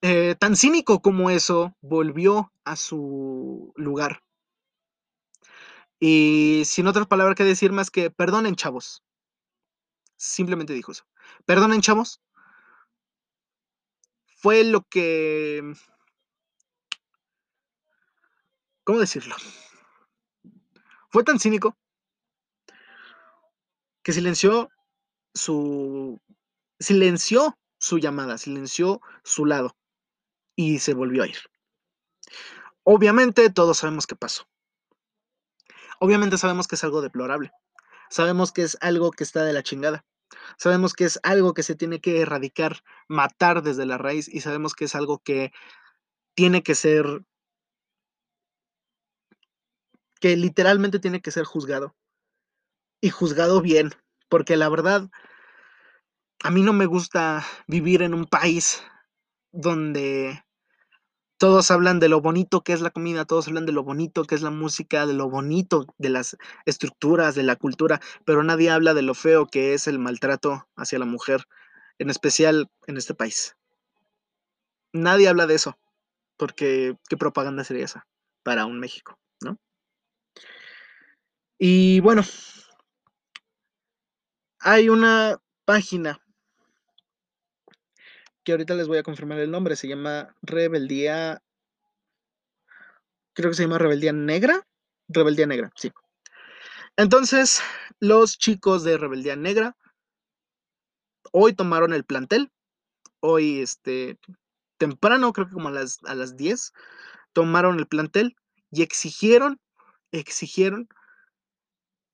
Eh, 0.01 0.37
tan 0.39 0.55
cínico 0.55 1.03
como 1.03 1.29
eso, 1.31 1.75
volvió 1.81 2.53
a 2.65 2.77
su 2.77 3.73
lugar. 3.75 4.23
Y 6.01 6.63
sin 6.65 6.87
otras 6.87 7.07
palabras 7.07 7.37
que 7.37 7.45
decir 7.45 7.73
más 7.73 7.91
que 7.91 8.11
perdonen, 8.11 8.55
chavos. 8.55 9.03
Simplemente 10.17 10.73
dijo 10.73 10.93
eso. 10.93 11.05
Perdonen, 11.45 11.81
chavos. 11.81 12.21
Fue 14.37 14.65
lo 14.65 14.83
que... 14.83 15.73
¿Cómo 18.85 19.01
decirlo? 19.01 19.35
Fue 21.11 21.25
tan 21.25 21.39
cínico 21.39 21.77
que 24.03 24.13
silenció 24.13 24.71
su... 25.35 26.21
Silenció 26.79 27.59
su 27.79 27.99
llamada, 27.99 28.39
silenció 28.39 29.01
su 29.25 29.45
lado 29.47 29.77
y 30.55 30.79
se 30.79 30.95
volvió 30.95 31.23
a 31.23 31.27
ir. 31.27 31.39
Obviamente 32.83 33.51
todos 33.51 33.79
sabemos 33.79 34.07
qué 34.07 34.17
pasó. 34.17 34.49
Obviamente 36.01 36.39
sabemos 36.39 36.67
que 36.67 36.77
es 36.77 36.85
algo 36.85 37.03
deplorable. 37.03 37.51
Sabemos 38.11 38.53
que 38.53 38.63
es 38.63 38.79
algo 38.81 39.11
que 39.11 39.25
está 39.25 39.45
de 39.45 39.53
la 39.53 39.63
chingada. 39.63 40.05
Sabemos 40.57 40.95
que 40.95 41.05
es 41.05 41.19
algo 41.23 41.55
que 41.55 41.63
se 41.63 41.75
tiene 41.75 42.01
que 42.01 42.21
erradicar, 42.21 42.83
matar 43.09 43.63
desde 43.63 43.87
la 43.87 43.99
raíz 43.99 44.29
y 44.29 44.41
sabemos 44.41 44.75
que 44.75 44.85
es 44.85 44.95
algo 44.95 45.19
que 45.19 45.53
tiene 46.35 46.63
que 46.63 46.75
ser, 46.75 47.23
que 50.21 50.37
literalmente 50.37 50.99
tiene 50.99 51.21
que 51.21 51.31
ser 51.31 51.45
juzgado. 51.45 51.97
Y 53.01 53.11
juzgado 53.11 53.61
bien, 53.63 53.93
porque 54.29 54.57
la 54.57 54.69
verdad, 54.69 55.09
a 56.43 56.51
mí 56.51 56.63
no 56.63 56.73
me 56.73 56.87
gusta 56.87 57.45
vivir 57.67 58.03
en 58.03 58.15
un 58.15 58.27
país 58.27 58.83
donde 59.53 60.45
todos 61.39 61.71
hablan 61.71 62.01
de 62.01 62.09
lo 62.09 62.21
bonito 62.21 62.63
que 62.63 62.73
es 62.73 62.81
la 62.81 62.91
comida, 62.91 63.25
todos 63.25 63.47
hablan 63.49 63.65
de 63.65 63.73
lo 63.73 63.85
bonito 63.85 64.25
que 64.25 64.35
es 64.35 64.43
la 64.43 64.51
música, 64.51 65.07
de 65.07 65.15
lo 65.15 65.31
bonito 65.31 65.87
de 65.97 66.11
las 66.11 66.37
estructuras, 66.67 67.35
de 67.37 67.45
la 67.45 67.57
cultura, 67.57 68.01
pero 68.25 68.43
nadie 68.43 68.71
habla 68.71 68.93
de 68.93 69.03
lo 69.03 69.15
feo 69.15 69.47
que 69.47 69.73
es 69.73 69.87
el 69.87 69.99
maltrato 69.99 70.69
hacia 70.77 70.99
la 70.99 71.07
mujer, 71.07 71.45
en 71.99 72.11
especial 72.11 72.69
en 72.87 72.97
este 72.97 73.15
país. 73.15 73.57
Nadie 74.93 75.29
habla 75.29 75.47
de 75.47 75.55
eso, 75.55 75.79
porque 76.37 76.97
qué 77.09 77.17
propaganda 77.17 77.63
sería 77.65 77.85
esa 77.85 78.07
para 78.43 78.67
un 78.67 78.81
México, 78.81 79.19
¿no? 79.41 79.59
Y 81.59 82.01
bueno, 82.01 82.23
hay 84.61 84.89
una 84.89 85.39
página 85.65 86.21
que 88.49 88.53
ahorita 88.53 88.77
les 88.77 88.89
voy 88.89 88.97
a 88.97 89.03
confirmar 89.03 89.39
el 89.41 89.51
nombre, 89.51 89.77
se 89.77 89.89
llama 89.89 90.35
Rebeldía, 90.41 91.43
creo 93.35 93.51
que 93.51 93.57
se 93.57 93.65
llama 93.65 93.77
Rebeldía 93.77 94.15
Negra, 94.15 94.67
Rebeldía 95.07 95.47
Negra, 95.47 95.71
sí. 95.77 95.93
Entonces, 96.97 97.61
los 98.01 98.39
chicos 98.39 98.85
de 98.85 98.97
Rebeldía 98.97 99.37
Negra 99.37 99.77
hoy 101.31 101.53
tomaron 101.53 101.93
el 101.93 102.05
plantel, 102.05 102.51
hoy 103.21 103.61
este, 103.61 104.19
temprano, 104.79 105.35
creo 105.35 105.49
que 105.49 105.53
como 105.53 105.69
a 105.69 105.73
las, 105.73 105.99
a 106.05 106.15
las 106.15 106.39
10, 106.39 106.73
tomaron 107.35 107.79
el 107.79 107.87
plantel 107.87 108.35
y 108.71 108.81
exigieron, 108.81 109.61
exigieron 110.11 110.89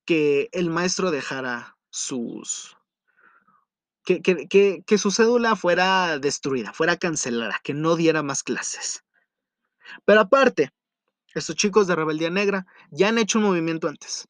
que 0.03 0.49
el 0.51 0.69
maestro 0.69 1.11
dejara 1.11 1.77
sus, 1.91 2.75
que, 4.05 4.21
que, 4.21 4.83
que, 4.85 4.97
su 4.97 5.11
cédula 5.11 5.55
fuera 5.55 6.19
destruida, 6.19 6.73
fuera 6.73 6.97
cancelada, 6.97 7.59
que 7.63 7.73
no 7.73 7.95
diera 7.95 8.23
más 8.23 8.43
clases. 8.43 9.03
Pero 10.05 10.21
aparte, 10.21 10.71
estos 11.33 11.55
chicos 11.55 11.87
de 11.87 11.95
Rebeldía 11.95 12.29
Negra 12.29 12.65
ya 12.91 13.09
han 13.09 13.17
hecho 13.17 13.39
un 13.39 13.45
movimiento 13.45 13.87
antes. 13.87 14.27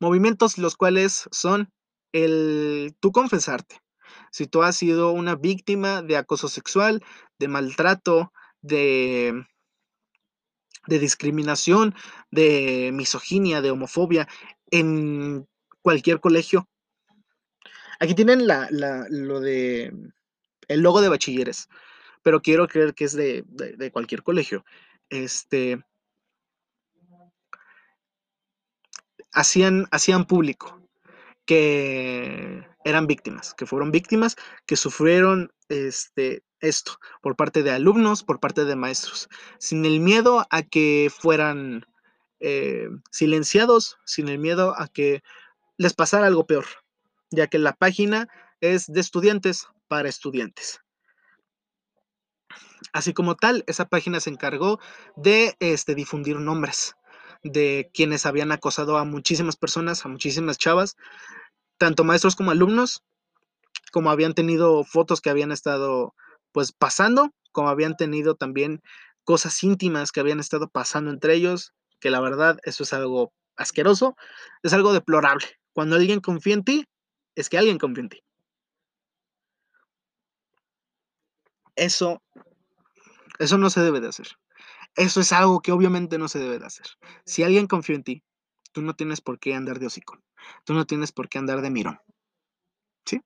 Movimientos 0.00 0.58
los 0.58 0.76
cuales 0.76 1.28
son 1.30 1.70
el 2.12 2.96
tú 3.00 3.12
confesarte. 3.12 3.80
Si 4.32 4.46
tú 4.46 4.62
has 4.62 4.76
sido 4.76 5.12
una 5.12 5.36
víctima 5.36 6.02
de 6.02 6.16
acoso 6.16 6.48
sexual, 6.48 7.04
de 7.38 7.48
maltrato, 7.48 8.32
de, 8.62 9.44
de 10.86 10.98
discriminación, 10.98 11.94
de 12.30 12.90
misoginia, 12.92 13.60
de 13.60 13.70
homofobia 13.70 14.26
en 14.70 15.46
cualquier 15.82 16.20
colegio. 16.20 16.68
Aquí 18.00 18.14
tienen 18.14 18.46
lo 18.48 19.40
de 19.40 19.92
el 20.68 20.80
logo 20.80 21.00
de 21.00 21.08
bachilleres, 21.08 21.68
pero 22.22 22.42
quiero 22.42 22.66
creer 22.68 22.94
que 22.94 23.04
es 23.04 23.12
de 23.14 23.90
cualquier 23.92 24.22
colegio. 24.22 24.64
Este, 25.08 25.82
hacían, 29.32 29.86
hacían 29.90 30.24
público 30.24 30.80
que 31.44 32.66
eran 32.84 33.06
víctimas, 33.06 33.54
que 33.54 33.66
fueron 33.66 33.90
víctimas, 33.90 34.36
que 34.66 34.76
sufrieron 34.76 35.52
este, 35.68 36.44
esto 36.60 36.98
por 37.22 37.36
parte 37.36 37.62
de 37.62 37.72
alumnos, 37.72 38.22
por 38.22 38.40
parte 38.40 38.64
de 38.64 38.76
maestros, 38.76 39.28
sin 39.58 39.84
el 39.84 40.00
miedo 40.00 40.46
a 40.50 40.62
que 40.62 41.10
fueran 41.10 41.84
eh, 42.38 42.88
silenciados, 43.10 43.98
sin 44.04 44.28
el 44.28 44.38
miedo 44.38 44.74
a 44.78 44.88
que 44.88 45.22
les 45.76 45.94
pasara 45.94 46.26
algo 46.26 46.46
peor, 46.46 46.66
ya 47.30 47.46
que 47.46 47.58
la 47.58 47.72
página 47.72 48.28
es 48.60 48.86
de 48.86 49.00
estudiantes 49.00 49.66
para 49.88 50.08
estudiantes. 50.08 50.80
Así 52.92 53.12
como 53.12 53.36
tal, 53.36 53.64
esa 53.66 53.88
página 53.88 54.20
se 54.20 54.30
encargó 54.30 54.80
de 55.16 55.56
este, 55.60 55.94
difundir 55.94 56.36
nombres 56.36 56.96
de 57.42 57.90
quienes 57.94 58.26
habían 58.26 58.52
acosado 58.52 58.98
a 58.98 59.04
muchísimas 59.04 59.56
personas, 59.56 60.04
a 60.04 60.08
muchísimas 60.08 60.58
chavas, 60.58 60.96
tanto 61.78 62.04
maestros 62.04 62.36
como 62.36 62.50
alumnos, 62.50 63.02
como 63.92 64.10
habían 64.10 64.34
tenido 64.34 64.84
fotos 64.84 65.20
que 65.20 65.30
habían 65.30 65.52
estado 65.52 66.14
pues 66.52 66.72
pasando, 66.72 67.30
como 67.52 67.68
habían 67.68 67.96
tenido 67.96 68.34
también 68.34 68.82
cosas 69.24 69.62
íntimas 69.62 70.12
que 70.12 70.20
habían 70.20 70.40
estado 70.40 70.68
pasando 70.68 71.10
entre 71.10 71.34
ellos, 71.34 71.72
que 72.00 72.10
la 72.10 72.20
verdad 72.20 72.58
eso 72.64 72.82
es 72.82 72.92
algo 72.92 73.32
asqueroso, 73.56 74.16
es 74.62 74.72
algo 74.72 74.92
deplorable. 74.92 75.46
Cuando 75.72 75.96
alguien 75.96 76.20
confía 76.20 76.54
en 76.54 76.64
ti, 76.64 76.86
es 77.40 77.48
que 77.48 77.58
alguien 77.58 77.78
confía 77.78 78.02
en 78.02 78.08
ti. 78.10 78.22
Eso, 81.76 82.22
eso 83.38 83.58
no 83.58 83.70
se 83.70 83.80
debe 83.80 84.00
de 84.00 84.08
hacer. 84.08 84.28
Eso 84.96 85.20
es 85.20 85.32
algo 85.32 85.60
que 85.60 85.72
obviamente 85.72 86.18
no 86.18 86.28
se 86.28 86.38
debe 86.38 86.58
de 86.58 86.66
hacer. 86.66 86.86
Si 87.24 87.42
alguien 87.42 87.66
confía 87.66 87.96
en 87.96 88.04
ti, 88.04 88.24
tú 88.72 88.82
no 88.82 88.94
tienes 88.94 89.20
por 89.20 89.38
qué 89.38 89.54
andar 89.54 89.78
de 89.78 89.86
hocico. 89.86 90.18
Tú 90.64 90.74
no 90.74 90.86
tienes 90.86 91.12
por 91.12 91.28
qué 91.28 91.38
andar 91.38 91.62
de 91.62 91.70
mirón. 91.70 92.00
¿Sí? 93.04 93.20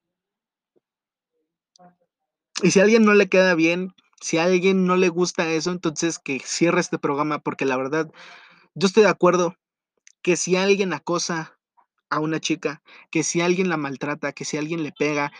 Y 2.63 2.71
si 2.71 2.81
a 2.81 2.85
alguien 2.85 3.05
no 3.05 3.15
le 3.15 3.29
queda 3.29 3.55
bien, 3.55 3.95
si 4.21 4.39
a 4.39 4.45
alguien 4.45 4.87
no 4.87 4.97
le 4.97 5.09
gusta 5.09 5.51
eso, 5.51 5.71
entonces 5.71 6.19
que 6.19 6.41
cierre 6.41 6.81
este 6.81 6.99
programa, 6.99 7.41
porque 7.41 7.65
la 7.65 7.77
verdad, 7.77 8.11
yo 8.75 8.87
estoy 8.87 9.03
de 9.03 9.09
acuerdo 9.09 9.57
que 10.23 10.37
si 10.37 10.57
alguien 10.57 10.93
acosa 10.93 11.54
a 12.15 12.21
una 12.21 12.39
chica, 12.39 12.81
que 13.11 13.25
si 13.25 13.41
alguien 13.41 13.69
la 13.69 13.77
maltrata, 13.77 14.33
que 14.33 14.45
si 14.45 14.57
alguien 14.57 14.85
le 14.85 14.93
pega, 14.93 15.33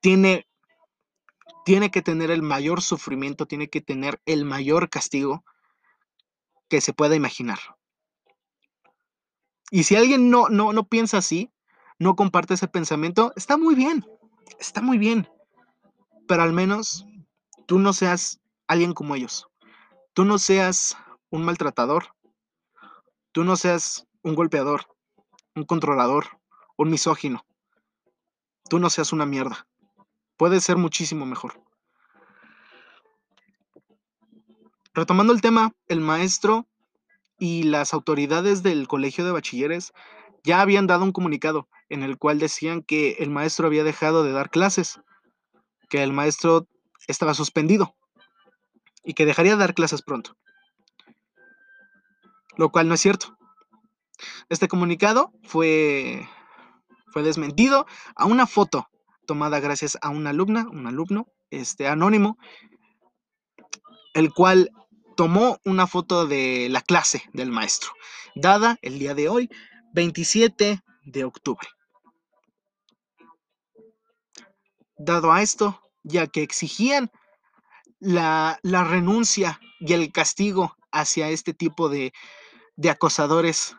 tiene, 0.00 0.48
tiene 1.64 1.92
que 1.92 2.02
tener 2.02 2.32
el 2.32 2.42
mayor 2.42 2.82
sufrimiento, 2.82 3.46
tiene 3.46 3.68
que 3.68 3.80
tener 3.80 4.20
el 4.26 4.44
mayor 4.44 4.90
castigo 4.90 5.44
que 6.68 6.80
se 6.80 6.92
pueda 6.92 7.14
imaginar. 7.14 7.58
Y 9.70 9.84
si 9.84 9.94
alguien 9.94 10.30
no, 10.30 10.48
no, 10.48 10.72
no 10.72 10.88
piensa 10.88 11.18
así, 11.18 11.52
no 12.00 12.16
comparte 12.16 12.54
ese 12.54 12.66
pensamiento, 12.66 13.32
está 13.36 13.56
muy 13.56 13.76
bien, 13.76 14.04
está 14.58 14.82
muy 14.82 14.98
bien. 14.98 15.28
Pero 16.26 16.42
al 16.42 16.52
menos 16.52 17.06
tú 17.66 17.78
no 17.78 17.92
seas 17.92 18.40
alguien 18.66 18.94
como 18.94 19.14
ellos. 19.14 19.46
Tú 20.12 20.24
no 20.24 20.38
seas 20.38 20.96
un 21.30 21.44
maltratador. 21.44 22.16
Tú 23.30 23.44
no 23.44 23.54
seas 23.54 24.08
un 24.22 24.34
golpeador, 24.34 24.86
un 25.54 25.64
controlador, 25.64 26.38
un 26.76 26.90
misógino. 26.90 27.44
Tú 28.68 28.78
no 28.78 28.90
seas 28.90 29.12
una 29.12 29.26
mierda. 29.26 29.66
Puedes 30.36 30.64
ser 30.64 30.76
muchísimo 30.76 31.26
mejor. 31.26 31.60
Retomando 34.94 35.32
el 35.32 35.40
tema, 35.40 35.72
el 35.88 36.00
maestro 36.00 36.66
y 37.38 37.64
las 37.64 37.94
autoridades 37.94 38.62
del 38.62 38.88
colegio 38.88 39.24
de 39.24 39.32
bachilleres 39.32 39.92
ya 40.44 40.60
habían 40.60 40.86
dado 40.86 41.04
un 41.04 41.12
comunicado 41.12 41.68
en 41.88 42.02
el 42.02 42.18
cual 42.18 42.38
decían 42.38 42.82
que 42.82 43.12
el 43.18 43.30
maestro 43.30 43.66
había 43.66 43.84
dejado 43.84 44.24
de 44.24 44.32
dar 44.32 44.50
clases, 44.50 45.00
que 45.88 46.02
el 46.02 46.12
maestro 46.12 46.66
estaba 47.08 47.34
suspendido 47.34 47.94
y 49.04 49.14
que 49.14 49.26
dejaría 49.26 49.52
de 49.52 49.58
dar 49.58 49.74
clases 49.74 50.02
pronto. 50.02 50.36
Lo 52.56 52.70
cual 52.70 52.88
no 52.88 52.94
es 52.94 53.00
cierto. 53.00 53.36
Este 54.48 54.68
comunicado 54.68 55.32
fue, 55.42 56.28
fue 57.12 57.22
desmentido 57.22 57.86
a 58.16 58.26
una 58.26 58.46
foto 58.46 58.88
tomada 59.30 59.60
gracias 59.60 59.96
a 60.02 60.08
una 60.08 60.30
alumna, 60.30 60.66
un 60.68 60.88
alumno, 60.88 61.28
este 61.50 61.86
anónimo, 61.86 62.36
el 64.12 64.32
cual 64.34 64.72
tomó 65.16 65.60
una 65.64 65.86
foto 65.86 66.26
de 66.26 66.68
la 66.68 66.80
clase 66.80 67.22
del 67.32 67.52
maestro, 67.52 67.92
dada 68.34 68.78
el 68.82 68.98
día 68.98 69.14
de 69.14 69.28
hoy, 69.28 69.48
27 69.92 70.82
de 71.04 71.24
octubre. 71.24 71.68
Dado 74.98 75.32
a 75.32 75.42
esto, 75.42 75.80
ya 76.02 76.26
que 76.26 76.42
exigían 76.42 77.12
la, 78.00 78.58
la 78.62 78.82
renuncia 78.82 79.60
y 79.78 79.92
el 79.92 80.10
castigo 80.10 80.76
hacia 80.90 81.28
este 81.28 81.54
tipo 81.54 81.88
de, 81.88 82.12
de 82.74 82.90
acosadores 82.90 83.76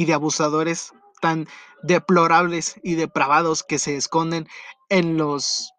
y 0.00 0.06
de 0.06 0.14
abusadores 0.14 0.94
tan 1.20 1.46
deplorables 1.82 2.80
y 2.82 2.94
depravados 2.94 3.62
que 3.62 3.78
se 3.78 3.96
esconden 3.96 4.48
en 4.88 5.18
los, 5.18 5.74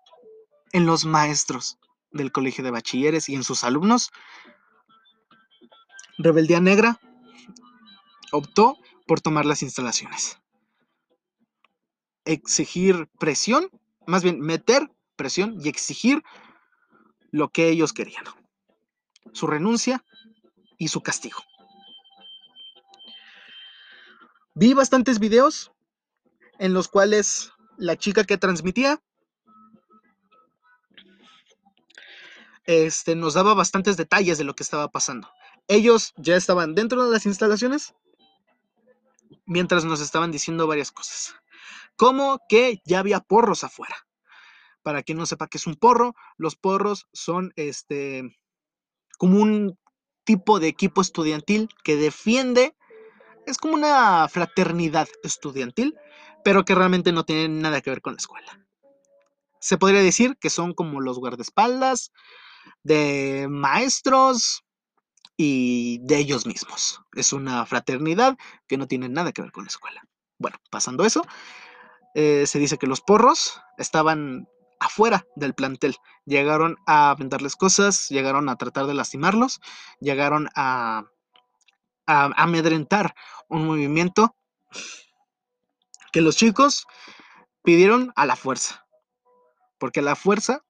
en 0.74 0.86
los 0.86 1.06
maestros 1.06 1.80
del 2.12 2.32
colegio 2.32 2.64
de 2.64 2.70
bachilleres 2.70 3.30
y 3.30 3.34
en 3.34 3.44
sus 3.44 3.64
alumnos. 3.64 4.12
Rebeldía 6.20 6.60
Negra 6.60 7.00
optó 8.32 8.78
por 9.08 9.22
tomar 9.22 9.48
las 9.48 9.64
instalaciones. 9.64 10.38
Exigir 12.24 13.10
presión, 13.18 13.72
más 14.06 14.22
bien 14.22 14.40
meter 14.40 14.92
presión 15.16 15.58
y 15.60 15.68
exigir 15.68 16.22
lo 17.32 17.50
que 17.50 17.70
ellos 17.70 17.92
querían. 17.92 18.26
Su 19.34 19.48
renuncia 19.48 20.06
y 20.78 20.90
su 20.90 21.02
castigo. 21.02 21.40
Vi 24.54 24.74
bastantes 24.74 25.20
videos 25.20 25.72
en 26.60 26.74
los 26.74 26.88
cuales 26.88 27.52
la 27.78 27.96
chica 27.96 28.24
que 28.24 28.38
transmitía 28.38 29.02
este, 32.66 33.16
nos 33.16 33.34
daba 33.34 33.54
bastantes 33.54 33.98
detalles 33.98 34.38
de 34.38 34.44
lo 34.44 34.54
que 34.54 34.64
estaba 34.64 34.90
pasando. 34.90 35.30
Ellos 35.68 36.14
ya 36.18 36.36
estaban 36.36 36.76
dentro 36.76 37.06
de 37.06 37.12
las 37.12 37.26
instalaciones 37.26 37.96
mientras 39.46 39.86
nos 39.86 40.02
estaban 40.02 40.32
diciendo 40.32 40.68
varias 40.68 40.92
cosas. 40.92 41.36
Como 41.96 42.40
que 42.50 42.82
ya 42.86 43.00
había 43.00 43.20
porros 43.20 43.64
afuera. 43.64 43.96
Para 44.84 45.04
quien 45.04 45.18
no 45.18 45.26
sepa 45.26 45.48
qué 45.48 45.58
es 45.58 45.68
un 45.68 45.76
porro, 45.76 46.16
los 46.38 46.56
porros 46.56 47.08
son 47.14 47.54
este 47.56 48.38
como 49.18 49.40
un 49.40 49.78
tipo 50.24 50.60
de 50.60 50.68
equipo 50.68 51.02
estudiantil 51.02 51.70
que 51.84 51.96
defiende, 51.96 52.76
es 53.46 53.58
como 53.58 53.74
una 53.74 54.28
fraternidad 54.28 55.08
estudiantil, 55.24 55.98
pero 56.44 56.66
que 56.66 56.76
realmente 56.76 57.12
no 57.12 57.26
tiene 57.26 57.50
nada 57.50 57.82
que 57.82 57.90
ver 57.90 58.02
con 58.02 58.14
la 58.14 58.18
escuela. 58.18 58.60
Se 59.60 59.78
podría 59.78 60.02
decir 60.02 60.38
que 60.40 60.50
son 60.50 60.74
como 60.74 61.02
los 61.02 61.20
guardaespaldas 61.20 62.12
de 62.84 63.48
maestros 63.50 64.64
y 65.38 66.00
de 66.04 66.18
ellos 66.18 66.46
mismos. 66.46 67.02
Es 67.14 67.34
una 67.34 67.66
fraternidad 67.66 68.38
que 68.68 68.78
no 68.78 68.88
tiene 68.88 69.10
nada 69.10 69.32
que 69.32 69.42
ver 69.42 69.52
con 69.52 69.66
la 69.66 69.70
escuela. 69.70 70.02
Bueno, 70.40 70.58
pasando 70.72 71.06
eso, 71.06 71.24
eh, 72.16 72.46
se 72.48 72.60
dice 72.60 72.78
que 72.78 72.88
los 72.88 73.02
porros 73.02 73.62
estaban 73.78 74.48
afuera 74.80 75.26
del 75.36 75.54
plantel. 75.54 75.96
Llegaron 76.26 76.78
a 76.88 77.12
aventarles 77.12 77.56
cosas, 77.56 78.10
llegaron 78.10 78.50
a 78.50 78.56
tratar 78.56 78.88
de 78.88 78.96
lastimarlos, 78.96 79.62
llegaron 80.00 80.50
a, 80.56 81.06
a 82.12 82.32
amedrentar 82.36 83.16
un 83.48 83.66
movimiento 83.66 84.36
que 86.12 86.22
los 86.22 86.36
chicos 86.36 86.88
pidieron 87.64 88.12
a 88.16 88.26
la 88.26 88.36
fuerza. 88.36 88.86
Porque 89.78 90.02
la 90.02 90.16
fuerza 90.16 90.64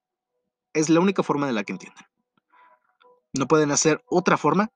es 0.74 0.90
la 0.90 1.00
única 1.00 1.24
forma 1.24 1.48
de 1.48 1.54
la 1.54 1.64
que 1.64 1.74
entienden. 1.74 2.06
No 3.34 3.48
pueden 3.48 3.72
hacer 3.72 4.04
otra 4.08 4.38
forma 4.38 4.72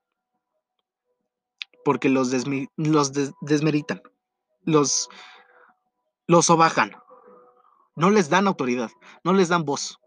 porque 1.84 2.10
los, 2.10 2.32
desmeritan, 2.32 4.02
los, 4.64 5.10
los 6.26 6.46
sobajan, 6.48 6.96
no 7.96 8.10
les 8.10 8.30
dan 8.30 8.48
autoridad, 8.48 8.90
no 9.24 9.34
les 9.34 9.50
dan 9.50 9.66
voz. 9.66 10.00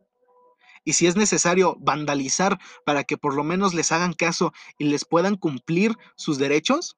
Y 0.84 0.94
si 0.94 1.06
es 1.06 1.16
necesario 1.16 1.76
vandalizar 1.80 2.59
para 2.84 3.05
que 3.05 3.16
por 3.16 3.34
lo 3.34 3.44
menos 3.44 3.74
les 3.74 3.92
hagan 3.92 4.12
caso 4.12 4.52
y 4.78 4.84
les 4.84 5.05
puedan 5.05 5.36
cumplir 5.36 5.96
sus 6.16 6.38
derechos, 6.38 6.96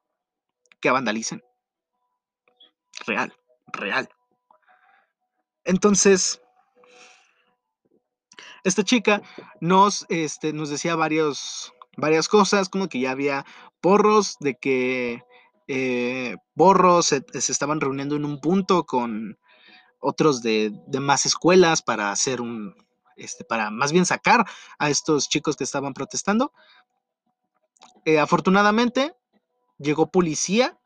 que 0.81 0.91
vandalicen. 0.91 1.43
real, 3.05 3.33
real. 3.71 4.09
Entonces, 5.63 6.41
esta 8.63 8.83
chica 8.83 9.21
nos, 9.59 10.05
este, 10.09 10.53
nos 10.53 10.69
decía 10.69 10.95
varias 10.95 12.27
cosas, 12.29 12.69
como 12.69 12.89
que 12.89 12.99
ya 12.99 13.11
había 13.11 13.45
porros, 13.79 14.37
de 14.39 14.55
que 14.55 15.21
eh, 15.67 16.35
borros 16.55 17.07
se, 17.07 17.23
se 17.39 17.51
estaban 17.51 17.79
reuniendo 17.79 18.15
en 18.15 18.25
un 18.25 18.41
punto 18.41 18.83
con 18.85 19.37
otros 19.99 20.41
de, 20.41 20.71
de 20.87 20.99
más 20.99 21.25
escuelas 21.25 21.81
para 21.81 22.11
hacer 22.11 22.41
un, 22.41 22.75
este, 23.21 23.43
para 23.43 23.69
más 23.69 23.91
bien 23.91 24.05
sacar 24.05 24.45
a 24.79 24.89
estos 24.89 25.29
chicos 25.29 25.55
que 25.55 25.63
estaban 25.63 25.93
protestando. 25.93 26.53
Eh, 28.05 28.19
afortunadamente, 28.19 29.13
llegó 29.77 30.11
policía 30.11 30.77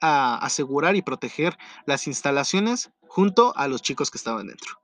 a 0.00 0.36
asegurar 0.38 0.96
y 0.96 1.02
proteger 1.02 1.58
las 1.84 2.06
instalaciones 2.06 2.90
junto 3.06 3.52
a 3.56 3.68
los 3.68 3.82
chicos 3.82 4.10
que 4.10 4.18
estaban 4.18 4.46
dentro. 4.46 4.80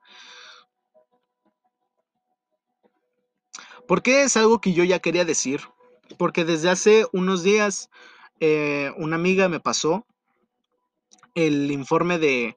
¿Por 3.87 4.03
qué 4.03 4.23
es 4.23 4.37
algo 4.37 4.61
que 4.61 4.73
yo 4.73 4.83
ya 4.83 4.99
quería 4.99 5.25
decir? 5.25 5.61
Porque 6.19 6.45
desde 6.45 6.71
hace 6.71 7.07
unos 7.13 7.45
días 7.45 7.89
eh, 8.41 8.93
una 8.97 9.17
amiga 9.17 9.49
me 9.49 9.61
pasó 9.61 10.07
el 11.35 11.71
informe 11.71 12.19
de, 12.19 12.57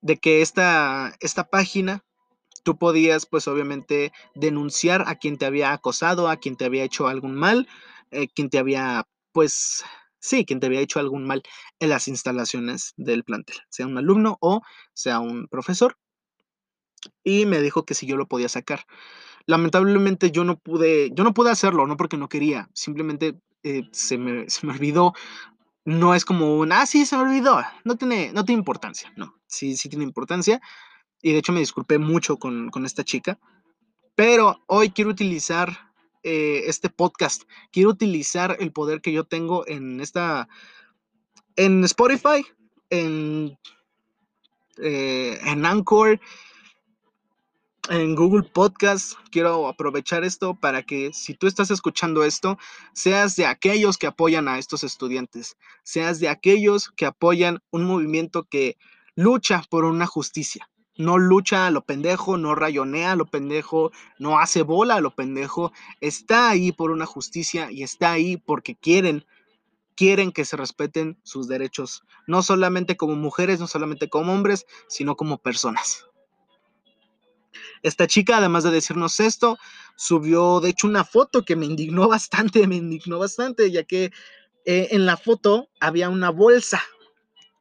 de 0.00 0.16
que 0.16 0.40
esta, 0.40 1.14
esta 1.20 1.44
página 1.44 2.05
tú 2.66 2.76
podías 2.76 3.26
pues 3.26 3.46
obviamente 3.46 4.12
denunciar 4.34 5.04
a 5.06 5.14
quien 5.14 5.38
te 5.38 5.46
había 5.46 5.72
acosado, 5.72 6.28
a 6.28 6.36
quien 6.38 6.56
te 6.56 6.64
había 6.64 6.82
hecho 6.82 7.06
algún 7.06 7.36
mal, 7.36 7.68
eh, 8.10 8.26
quien 8.26 8.50
te 8.50 8.58
había 8.58 9.06
pues 9.30 9.84
sí, 10.18 10.44
quien 10.44 10.58
te 10.58 10.66
había 10.66 10.80
hecho 10.80 10.98
algún 10.98 11.24
mal 11.24 11.44
en 11.78 11.90
las 11.90 12.08
instalaciones 12.08 12.92
del 12.96 13.22
plantel, 13.22 13.58
sea 13.68 13.86
un 13.86 13.96
alumno 13.96 14.36
o 14.40 14.62
sea 14.94 15.20
un 15.20 15.46
profesor. 15.46 15.96
Y 17.22 17.46
me 17.46 17.60
dijo 17.60 17.84
que 17.84 17.94
si 17.94 18.04
yo 18.06 18.16
lo 18.16 18.26
podía 18.26 18.48
sacar. 18.48 18.84
Lamentablemente 19.46 20.32
yo 20.32 20.42
no 20.42 20.58
pude, 20.58 21.10
yo 21.12 21.22
no 21.22 21.34
pude 21.34 21.52
hacerlo, 21.52 21.86
no 21.86 21.96
porque 21.96 22.16
no 22.16 22.28
quería, 22.28 22.68
simplemente 22.74 23.38
eh, 23.62 23.82
se, 23.92 24.18
me, 24.18 24.50
se 24.50 24.66
me 24.66 24.72
olvidó 24.72 25.14
no 25.84 26.16
es 26.16 26.24
como 26.24 26.58
un, 26.58 26.72
ah, 26.72 26.84
sí, 26.84 27.06
se 27.06 27.16
me 27.16 27.22
olvidó, 27.22 27.62
no 27.84 27.94
tiene, 27.94 28.32
no 28.32 28.44
tiene 28.44 28.58
importancia, 28.58 29.12
no, 29.14 29.36
sí, 29.46 29.76
sí 29.76 29.88
tiene 29.88 30.04
importancia, 30.04 30.60
y 31.26 31.32
de 31.32 31.38
hecho 31.38 31.52
me 31.52 31.58
disculpé 31.58 31.98
mucho 31.98 32.36
con, 32.36 32.70
con 32.70 32.86
esta 32.86 33.02
chica, 33.02 33.36
pero 34.14 34.62
hoy 34.68 34.90
quiero 34.90 35.10
utilizar 35.10 35.90
eh, 36.22 36.62
este 36.66 36.88
podcast, 36.88 37.42
quiero 37.72 37.90
utilizar 37.90 38.56
el 38.60 38.70
poder 38.70 39.00
que 39.00 39.10
yo 39.10 39.24
tengo 39.24 39.66
en 39.66 40.00
esta, 40.00 40.48
en 41.56 41.82
Spotify, 41.82 42.46
en, 42.90 43.58
eh, 44.76 45.36
en 45.42 45.66
Anchor, 45.66 46.20
en 47.88 48.14
Google 48.14 48.44
Podcast. 48.44 49.14
Quiero 49.32 49.66
aprovechar 49.66 50.22
esto 50.22 50.54
para 50.54 50.84
que 50.84 51.12
si 51.12 51.34
tú 51.34 51.48
estás 51.48 51.72
escuchando 51.72 52.22
esto, 52.22 52.56
seas 52.92 53.34
de 53.34 53.46
aquellos 53.46 53.98
que 53.98 54.06
apoyan 54.06 54.46
a 54.46 54.60
estos 54.60 54.84
estudiantes, 54.84 55.56
seas 55.82 56.20
de 56.20 56.28
aquellos 56.28 56.88
que 56.90 57.04
apoyan 57.04 57.58
un 57.72 57.82
movimiento 57.82 58.44
que 58.44 58.78
lucha 59.16 59.64
por 59.68 59.84
una 59.84 60.06
justicia. 60.06 60.68
No 60.98 61.18
lucha 61.18 61.66
a 61.66 61.70
lo 61.70 61.82
pendejo, 61.82 62.36
no 62.36 62.54
rayonea 62.54 63.12
a 63.12 63.16
lo 63.16 63.26
pendejo, 63.26 63.92
no 64.18 64.38
hace 64.38 64.62
bola 64.62 64.96
a 64.96 65.00
lo 65.00 65.14
pendejo, 65.14 65.72
está 66.00 66.48
ahí 66.48 66.72
por 66.72 66.90
una 66.90 67.06
justicia 67.06 67.70
y 67.70 67.82
está 67.82 68.12
ahí 68.12 68.36
porque 68.36 68.74
quieren 68.76 69.24
quieren 69.96 70.30
que 70.30 70.44
se 70.44 70.56
respeten 70.56 71.18
sus 71.24 71.48
derechos, 71.48 72.04
no 72.26 72.42
solamente 72.42 72.96
como 72.96 73.16
mujeres, 73.16 73.58
no 73.58 73.66
solamente 73.66 74.08
como 74.08 74.32
hombres, 74.32 74.66
sino 74.88 75.16
como 75.16 75.38
personas. 75.38 76.06
Esta 77.82 78.06
chica, 78.06 78.36
además 78.36 78.64
de 78.64 78.70
decirnos 78.70 79.18
esto, 79.20 79.58
subió 79.96 80.60
de 80.60 80.70
hecho 80.70 80.86
una 80.86 81.04
foto 81.04 81.44
que 81.44 81.56
me 81.56 81.66
indignó 81.66 82.08
bastante, 82.08 82.66
me 82.66 82.76
indignó 82.76 83.18
bastante, 83.18 83.70
ya 83.70 83.84
que 83.84 84.12
eh, 84.64 84.88
en 84.90 85.06
la 85.06 85.16
foto 85.16 85.68
había 85.80 86.08
una 86.10 86.30
bolsa 86.30 86.82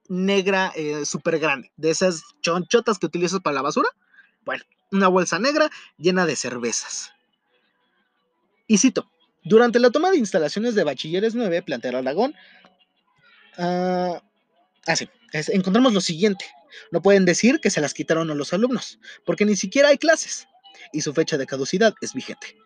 negra 0.07 0.71
eh, 0.75 1.05
súper 1.05 1.39
grande, 1.39 1.71
de 1.77 1.89
esas 1.89 2.23
chonchotas 2.41 2.99
que 2.99 3.05
utilizas 3.05 3.39
para 3.39 3.55
la 3.55 3.61
basura. 3.61 3.89
Bueno, 4.43 4.63
una 4.91 5.07
bolsa 5.07 5.39
negra 5.39 5.69
llena 5.97 6.25
de 6.25 6.35
cervezas. 6.35 7.11
Y 8.67 8.77
cito, 8.77 9.09
durante 9.43 9.79
la 9.79 9.91
toma 9.91 10.11
de 10.11 10.17
instalaciones 10.17 10.75
de 10.75 10.83
Bachilleres 10.83 11.35
9, 11.35 11.61
Plantel 11.63 11.95
Aragón, 11.95 12.33
ah, 13.57 14.19
sí, 14.95 15.09
es, 15.33 15.49
encontramos 15.49 15.93
lo 15.93 16.01
siguiente. 16.01 16.45
No 16.91 17.01
pueden 17.01 17.25
decir 17.25 17.59
que 17.59 17.69
se 17.69 17.81
las 17.81 17.93
quitaron 17.93 18.29
a 18.31 18.35
los 18.35 18.53
alumnos, 18.53 18.99
porque 19.25 19.45
ni 19.45 19.55
siquiera 19.55 19.89
hay 19.89 19.97
clases 19.97 20.47
y 20.91 21.01
su 21.01 21.13
fecha 21.13 21.37
de 21.37 21.45
caducidad 21.45 21.93
es 22.01 22.13
vigente. 22.13 22.57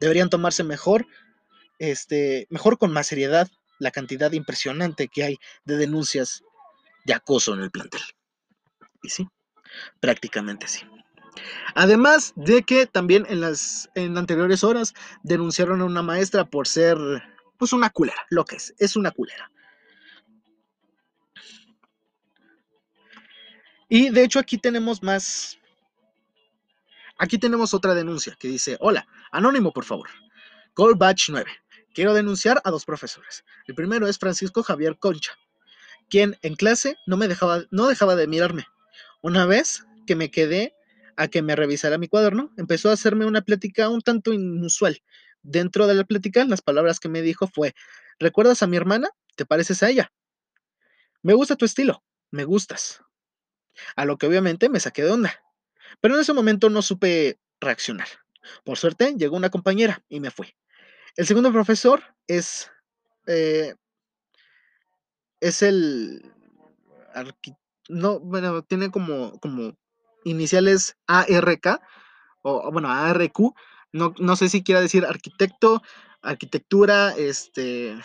Deberían 0.00 0.30
tomarse 0.30 0.64
mejor, 0.64 1.06
este, 1.78 2.46
mejor 2.50 2.78
con 2.78 2.92
más 2.92 3.06
seriedad 3.08 3.48
la 3.78 3.90
cantidad 3.90 4.32
impresionante 4.32 5.08
que 5.08 5.24
hay 5.24 5.38
de 5.64 5.76
denuncias 5.76 6.42
de 7.08 7.14
acoso 7.14 7.54
en 7.54 7.62
el 7.62 7.70
plantel. 7.70 8.02
Y 9.02 9.08
sí, 9.08 9.26
prácticamente 9.98 10.68
sí. 10.68 10.82
Además 11.74 12.34
de 12.36 12.62
que 12.62 12.86
también 12.86 13.24
en 13.28 13.40
las 13.40 13.88
en 13.94 14.16
anteriores 14.18 14.62
horas 14.62 14.94
denunciaron 15.22 15.80
a 15.80 15.86
una 15.86 16.02
maestra 16.02 16.44
por 16.44 16.68
ser 16.68 16.98
pues 17.56 17.72
una 17.72 17.90
culera, 17.90 18.26
lo 18.28 18.44
que 18.44 18.56
es, 18.56 18.74
es 18.78 18.94
una 18.94 19.10
culera. 19.10 19.50
Y 23.88 24.10
de 24.10 24.22
hecho 24.22 24.38
aquí 24.38 24.58
tenemos 24.58 25.02
más. 25.02 25.58
Aquí 27.16 27.38
tenemos 27.38 27.72
otra 27.72 27.94
denuncia 27.94 28.36
que 28.38 28.48
dice, 28.48 28.76
hola, 28.80 29.08
anónimo 29.32 29.72
por 29.72 29.84
favor. 29.84 30.10
Call 30.74 30.94
Batch 30.94 31.30
9. 31.30 31.50
Quiero 31.94 32.12
denunciar 32.12 32.60
a 32.64 32.70
dos 32.70 32.84
profesores. 32.84 33.44
El 33.66 33.74
primero 33.74 34.06
es 34.06 34.18
Francisco 34.18 34.62
Javier 34.62 34.98
Concha, 34.98 35.32
quien 36.08 36.36
en 36.42 36.54
clase 36.54 36.96
no 37.06 37.16
me 37.16 37.28
dejaba, 37.28 37.64
no 37.70 37.86
dejaba 37.86 38.16
de 38.16 38.26
mirarme. 38.26 38.66
Una 39.22 39.46
vez 39.46 39.84
que 40.06 40.16
me 40.16 40.30
quedé 40.30 40.74
a 41.16 41.28
que 41.28 41.42
me 41.42 41.56
revisara 41.56 41.98
mi 41.98 42.08
cuaderno, 42.08 42.52
empezó 42.56 42.90
a 42.90 42.94
hacerme 42.94 43.26
una 43.26 43.42
plática 43.42 43.88
un 43.88 44.00
tanto 44.00 44.32
inusual. 44.32 45.02
Dentro 45.42 45.86
de 45.86 45.94
la 45.94 46.04
plática, 46.04 46.44
las 46.44 46.62
palabras 46.62 47.00
que 47.00 47.08
me 47.08 47.22
dijo 47.22 47.46
fue, 47.46 47.74
¿recuerdas 48.18 48.62
a 48.62 48.66
mi 48.66 48.76
hermana? 48.76 49.10
¿Te 49.36 49.44
pareces 49.44 49.82
a 49.82 49.90
ella? 49.90 50.12
Me 51.22 51.34
gusta 51.34 51.56
tu 51.56 51.64
estilo, 51.64 52.02
me 52.30 52.44
gustas 52.44 53.00
a 53.96 54.04
lo 54.04 54.18
que 54.18 54.26
obviamente 54.26 54.68
me 54.68 54.80
saqué 54.80 55.02
de 55.02 55.10
onda. 55.10 55.42
Pero 56.00 56.14
en 56.14 56.20
ese 56.20 56.32
momento 56.32 56.70
no 56.70 56.82
supe 56.82 57.38
reaccionar. 57.60 58.08
Por 58.64 58.78
suerte 58.78 59.14
llegó 59.16 59.36
una 59.36 59.50
compañera 59.50 60.02
y 60.08 60.20
me 60.20 60.30
fui. 60.30 60.54
El 61.16 61.26
segundo 61.26 61.52
profesor 61.52 62.02
es, 62.26 62.70
eh, 63.26 63.74
es 65.40 65.62
el, 65.62 66.32
no, 67.88 68.20
bueno, 68.20 68.62
tiene 68.62 68.90
como, 68.90 69.38
como 69.40 69.76
iniciales 70.24 70.96
ARK, 71.06 71.80
o 72.42 72.70
bueno, 72.72 72.90
ARQ, 72.90 73.54
no, 73.92 74.14
no 74.18 74.36
sé 74.36 74.48
si 74.48 74.62
quiera 74.62 74.80
decir 74.80 75.04
arquitecto, 75.04 75.82
arquitectura, 76.22 77.14
este, 77.16 77.96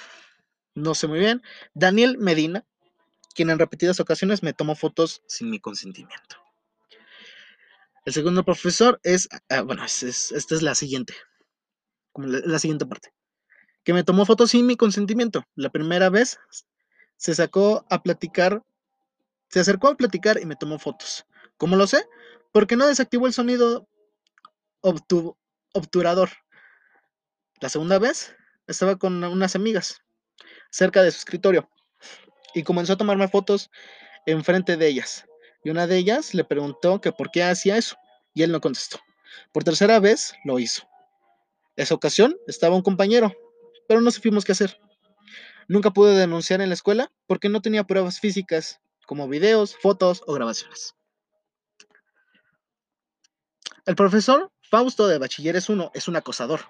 no 0.75 0.95
sé 0.95 1.07
muy 1.07 1.19
bien. 1.19 1.41
Daniel 1.73 2.17
Medina, 2.17 2.65
quien 3.35 3.49
en 3.49 3.59
repetidas 3.59 3.99
ocasiones 3.99 4.43
me 4.43 4.53
tomó 4.53 4.75
fotos 4.75 5.21
sin 5.27 5.49
mi 5.49 5.59
consentimiento. 5.59 6.37
El 8.05 8.13
segundo 8.13 8.43
profesor 8.43 8.99
es, 9.03 9.29
ah, 9.49 9.61
bueno, 9.61 9.85
esta 9.85 10.07
es 10.07 10.61
la 10.61 10.75
siguiente, 10.75 11.13
como 12.11 12.27
la, 12.27 12.59
siguiente 12.59 12.85
parte, 12.85 13.13
que 13.83 13.93
me 13.93 14.03
tomó 14.03 14.25
fotos 14.25 14.51
sin 14.51 14.67
mi 14.67 14.75
consentimiento. 14.75 15.43
La 15.55 15.69
primera 15.69 16.09
vez 16.09 16.37
se 17.17 17.35
sacó 17.35 17.85
a 17.89 18.03
platicar, 18.03 18.63
se 19.49 19.59
acercó 19.59 19.87
a 19.87 19.95
platicar 19.95 20.39
y 20.41 20.45
me 20.45 20.55
tomó 20.55 20.79
fotos. 20.79 21.25
¿Cómo 21.57 21.75
lo 21.75 21.87
sé? 21.87 22.05
Porque 22.51 22.75
no 22.75 22.87
desactivó 22.87 23.27
el 23.27 23.33
sonido 23.33 23.87
obturador. 24.81 26.29
La 27.59 27.69
segunda 27.69 27.99
vez 27.99 28.35
estaba 28.67 28.97
con 28.97 29.23
unas 29.23 29.55
amigas 29.55 30.01
cerca 30.69 31.03
de 31.03 31.11
su 31.11 31.19
escritorio 31.19 31.69
y 32.53 32.63
comenzó 32.63 32.93
a 32.93 32.97
tomarme 32.97 33.27
fotos 33.27 33.69
enfrente 34.25 34.77
de 34.77 34.87
ellas. 34.87 35.25
Y 35.63 35.69
una 35.69 35.87
de 35.87 35.97
ellas 35.97 36.33
le 36.33 36.43
preguntó 36.43 36.99
que 36.99 37.11
por 37.11 37.31
qué 37.31 37.43
hacía 37.43 37.77
eso, 37.77 37.95
y 38.33 38.43
él 38.43 38.51
no 38.51 38.59
contestó. 38.59 38.99
Por 39.51 39.63
tercera 39.63 39.99
vez 39.99 40.33
lo 40.43 40.59
hizo. 40.59 40.83
Esa 41.75 41.95
ocasión 41.95 42.35
estaba 42.47 42.75
un 42.75 42.81
compañero, 42.81 43.33
pero 43.87 44.01
no 44.01 44.11
supimos 44.11 44.43
qué 44.43 44.51
hacer. 44.51 44.77
Nunca 45.67 45.91
pude 45.91 46.17
denunciar 46.17 46.61
en 46.61 46.69
la 46.69 46.75
escuela 46.75 47.11
porque 47.27 47.49
no 47.49 47.61
tenía 47.61 47.83
pruebas 47.85 48.19
físicas, 48.19 48.79
como 49.05 49.27
videos, 49.27 49.75
fotos 49.75 50.23
o 50.27 50.33
grabaciones. 50.33 50.95
El 53.85 53.95
profesor 53.95 54.51
Fausto 54.69 55.07
de 55.07 55.17
Bachilleres 55.17 55.69
1 55.69 55.91
es 55.93 56.07
un 56.07 56.15
acosador. 56.15 56.61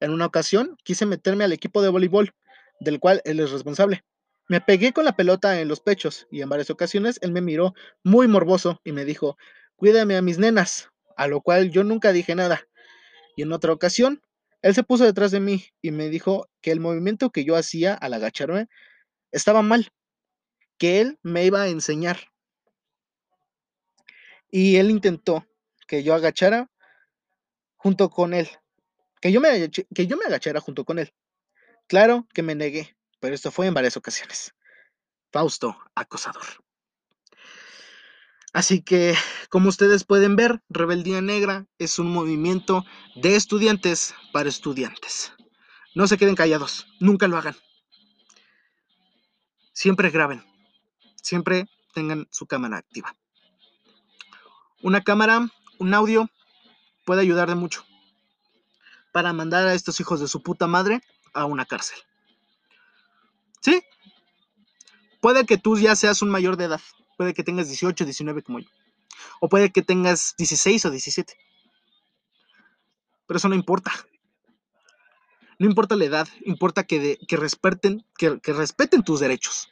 En 0.00 0.10
una 0.10 0.26
ocasión 0.26 0.76
quise 0.82 1.06
meterme 1.06 1.44
al 1.44 1.52
equipo 1.52 1.82
de 1.82 1.88
voleibol, 1.88 2.34
del 2.80 2.98
cual 2.98 3.20
él 3.24 3.40
es 3.40 3.50
responsable 3.50 4.02
Me 4.48 4.60
pegué 4.60 4.92
con 4.92 5.04
la 5.04 5.14
pelota 5.14 5.60
en 5.60 5.68
los 5.68 5.80
pechos 5.80 6.26
y 6.30 6.42
en 6.42 6.48
varias 6.48 6.70
ocasiones 6.70 7.18
él 7.22 7.32
me 7.32 7.40
miró 7.42 7.74
muy 8.02 8.26
morboso 8.26 8.80
y 8.82 8.92
me 8.92 9.04
dijo, 9.04 9.36
cuídame 9.76 10.16
a 10.16 10.22
mis 10.22 10.38
nenas, 10.38 10.90
a 11.16 11.28
lo 11.28 11.42
cual 11.42 11.70
yo 11.70 11.84
nunca 11.84 12.12
dije 12.12 12.34
nada. 12.34 12.66
Y 13.36 13.42
en 13.42 13.52
otra 13.52 13.72
ocasión, 13.72 14.22
él 14.62 14.74
se 14.74 14.82
puso 14.82 15.04
detrás 15.04 15.30
de 15.30 15.40
mí 15.40 15.66
y 15.80 15.90
me 15.90 16.08
dijo 16.08 16.48
que 16.60 16.70
el 16.70 16.80
movimiento 16.80 17.30
que 17.30 17.44
yo 17.44 17.56
hacía 17.56 17.94
al 17.94 18.14
agacharme 18.14 18.68
estaba 19.32 19.62
mal, 19.62 19.92
que 20.78 21.00
él 21.00 21.18
me 21.22 21.44
iba 21.44 21.62
a 21.62 21.68
enseñar. 21.68 22.18
Y 24.50 24.76
él 24.76 24.90
intentó 24.90 25.46
que 25.86 26.02
yo 26.02 26.14
agachara 26.14 26.70
junto 27.76 28.10
con 28.10 28.34
él, 28.34 28.48
que 29.20 29.32
yo 29.32 29.40
me, 29.40 29.70
que 29.70 30.06
yo 30.06 30.16
me 30.16 30.26
agachara 30.26 30.60
junto 30.60 30.84
con 30.84 30.98
él. 30.98 31.14
Claro 31.86 32.26
que 32.34 32.42
me 32.42 32.54
negué, 32.54 32.96
pero 33.20 33.34
esto 33.34 33.50
fue 33.50 33.66
en 33.66 33.74
varias 33.74 33.96
ocasiones. 33.96 34.54
Fausto, 35.32 35.76
acosador. 35.94 36.44
Así 38.52 38.82
que, 38.82 39.14
como 39.48 39.68
ustedes 39.68 40.04
pueden 40.04 40.34
ver, 40.34 40.60
Rebeldía 40.68 41.20
Negra 41.20 41.66
es 41.78 41.98
un 41.98 42.10
movimiento 42.10 42.84
de 43.14 43.36
estudiantes 43.36 44.14
para 44.32 44.48
estudiantes. 44.48 45.32
No 45.94 46.08
se 46.08 46.18
queden 46.18 46.34
callados, 46.34 46.86
nunca 46.98 47.28
lo 47.28 47.36
hagan. 47.36 47.56
Siempre 49.72 50.10
graben, 50.10 50.44
siempre 51.22 51.68
tengan 51.94 52.26
su 52.30 52.46
cámara 52.46 52.78
activa. 52.78 53.16
Una 54.82 55.02
cámara, 55.02 55.48
un 55.78 55.94
audio, 55.94 56.28
puede 57.04 57.22
ayudar 57.22 57.48
de 57.48 57.54
mucho 57.54 57.84
para 59.12 59.32
mandar 59.32 59.66
a 59.66 59.74
estos 59.74 60.00
hijos 60.00 60.20
de 60.20 60.28
su 60.28 60.42
puta 60.42 60.66
madre 60.66 61.02
a 61.34 61.44
una 61.44 61.66
cárcel. 61.66 61.98
¿Sí? 63.60 63.82
Puede 65.20 65.44
que 65.46 65.58
tú 65.58 65.78
ya 65.78 65.94
seas 65.96 66.22
un 66.22 66.30
mayor 66.30 66.56
de 66.56 66.64
edad, 66.64 66.80
puede 67.20 67.34
que 67.34 67.44
tengas 67.44 67.68
18, 67.68 68.06
19 68.06 68.42
como 68.42 68.60
yo, 68.60 68.68
o 69.40 69.50
puede 69.50 69.70
que 69.70 69.82
tengas 69.82 70.34
16 70.38 70.86
o 70.86 70.90
17. 70.90 71.36
Pero 73.26 73.36
eso 73.36 73.46
no 73.50 73.54
importa. 73.54 73.92
No 75.58 75.66
importa 75.66 75.96
la 75.96 76.06
edad, 76.06 76.28
importa 76.46 76.84
que, 76.84 77.18
que 77.28 77.36
respeten, 77.36 78.06
que, 78.16 78.40
respeten 78.54 79.02
tus 79.02 79.20
derechos. 79.20 79.68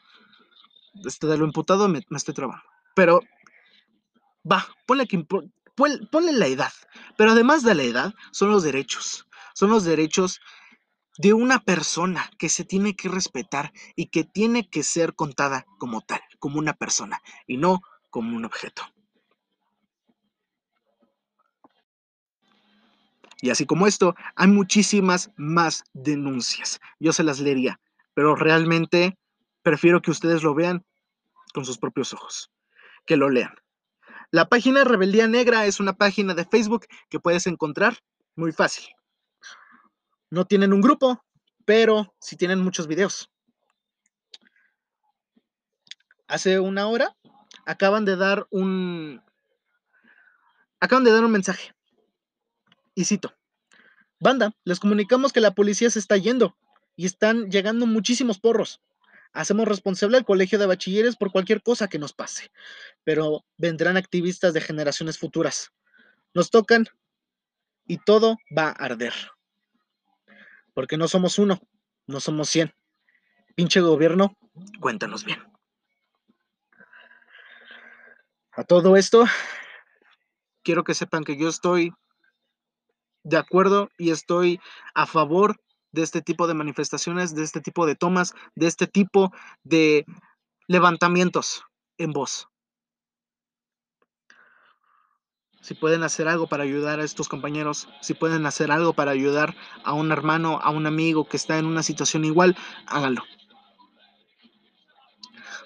Este, 1.07 1.27
de 1.27 1.39
lo 1.39 1.47
imputado 1.47 1.89
me, 1.89 2.03
estoy 2.11 2.35
trabando. 2.35 2.63
Pero 2.95 3.23
va, 4.45 4.69
ponle, 4.85 5.09
ponle 5.75 6.33
la 6.35 6.49
edad. 6.49 6.73
Pero 7.17 7.31
además 7.31 7.63
de 7.63 7.75
la 7.75 7.85
edad, 7.85 8.15
son 8.31 8.51
los 8.51 8.63
derechos. 8.63 9.27
Son 9.55 9.71
los 9.71 9.85
derechos 9.85 10.43
de 11.19 11.33
una 11.35 11.59
persona 11.59 12.31
que 12.39 12.49
se 12.49 12.65
tiene 12.65 12.95
que 12.95 13.09
respetar 13.09 13.73
y 13.97 14.07
que 14.07 14.25
tiene 14.25 14.69
que 14.69 14.83
ser 14.83 15.15
contada 15.15 15.67
como 15.79 16.01
tal, 16.01 16.21
como 16.39 16.59
una 16.59 16.73
persona 16.73 17.21
y 17.47 17.57
no 17.57 17.81
como 18.11 18.37
un 18.37 18.45
objeto. 18.45 18.83
Y 23.41 23.51
así 23.51 23.67
como 23.67 23.87
esto, 23.87 24.15
hay 24.35 24.49
muchísimas 24.49 25.31
más 25.37 25.85
denuncias. 25.93 26.81
Yo 26.99 27.13
se 27.13 27.23
las 27.23 27.39
leería, 27.41 27.81
pero 28.15 28.35
realmente 28.35 29.17
prefiero 29.63 30.03
que 30.03 30.11
ustedes 30.11 30.43
lo 30.43 30.55
vean 30.55 30.85
con 31.55 31.65
sus 31.65 31.79
propios 31.79 32.13
ojos, 32.13 32.51
que 33.07 33.17
lo 33.17 33.29
lean. 33.29 33.55
La 34.31 34.49
página 34.49 34.85
Rebeldía 34.85 35.27
Negra 35.29 35.67
es 35.67 35.81
una 35.81 35.95
página 35.95 36.35
de 36.35 36.45
Facebook 36.45 36.87
que 37.09 37.21
puedes 37.21 37.47
encontrar 37.47 37.99
muy 38.35 38.53
fácil. 38.53 38.87
No 40.31 40.45
tienen 40.45 40.73
un 40.73 40.81
grupo, 40.81 41.25
pero 41.65 42.15
sí 42.21 42.37
tienen 42.37 42.61
muchos 42.61 42.87
videos. 42.87 43.31
Hace 46.27 46.61
una 46.61 46.87
hora 46.89 47.17
acaban 47.65 48.05
de 48.05 48.17
dar 48.17 48.47
un 48.51 49.23
acaban 50.81 51.05
de 51.05 51.13
dar 51.13 51.25
un 51.25 51.33
mensaje. 51.33 51.75
Y 52.95 53.07
cito: 53.07 53.35
Banda, 54.21 54.53
les 54.65 54.81
comunicamos 54.81 55.33
que 55.33 55.41
la 55.41 55.55
policía 55.55 55.89
se 55.89 55.99
está 55.99 56.17
yendo 56.17 56.57
y 56.97 57.07
están 57.07 57.51
llegando 57.51 57.87
muchísimos 57.87 58.39
porros. 58.39 58.83
Hacemos 59.33 59.69
responsable 59.69 60.17
al 60.17 60.25
colegio 60.25 60.59
de 60.59 60.67
bachilleres 60.67 61.17
por 61.17 61.31
cualquier 61.31 61.63
cosa 61.63 61.89
que 61.89 61.99
nos 61.99 62.13
pase, 62.13 62.51
pero 63.05 63.45
vendrán 63.57 63.97
activistas 63.97 64.53
de 64.53 64.61
generaciones 64.61 65.19
futuras. 65.19 65.71
Nos 66.35 66.51
tocan 66.51 66.87
y 67.87 67.99
todo 67.99 68.37
va 68.57 68.69
a 68.69 68.73
arder. 68.73 69.15
Porque 70.79 70.97
no 70.97 71.09
somos 71.09 71.41
uno, 71.41 71.61
no 72.07 72.21
somos 72.21 72.51
cien. 72.51 72.73
Pinche 73.57 73.81
gobierno, 73.81 74.37
cuéntanos 74.79 75.25
bien. 75.25 75.43
A 78.53 78.63
todo 78.63 78.97
esto, 78.97 79.25
quiero 80.63 80.85
que 80.85 80.95
sepan 80.95 81.25
que 81.25 81.37
yo 81.37 81.49
estoy 81.49 81.93
de 83.25 83.39
acuerdo 83.39 83.91
y 83.99 84.13
estoy 84.13 84.61
a 84.95 85.07
favor 85.07 85.57
de 85.91 86.05
este 86.05 86.23
tipo 86.23 86.47
de 86.47 86.55
manifestaciones, 86.55 87.35
de 87.35 87.43
este 87.43 87.61
tipo 87.61 87.85
de 87.85 87.97
tomas, 87.97 88.35
de 88.55 88.69
este 88.69 88.87
tipo 88.87 89.33
de 89.65 90.07
levantamientos 90.69 91.65
en 91.97 92.13
voz. 92.13 92.47
Si 95.61 95.75
pueden 95.75 96.03
hacer 96.03 96.29
algo 96.29 96.47
para 96.47 96.65
ayudar 96.65 97.01
a 97.01 97.05
estos 97.05 97.29
compañeros, 97.29 97.89
si 98.01 98.15
pueden 98.15 98.47
hacer 98.47 98.71
algo 98.71 98.93
para 98.93 99.11
ayudar 99.11 99.57
a 99.85 99.93
un 99.93 100.13
hermano, 100.13 100.61
a 100.63 100.71
un 100.71 100.87
amigo 100.87 101.29
que 101.29 101.37
está 101.37 101.59
en 101.59 101.67
una 101.67 101.83
situación 101.83 102.25
igual, 102.25 102.57
háganlo. 102.87 103.23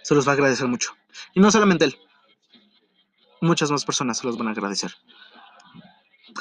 Se 0.03 0.15
los 0.15 0.27
va 0.27 0.33
a 0.33 0.35
agradecer 0.35 0.67
mucho. 0.67 0.97
Y 1.35 1.41
no 1.41 1.51
solamente 1.51 1.85
él, 1.85 1.99
muchas 3.41 3.71
más 3.71 3.85
personas 3.85 4.19
se 4.19 4.27
los 4.27 4.37
van 4.39 4.49
a 4.49 4.53
agradecer. 4.53 4.95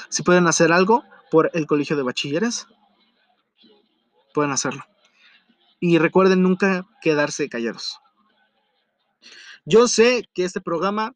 Si 0.10 0.23
pueden 0.23 0.48
hacer 0.48 0.72
algo 0.72 1.03
por 1.30 1.52
el 1.53 1.68
colegio 1.68 1.95
de 1.98 2.03
bachilleres, 2.03 2.68
pueden 4.34 4.52
hacerlo. 4.52 4.86
Y 5.80 5.98
recuerden 5.98 6.41
nunca 6.41 6.86
quedarse 7.02 7.49
callados. 7.49 7.99
Yo 9.65 9.88
sé 9.88 10.30
que 10.34 10.44
este 10.44 10.61
programa 10.61 11.14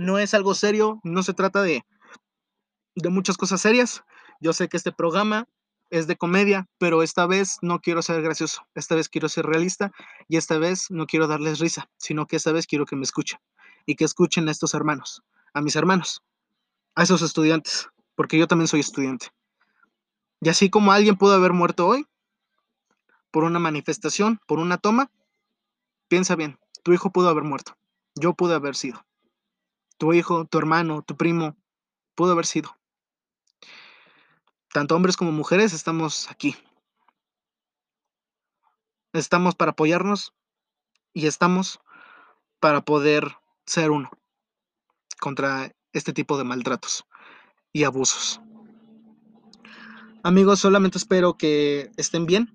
no 0.00 0.18
es 0.18 0.32
algo 0.32 0.54
serio, 0.54 0.98
no 1.04 1.22
se 1.22 1.34
trata 1.34 1.60
de, 1.60 1.84
muchas 3.10 3.36
cosas 3.36 3.60
serias. 3.60 4.02
Yo 4.40 4.54
sé 4.54 4.66
que 4.70 4.78
este 4.78 4.92
programa 4.92 5.46
es 5.90 6.06
de 6.06 6.16
comedia, 6.16 6.66
pero 6.78 7.02
esta 7.02 7.26
vez 7.26 7.58
no 7.60 7.80
quiero 7.80 8.00
ser 8.00 8.22
gracioso, 8.22 8.66
esta 8.74 8.94
vez 8.94 9.10
quiero 9.10 9.28
ser 9.28 9.44
realista 9.44 9.92
y 10.26 10.38
esta 10.38 10.56
vez 10.56 10.86
no 10.88 11.06
quiero 11.06 11.26
darles 11.26 11.58
risa, 11.58 11.90
sino 11.98 12.26
que 12.26 12.36
esta 12.36 12.50
vez 12.50 12.66
quiero 12.66 12.86
que 12.86 12.96
me 12.96 13.02
escuchen 13.02 13.40
y 13.84 13.96
que 13.96 14.04
escuchen 14.04 14.48
a 14.48 14.52
estos 14.52 14.72
hermanos, 14.72 15.22
a 15.52 15.60
mis 15.60 15.76
hermanos, 15.76 16.22
a 16.94 17.02
esos 17.02 17.20
estudiantes, 17.20 17.90
porque 18.14 18.38
yo 18.38 18.48
también 18.48 18.68
soy 18.68 18.80
estudiante. 18.80 19.26
Y 20.40 20.48
así 20.48 20.70
como 20.70 20.92
alguien 20.92 21.16
pudo 21.16 21.34
haber 21.34 21.52
muerto 21.52 21.86
hoy 21.86 22.06
por 23.30 23.44
una 23.44 23.58
manifestación, 23.58 24.40
por 24.46 24.60
una 24.60 24.78
toma, 24.78 25.10
piensa 26.08 26.36
bien, 26.36 26.58
tu 26.82 26.94
hijo 26.94 27.10
pudo 27.10 27.28
haber 27.28 27.44
muerto, 27.44 27.76
yo 28.14 28.32
pude 28.32 28.54
haber 28.54 28.76
sido 28.76 29.04
tu 30.00 30.14
hijo, 30.14 30.46
tu 30.46 30.56
hermano, 30.56 31.02
tu 31.02 31.14
primo, 31.14 31.58
pudo 32.14 32.32
haber 32.32 32.46
sido. 32.46 32.74
Tanto 34.72 34.96
hombres 34.96 35.14
como 35.14 35.30
mujeres 35.30 35.74
estamos 35.74 36.30
aquí. 36.30 36.56
Estamos 39.12 39.54
para 39.54 39.72
apoyarnos 39.72 40.32
y 41.12 41.26
estamos 41.26 41.80
para 42.60 42.80
poder 42.80 43.36
ser 43.66 43.90
uno 43.90 44.10
contra 45.20 45.70
este 45.92 46.14
tipo 46.14 46.38
de 46.38 46.44
maltratos 46.44 47.04
y 47.70 47.84
abusos. 47.84 48.40
Amigos, 50.22 50.60
solamente 50.60 50.96
espero 50.96 51.36
que 51.36 51.90
estén 51.98 52.24
bien. 52.24 52.54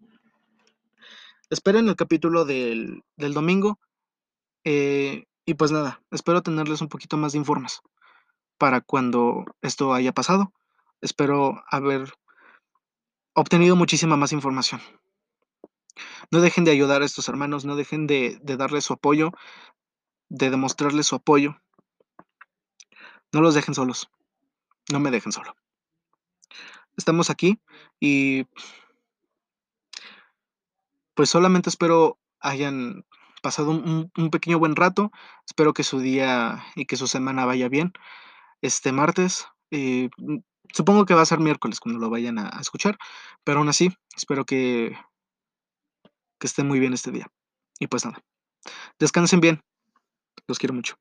Esperen 1.52 1.90
el 1.90 1.96
capítulo 1.96 2.44
del, 2.44 3.04
del 3.18 3.36
domingo. 3.36 3.80
Eh, 4.64 5.26
y 5.46 5.54
pues 5.54 5.72
nada, 5.72 6.02
espero 6.12 6.42
tenerles 6.42 6.82
un 6.82 6.90
poquito 6.90 7.18
más 7.18 7.34
de 7.34 7.38
informes 7.40 7.82
para 8.58 8.82
cuando 8.82 9.46
esto 9.62 9.94
haya 9.94 10.12
pasado. 10.12 10.54
Espero 11.02 11.64
haber 11.70 12.14
obtenido 13.34 13.76
muchísima 13.76 14.18
más 14.18 14.32
información. 14.32 14.82
No 16.32 16.42
dejen 16.42 16.64
de 16.66 16.72
ayudar 16.72 17.02
a 17.02 17.06
estos 17.06 17.30
hermanos, 17.30 17.66
no 17.66 17.76
dejen 17.76 18.08
de, 18.08 18.40
darles 18.42 18.86
su 18.86 18.94
apoyo, 18.94 19.32
de 20.30 20.50
demostrarles 20.50 21.08
su 21.08 21.16
apoyo. 21.16 21.62
No 23.32 23.42
los 23.42 23.54
dejen 23.54 23.76
solos, 23.76 24.10
no 24.92 25.00
me 25.00 25.12
dejen 25.12 25.32
solo. 25.32 25.56
Estamos 26.98 27.30
aquí 27.30 27.60
y 28.00 28.48
pues 31.14 31.30
solamente 31.30 31.70
espero 31.70 32.18
hayan 32.40 33.06
pasado 33.46 33.70
un, 33.70 34.30
pequeño 34.32 34.58
buen 34.58 34.76
rato. 34.76 35.12
Espero 35.46 35.74
que 35.74 35.84
su 35.84 36.00
día 36.00 36.66
y 36.76 36.88
que 36.88 36.98
su 36.98 37.08
semana 37.08 37.46
vaya 37.46 37.70
bien. 37.70 37.94
Este 38.62 38.92
martes, 38.92 39.46
eh, 39.70 40.10
mm, 40.18 40.38
supongo 40.74 41.06
que 41.06 41.14
va 41.14 41.22
a 41.22 41.28
ser 41.28 41.40
miércoles 41.40 41.80
cuando 41.80 42.00
lo 42.00 42.10
vayan 42.10 42.40
a, 42.40 42.60
escuchar, 42.60 42.98
pero 43.44 43.60
aún 43.60 43.70
así, 43.70 43.92
espero 44.18 44.46
que, 44.46 44.98
que 46.40 46.48
estén 46.48 46.68
muy 46.68 46.80
bien 46.80 46.94
este 46.94 47.12
día. 47.12 47.28
Y 47.80 47.86
pues 47.86 48.04
nada, 48.06 48.20
descansen 48.98 49.42
bien. 49.42 49.62
Los 50.48 50.58
quiero 50.58 50.74
mucho. 50.74 50.96